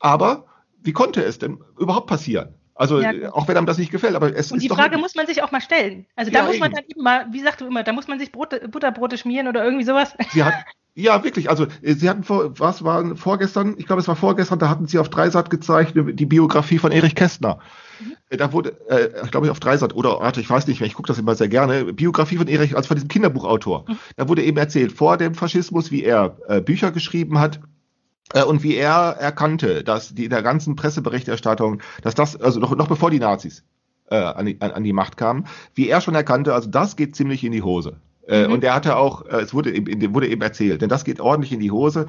[0.01, 0.45] aber
[0.83, 2.55] wie konnte es denn überhaupt passieren?
[2.75, 4.99] Also Ja, auch wenn einem das nicht gefällt, aber es und ist die doch Frage
[4.99, 6.07] muss man sich auch mal stellen.
[6.17, 6.77] Also da Ja, muss man eben.
[6.77, 9.63] dann eben mal, wie sagst du immer, da muss man sich Brote, Butterbrote schmieren oder
[9.65, 10.15] irgendwie sowas.
[10.31, 10.55] Sie hat,
[10.95, 11.49] ja, wirklich.
[11.51, 13.75] Also, äh, Sie hatten vor, was war vorgestern?
[13.79, 16.93] Ich glaube, es war vorgestern, da hatten Sie auf Dreisat gezeigt, äh, die Biografie von
[16.93, 17.59] Erich Kästner.
[18.29, 20.95] Äh, Da wurde, äh, ich glaube, auf Dreisat oder, warte, ich weiß nicht mehr, ich
[20.95, 23.85] gucke das immer sehr gerne, Biografie von Erich, also von diesem Kinderbuchautor.
[24.17, 27.61] Da wurde eben erzählt, vor dem Faschismus, wie er äh, Bücher geschrieben hat,
[28.47, 32.89] und wie er erkannte, dass die in der ganzen Presseberichterstattung, dass das, also noch, noch
[32.89, 33.63] bevor die Nazis
[34.09, 37.15] äh, an, die, an, an die Macht kamen, wie er schon erkannte, also das geht
[37.15, 37.97] ziemlich in die Hose.
[38.27, 38.53] Äh, Mhm.
[38.53, 41.53] Und er hatte auch, äh, es wurde eben, wurde eben erzählt, denn das geht ordentlich
[41.53, 42.07] in die Hose.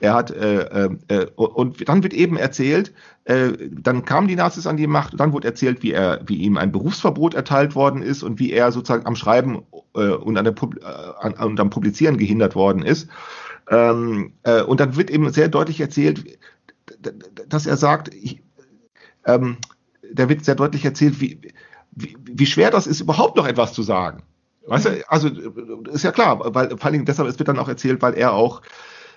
[0.00, 2.92] Er hat, äh, äh, und dann wird eben erzählt,
[3.24, 6.36] äh, dann kamen die Nazis an die Macht, und dann wurde erzählt, wie er, wie
[6.36, 9.62] ihm ein Berufsverbot erteilt worden ist und wie er sozusagen am Schreiben
[9.94, 10.84] äh, und an der Pub äh,
[11.20, 13.08] an, und am Publizieren gehindert worden ist.
[13.70, 16.38] Ähm, äh, und dann wird eben sehr deutlich erzählt,
[17.48, 18.42] dass er sagt, ich,
[19.24, 19.56] ähm,
[20.12, 21.40] da wird sehr deutlich erzählt, wie,
[21.92, 24.22] wie, wie schwer das ist, überhaupt noch etwas zu sagen.
[24.66, 25.28] Weißt du, also
[25.92, 28.32] ist ja klar, weil vor allen Dingen deshalb, es wird dann auch erzählt, weil er
[28.32, 28.62] auch,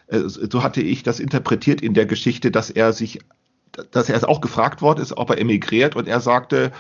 [0.07, 3.19] äh, so hatte ich das interpretiert in der Geschichte, dass er sich,
[3.91, 6.71] dass er auch gefragt worden ist, ob er emigriert und er sagte,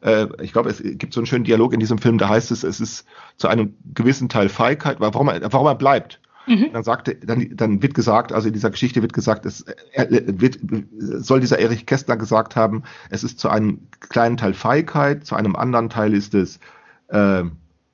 [0.00, 2.64] äh, ich glaube, es gibt so einen schönen Dialog in diesem Film, da heißt es,
[2.64, 3.06] es ist
[3.36, 6.20] zu einem gewissen Teil Feigheit, warum er, warum er bleibt.
[6.46, 6.70] Mhm.
[6.72, 9.64] Dann sagte, dann, dann wird gesagt, also in dieser Geschichte wird gesagt, es
[9.96, 10.58] wird,
[10.98, 15.56] soll dieser Erich Kästner gesagt haben, es ist zu einem kleinen Teil Feigheit, zu einem
[15.56, 16.58] anderen Teil ist es
[17.08, 17.44] äh,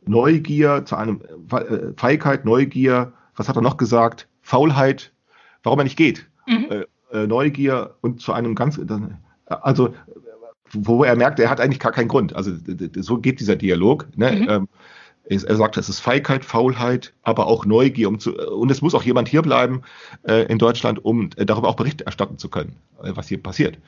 [0.06, 1.20] Neugier, zu einem
[1.52, 4.28] äh, Feigheit, Neugier, was hat er noch gesagt?
[4.42, 5.12] Faulheit,
[5.62, 6.28] warum er nicht geht.
[6.46, 6.66] Mhm.
[6.70, 8.80] Äh, äh, Neugier und zu einem ganz,
[9.46, 9.94] also
[10.72, 12.34] wo er merkt, er hat eigentlich gar keinen Grund.
[12.34, 12.52] Also
[12.96, 14.06] so geht dieser Dialog.
[14.16, 14.32] Ne?
[14.32, 14.48] Mhm.
[14.48, 14.68] Ähm,
[15.24, 18.08] er sagt, es ist Feigheit, Faulheit, aber auch Neugier.
[18.08, 19.82] Um zu, und es muss auch jemand hier bleiben
[20.26, 23.78] äh, in Deutschland, um äh, darüber auch Bericht erstatten zu können, äh, was hier passiert.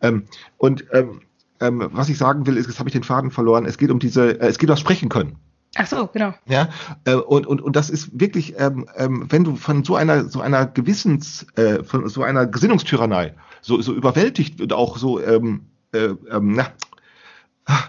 [0.00, 0.24] Ähm,
[0.56, 1.20] und ähm,
[1.60, 3.66] ähm, was ich sagen will, ist, jetzt habe ich den Faden verloren.
[3.66, 5.36] Es geht um diese, äh, es geht um das Sprechen können.
[5.80, 6.34] Ach so, genau.
[6.46, 6.70] Ja,
[7.04, 10.40] äh, und, und, und das ist wirklich, ähm, ähm, wenn du von so einer, so
[10.40, 16.08] einer Gewissens, äh, von so einer Gesinnungstyrannei so, so überwältigt und auch so, ähm, äh,
[16.30, 16.72] ähm, na,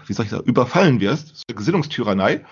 [0.06, 2.44] wie soll ich sagen, überfallen wirst, so eine Gesinnungstyrannei,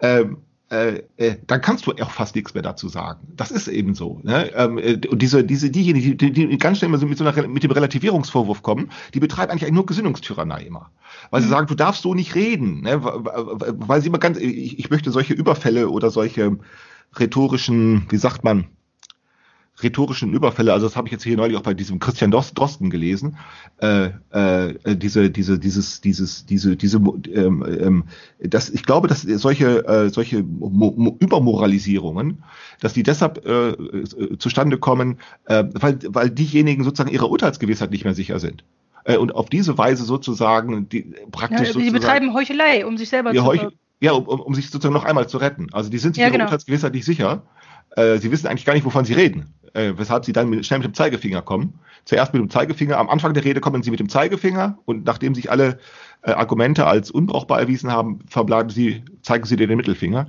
[0.00, 0.38] ähm,
[0.72, 3.28] äh, äh, dann kannst du auch fast nichts mehr dazu sagen.
[3.36, 4.20] Das ist eben so.
[4.22, 4.50] Ne?
[4.54, 7.70] Ähm, äh, und diese, diese, diejenigen, die, die ganz schnell mit, so einer, mit dem
[7.70, 10.90] Relativierungsvorwurf kommen, die betreiben eigentlich nur Gesinnungstyrannei immer.
[11.30, 12.80] Weil sie sagen, du darfst so nicht reden.
[12.80, 13.04] Ne?
[13.04, 16.56] Weil sie immer ganz, ich, ich möchte solche Überfälle oder solche
[17.18, 18.66] rhetorischen, wie sagt man,
[19.80, 23.36] rhetorischen Überfälle, also das habe ich jetzt hier neulich auch bei diesem Christian Drosten gelesen,
[23.80, 28.04] äh, äh, diese, diese, dieses, dieses, diese, diese, ähm, ähm,
[28.38, 32.42] das, ich glaube, dass solche, äh, solche Mo Übermoralisierungen,
[32.80, 38.04] dass die deshalb äh, äh, zustande kommen, äh, weil, weil diejenigen sozusagen ihrer Urteilsgewissheit nicht
[38.04, 38.64] mehr sicher sind
[39.04, 43.32] äh, und auf diese Weise sozusagen die praktisch ja, die betreiben Heuchelei, um sich selber
[43.32, 43.66] zu Heuch
[44.00, 45.68] ja, um, um sich sozusagen noch einmal zu retten.
[45.72, 46.44] Also die sind sich ja, ihrer genau.
[46.46, 47.42] Urteilsgewissheit nicht sicher.
[47.90, 50.80] Äh, sie wissen eigentlich gar nicht, wovon sie reden äh, weshalb sie dann mit, schnell
[50.80, 51.74] mit dem Zeigefinger kommen.
[52.04, 55.34] Zuerst mit dem Zeigefinger, am Anfang der Rede kommen sie mit dem Zeigefinger und nachdem
[55.34, 55.78] sich alle
[56.22, 60.28] äh, Argumente als unbrauchbar erwiesen haben, verbleiben sie, zeigen sie dir den Mittelfinger,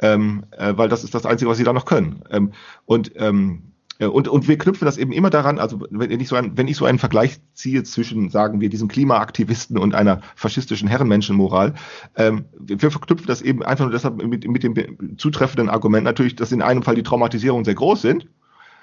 [0.00, 2.22] ähm, äh, weil das ist das Einzige, was sie da noch können.
[2.30, 2.52] Ähm,
[2.86, 3.62] und ähm,
[4.00, 6.76] und, und wir knüpfen das eben immer daran, also wenn ich, so ein, wenn ich
[6.76, 11.74] so einen Vergleich ziehe zwischen, sagen wir, diesem Klimaaktivisten und einer faschistischen Herrenmenschenmoral,
[12.14, 16.52] ähm, wir verknüpfen das eben einfach nur deshalb mit, mit dem zutreffenden Argument natürlich, dass
[16.52, 18.28] in einem Fall die Traumatisierungen sehr groß sind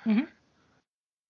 [0.05, 0.27] Mhm.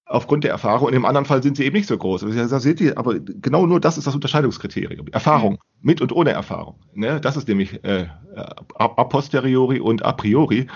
[0.08, 0.88] Aufgrund der Erfahrung.
[0.88, 2.22] Und im anderen Fall sind sie eben nicht so groß.
[2.22, 5.08] Da seht ihr, aber genau nur das ist das Unterscheidungskriterium.
[5.08, 5.58] Erfahrung, mhm.
[5.82, 6.76] mit und ohne Erfahrung.
[6.94, 7.20] Ne?
[7.20, 8.08] Das ist nämlich äh,
[8.76, 10.68] a posteriori und a priori.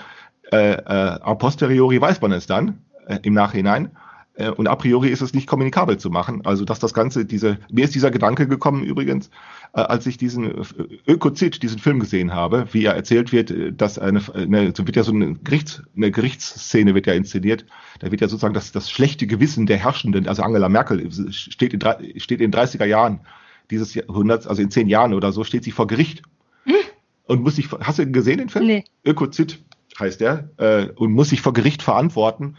[0.50, 3.96] Äh, äh, a posteriori weiß man es dann äh, im Nachhinein.
[4.40, 6.42] Äh, und a priori ist es nicht kommunikabel zu machen.
[6.44, 9.30] Also, dass das Ganze, diese, mir ist dieser Gedanke gekommen übrigens,
[9.74, 10.64] äh, als ich diesen äh,
[11.06, 15.04] Ökozid, diesen Film gesehen habe, wie er erzählt wird, dass eine, eine so wird ja
[15.04, 17.66] so eine, Gerichts, eine Gerichtsszene wird ja inszeniert.
[18.00, 22.20] Da wird ja sozusagen das, das schlechte Gewissen der Herrschenden, also Angela Merkel steht in,
[22.20, 23.20] steht in 30er Jahren
[23.70, 26.22] dieses Jahrhunderts, also in zehn Jahren oder so, steht sie vor Gericht.
[26.64, 26.74] Hm?
[27.26, 28.66] Und muss sich, hast du gesehen den Film?
[28.66, 28.84] Nee.
[29.04, 29.62] Ökozid
[29.98, 30.50] heißt der,
[30.96, 32.56] und muss sich vor Gericht verantworten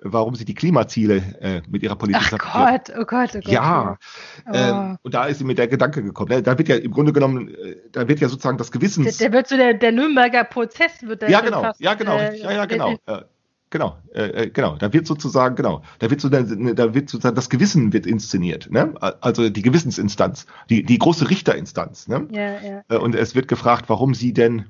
[0.00, 3.48] warum sie die Klimaziele äh, mit ihrer Politik Ach Gott, oh Gott, oh Gott.
[3.48, 3.98] Ja,
[4.46, 4.52] oh.
[4.52, 6.30] äh, und da ist sie mit der Gedanke gekommen.
[6.30, 6.42] Ne?
[6.42, 9.16] Da wird ja im Grunde genommen, äh, da wird ja sozusagen das Gewissens...
[9.16, 12.16] Der, der wird so der, der Nürnberger Prozess wird da Ja, genau, fast, ja, genau,
[12.16, 12.92] äh, ja, ja, genau.
[13.06, 13.22] Äh,
[13.70, 14.76] genau, äh, genau.
[14.76, 18.70] Da wird sozusagen, genau, da wird so, da, da wird sozusagen das Gewissen wird inszeniert,
[18.70, 18.94] ne?
[19.20, 22.28] Also die Gewissensinstanz, die die große Richterinstanz, ne?
[22.30, 22.98] Ja, ja.
[22.98, 24.66] Und es wird gefragt, warum sie denn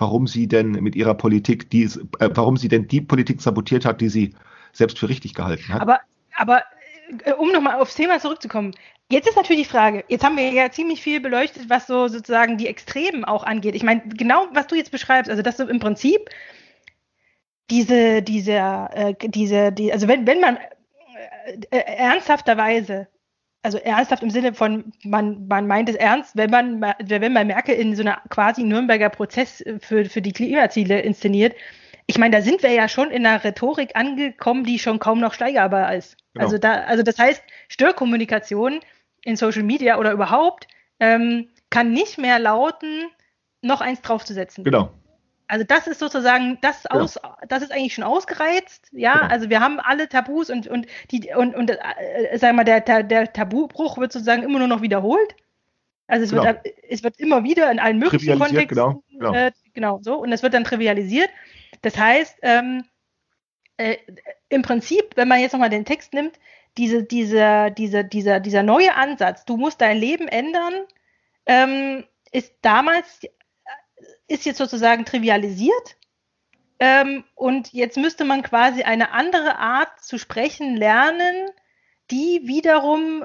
[0.00, 4.00] warum sie denn mit ihrer Politik, die, äh, warum sie denn die Politik sabotiert hat,
[4.00, 4.34] die sie
[4.72, 5.80] selbst für richtig gehalten hat.
[5.80, 6.00] Aber,
[6.36, 6.62] aber
[7.24, 8.72] äh, um nochmal aufs Thema zurückzukommen,
[9.10, 12.56] jetzt ist natürlich die Frage, jetzt haben wir ja ziemlich viel beleuchtet, was so sozusagen
[12.56, 13.74] die Extremen auch angeht.
[13.74, 16.30] Ich meine, genau was du jetzt beschreibst, also dass du im Prinzip
[17.70, 23.08] diese, diese, äh, diese, die, also wenn, wenn man äh, äh, ernsthafterweise
[23.62, 27.74] also ernsthaft im Sinne von, man, man meint es ernst, wenn man, wenn man Merkel
[27.74, 31.54] in so einer quasi Nürnberger Prozess für, für die Klimaziele inszeniert,
[32.10, 35.32] ich meine, da sind wir ja schon in einer Rhetorik angekommen, die schon kaum noch
[35.32, 36.16] steigerbar ist.
[36.34, 36.44] Genau.
[36.44, 38.80] Also, da, also das heißt, Störkommunikation
[39.22, 40.66] in Social Media oder überhaupt
[40.98, 43.06] ähm, kann nicht mehr lauten,
[43.62, 44.64] noch eins draufzusetzen.
[44.64, 44.90] Genau.
[45.46, 47.04] Also das ist sozusagen, das genau.
[47.04, 47.16] aus,
[47.48, 49.14] das ist eigentlich schon ausgereizt, ja.
[49.14, 49.26] Genau.
[49.28, 53.04] Also wir haben alle Tabus und und die und und äh, sagen wir mal, der,
[53.04, 55.36] der Tabubruch wird sozusagen immer nur noch wiederholt.
[56.08, 56.44] Also es genau.
[56.44, 56.58] wird
[56.88, 59.32] es wird immer wieder in allen möglichen Kontexten genau, genau.
[59.32, 61.30] Äh, genau so und es wird dann trivialisiert.
[61.82, 62.84] Das heißt, ähm,
[63.76, 63.96] äh,
[64.48, 66.38] im Prinzip, wenn man jetzt nochmal den Text nimmt,
[66.76, 70.74] diese, diese, diese, dieser, dieser neue Ansatz, du musst dein Leben ändern,
[71.46, 73.20] ähm, ist damals,
[74.28, 75.96] ist jetzt sozusagen trivialisiert.
[76.78, 81.50] Ähm, und jetzt müsste man quasi eine andere Art zu sprechen lernen,
[82.10, 83.24] die wiederum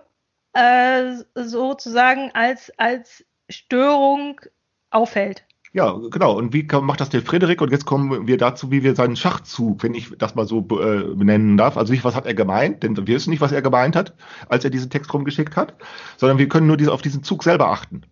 [0.54, 4.42] äh, sozusagen als, als Störung
[4.90, 5.46] auffällt.
[5.76, 6.38] Ja, genau.
[6.38, 7.60] Und wie macht das der Frederik?
[7.60, 11.14] Und jetzt kommen wir dazu, wie wir seinen Schachzug, wenn ich das mal so äh,
[11.14, 11.76] benennen darf.
[11.76, 14.14] Also nicht, was hat er gemeint, denn wir wissen nicht, was er gemeint hat,
[14.48, 15.74] als er diesen Text rumgeschickt hat,
[16.16, 18.04] sondern wir können nur diese, auf diesen Zug selber achten.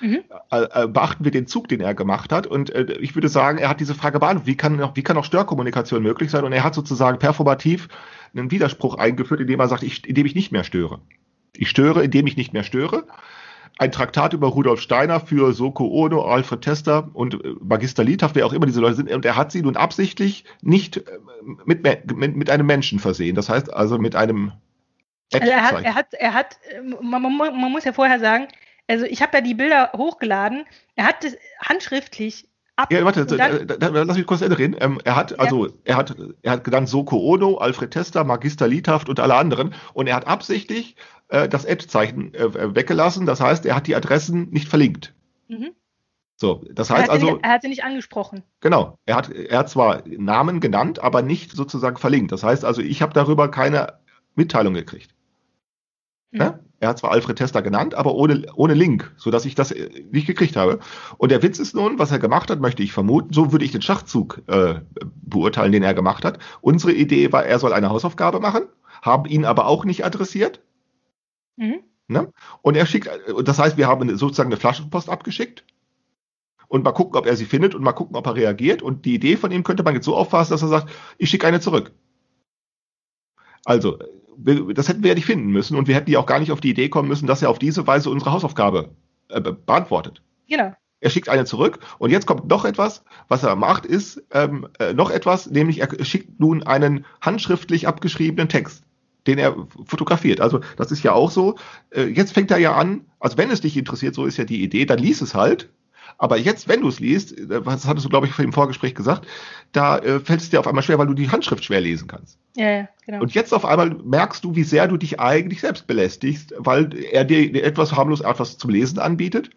[0.00, 0.20] Mhm.
[0.50, 2.46] Äh, äh, beachten wir den Zug, den er gemacht hat.
[2.46, 5.16] Und äh, ich würde sagen, er hat diese Frage beantwortet, wie kann, noch, wie kann
[5.16, 6.44] noch Störkommunikation möglich sein?
[6.44, 7.88] Und er hat sozusagen performativ
[8.34, 11.00] einen Widerspruch eingeführt, indem er sagt, ich, indem ich nicht mehr störe.
[11.52, 13.04] Ich störe, indem ich nicht mehr störe
[13.78, 18.46] ein Traktat über Rudolf Steiner für Soko Ono, Alfred Tester und äh, Magister Liedhaft, wer
[18.46, 19.10] auch immer diese Leute sind.
[19.10, 21.02] Und er hat sie nun absichtlich nicht äh,
[21.64, 23.36] mit, mit, mit einem Menschen versehen.
[23.36, 24.52] Das heißt also mit einem
[25.32, 26.58] also er hat, er hat, er hat,
[27.00, 28.48] man, man, man muss ja vorher sagen,
[28.88, 30.66] also ich habe ja die Bilder hochgeladen.
[30.96, 32.48] Er hat das handschriftlich
[32.82, 32.92] ab.
[32.92, 34.76] Ja, warte, dann, da, da, lass mich kurz reden.
[34.80, 35.72] Ähm, er hat, also, ja.
[35.84, 39.74] er hat, er hat genannt Soko Ono, Alfred Tester, Magister Liedhaft und alle anderen.
[39.94, 40.96] Und er hat absichtlich
[41.28, 43.26] äh, das Ad-Zeichen äh, weggelassen.
[43.26, 45.14] Das heißt, er hat die Adressen nicht verlinkt.
[45.48, 45.70] Mhm.
[46.36, 48.42] So, das Er heißt hat, sie also, nicht, er hat sie nicht angesprochen.
[48.60, 52.32] genau, er hat, er hat zwar Namen genannt, aber nicht sozusagen verlinkt.
[52.32, 53.98] Das heißt also, ich habe darüber keine
[54.36, 55.14] Mitteilung gekriegt.
[56.30, 56.38] Mhm.
[56.38, 56.64] Ne?
[56.80, 60.26] Er hat zwar Alfred Tester genannt, aber ohne, ohne Link, sodass ich das äh, nicht
[60.26, 60.80] gekriegt habe.
[61.18, 63.70] Und der Witz ist nun, was er gemacht hat, möchte ich vermuten, so würde ich
[63.70, 64.80] den Schachzug äh,
[65.22, 66.38] beurteilen, den er gemacht hat.
[66.62, 68.62] Unsere Idee war, er soll eine Hausaufgabe machen,
[69.02, 70.62] haben ihn aber auch nicht adressiert.
[71.56, 71.80] Mhm.
[72.08, 72.32] Ne?
[72.62, 75.64] Und er schickt, äh, das heißt, wir haben sozusagen eine Flaschenpost abgeschickt
[76.66, 78.80] und mal gucken, ob er sie findet und mal gucken, ob er reagiert.
[78.80, 81.46] Und die Idee von ihm könnte man jetzt so auffassen, dass er sagt, ich schicke
[81.46, 81.92] eine zurück.
[83.66, 83.98] Also,
[84.36, 86.60] das hätten wir ja nicht finden müssen und wir hätten ja auch gar nicht auf
[86.60, 88.90] die Idee kommen müssen, dass er auf diese Weise unsere Hausaufgabe
[89.28, 90.22] äh, be- beantwortet.
[90.48, 90.72] Genau.
[91.02, 94.92] Er schickt eine zurück und jetzt kommt noch etwas, was er macht, ist ähm, äh,
[94.92, 98.84] noch etwas, nämlich er schickt nun einen handschriftlich abgeschriebenen Text,
[99.26, 100.40] den er fotografiert.
[100.42, 101.56] Also das ist ja auch so.
[101.90, 104.62] Äh, jetzt fängt er ja an, also wenn es dich interessiert, so ist ja die
[104.62, 105.70] Idee, dann lies es halt.
[106.20, 109.26] Aber jetzt, wenn du es liest, äh, das hattest du, glaube ich, im Vorgespräch gesagt,
[109.72, 112.38] da äh, fällt es dir auf einmal schwer, weil du die Handschrift schwer lesen kannst.
[112.56, 113.22] Ja, ja, genau.
[113.22, 117.24] Und jetzt auf einmal merkst du, wie sehr du dich eigentlich selbst belästigst, weil er
[117.24, 119.50] dir etwas harmlos etwas zum Lesen anbietet,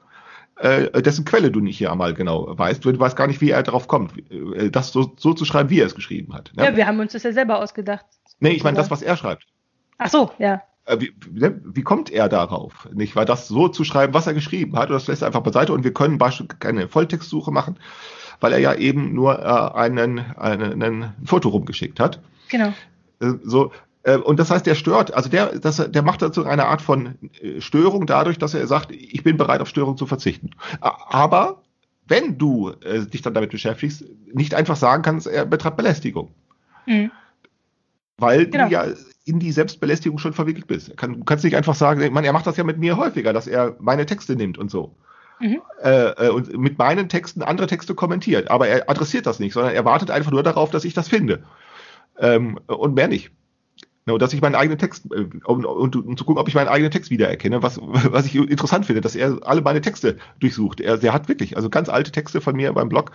[0.56, 2.86] äh, dessen Quelle du nicht hier einmal genau weißt.
[2.86, 5.82] Du weißt gar nicht, wie er darauf kommt, äh, das so, so zu schreiben, wie
[5.82, 6.52] er es geschrieben hat.
[6.56, 6.64] Ne?
[6.64, 8.06] ja, wir haben uns das ja selber ausgedacht.
[8.40, 9.48] nee, ich meine das, was er schreibt.
[9.98, 10.62] Ach so, ja.
[10.86, 12.90] Äh, wie, ne, wie kommt er darauf?
[12.94, 15.42] Nicht, weil das so zu schreiben, was er geschrieben hat, oder das lässt er einfach
[15.44, 17.80] beiseite und wir können beispielsweise keine Volltextsuche machen,
[18.42, 22.22] weil er ja eben nur äh, einen, einen, einen Foto rumgeschickt hat.
[22.50, 22.74] Genau.
[23.22, 23.72] Äh, so
[24.04, 27.16] äh, und das heißt, der stört, also der, das, der macht dazu eine Art von
[27.42, 30.52] äh, Störung dadurch, dass er sagt, ich bin bereit auf Störung zu verzichten.
[30.82, 31.62] Aber
[32.06, 34.04] wenn du dich dann damit beschäftigst,
[34.34, 36.32] nicht einfach sagen kannst, er betreibt Belästigung,
[36.86, 37.12] Mhm.
[38.18, 38.66] weil Genau.
[38.66, 38.86] du ja
[39.26, 40.90] in die Selbstbelästigung schon verwickelt bist.
[40.90, 43.34] Er Kann, du kannst nicht einfach sagen, man, er macht das ja mit mir häufiger,
[43.34, 44.96] dass er meine Texte nimmt und so.
[45.40, 45.62] Mhm.
[45.82, 48.52] Äh, äh, und mit meinen Texten andere Texte kommentiert.
[48.52, 51.44] Aber er adressiert das nicht, sondern er wartet einfach nur darauf, dass ich das finde.
[52.20, 53.32] Ähm, und mehr nicht.
[54.06, 56.56] Ne, Und dass ich meinen eigenen Text, äh, und, und, und zu gucken, ob ich
[56.56, 60.82] meinen eigenen Text wiedererkenne, was, was ich interessant finde, dass er alle meine Texte durchsucht.
[60.82, 63.12] Er, der hat wirklich, also ganz alte Texte von mir beim Blog,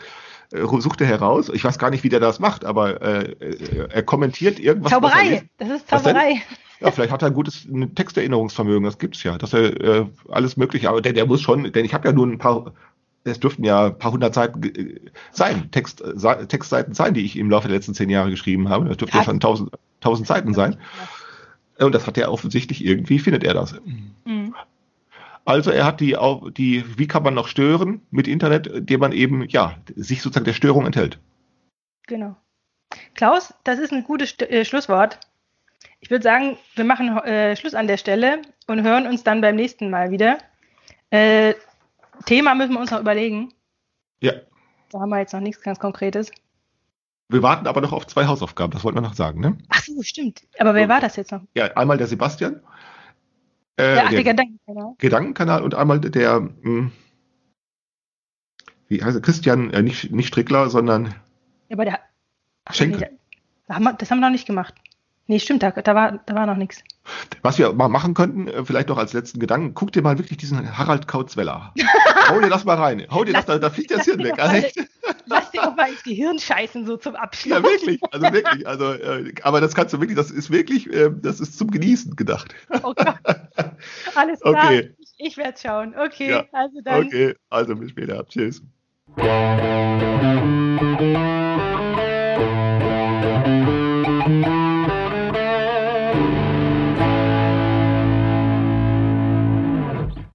[0.51, 1.51] sucht er heraus.
[1.53, 4.93] Ich weiß gar nicht, wie der das macht, aber äh, äh, er kommentiert irgendwas.
[4.93, 5.43] was er Zauberei.
[5.59, 5.89] Das ist?
[5.89, 6.43] Zauberei.
[6.81, 10.89] Ja, vielleicht hat er ein gutes Texterinnerungsvermögen, das gibt's ja, dass er äh, alles mögliche,
[10.89, 12.73] aber der, der muss schon, denn ich habe ja nur ein paar,
[13.25, 15.01] es dürften ja ein paar hundert Seiten äh,
[15.33, 18.89] sein, Text, äh, Textseiten sein, die ich im Laufe der letzten zehn Jahre geschrieben habe.
[18.89, 19.71] Das dürften ja schon tausend,
[20.01, 20.77] tausend Seiten sein.
[21.79, 23.75] Und das hat er offensichtlich irgendwie, findet er das.
[24.25, 24.55] Mhm.
[25.49, 26.15] Also er hat die,
[26.59, 30.53] die, wie kann man noch stören mit Internet, indem man eben, ja, sich sozusagen der
[30.53, 31.19] Störung enthält.
[32.07, 32.37] Genau.
[33.15, 35.19] Klaus, das ist ein gutes St äh, Schlusswort.
[36.01, 39.57] Ich würde sagen, wir machen äh, Schluss an der Stelle und hören uns dann beim
[39.57, 40.37] nächsten Mal wieder.
[41.09, 41.55] Äh,
[42.27, 43.55] Thema müssen wir uns noch überlegen.
[44.21, 44.33] Ja.
[44.91, 46.31] Da haben wir jetzt noch nichts ganz Konkretes.
[47.31, 49.57] Wir warten aber noch auf zwei Hausaufgaben, das wollten wir noch sagen, ne?
[49.71, 50.43] Ach so, stimmt.
[50.59, 51.41] Aber wer war das jetzt noch?
[51.55, 52.61] Ja, einmal der Sebastian.
[53.79, 54.95] Äh, Ja, ach, der der Gedankenkanal.
[54.99, 56.91] Gedankenkanal und einmal der, mh,
[58.89, 61.07] wie heißt er, Christian, äh, nicht, nicht Strickler, sondern
[61.69, 62.01] Ja, aber der.
[62.65, 63.01] Ach, Schenkel.
[63.01, 63.19] Nee,
[63.69, 64.75] da- haben wir, das haben wir noch nicht gemacht.
[65.27, 66.83] Nee, stimmt, da, da, war, da war noch nichts.
[67.43, 70.39] was wir mal machen könnten, äh, vielleicht noch als letzten Gedanken, guck dir mal wirklich
[70.39, 71.75] diesen Harald Kauzweller.
[72.29, 73.07] Hau dir das mal rein.
[73.11, 74.39] Hau dir das, da, da fliegt das Hirn weg.
[74.39, 74.67] Also.
[75.29, 77.53] Lass dir doch mal ins Gehirn scheißen, so zum Abschluss.
[77.53, 81.11] Ja, wirklich, also wirklich, also, äh, aber das kannst du wirklich, das ist wirklich, äh,
[81.15, 82.55] das ist zum Genießen gedacht.
[82.83, 83.15] Oh Gott.
[84.15, 84.65] Alles klar.
[84.67, 84.95] Okay.
[84.99, 85.95] Ich, ich werde schauen.
[85.97, 86.47] Okay, Ja.
[86.53, 87.07] also dann.
[87.07, 88.27] Okay, also bis später.
[88.27, 88.63] Tschüss.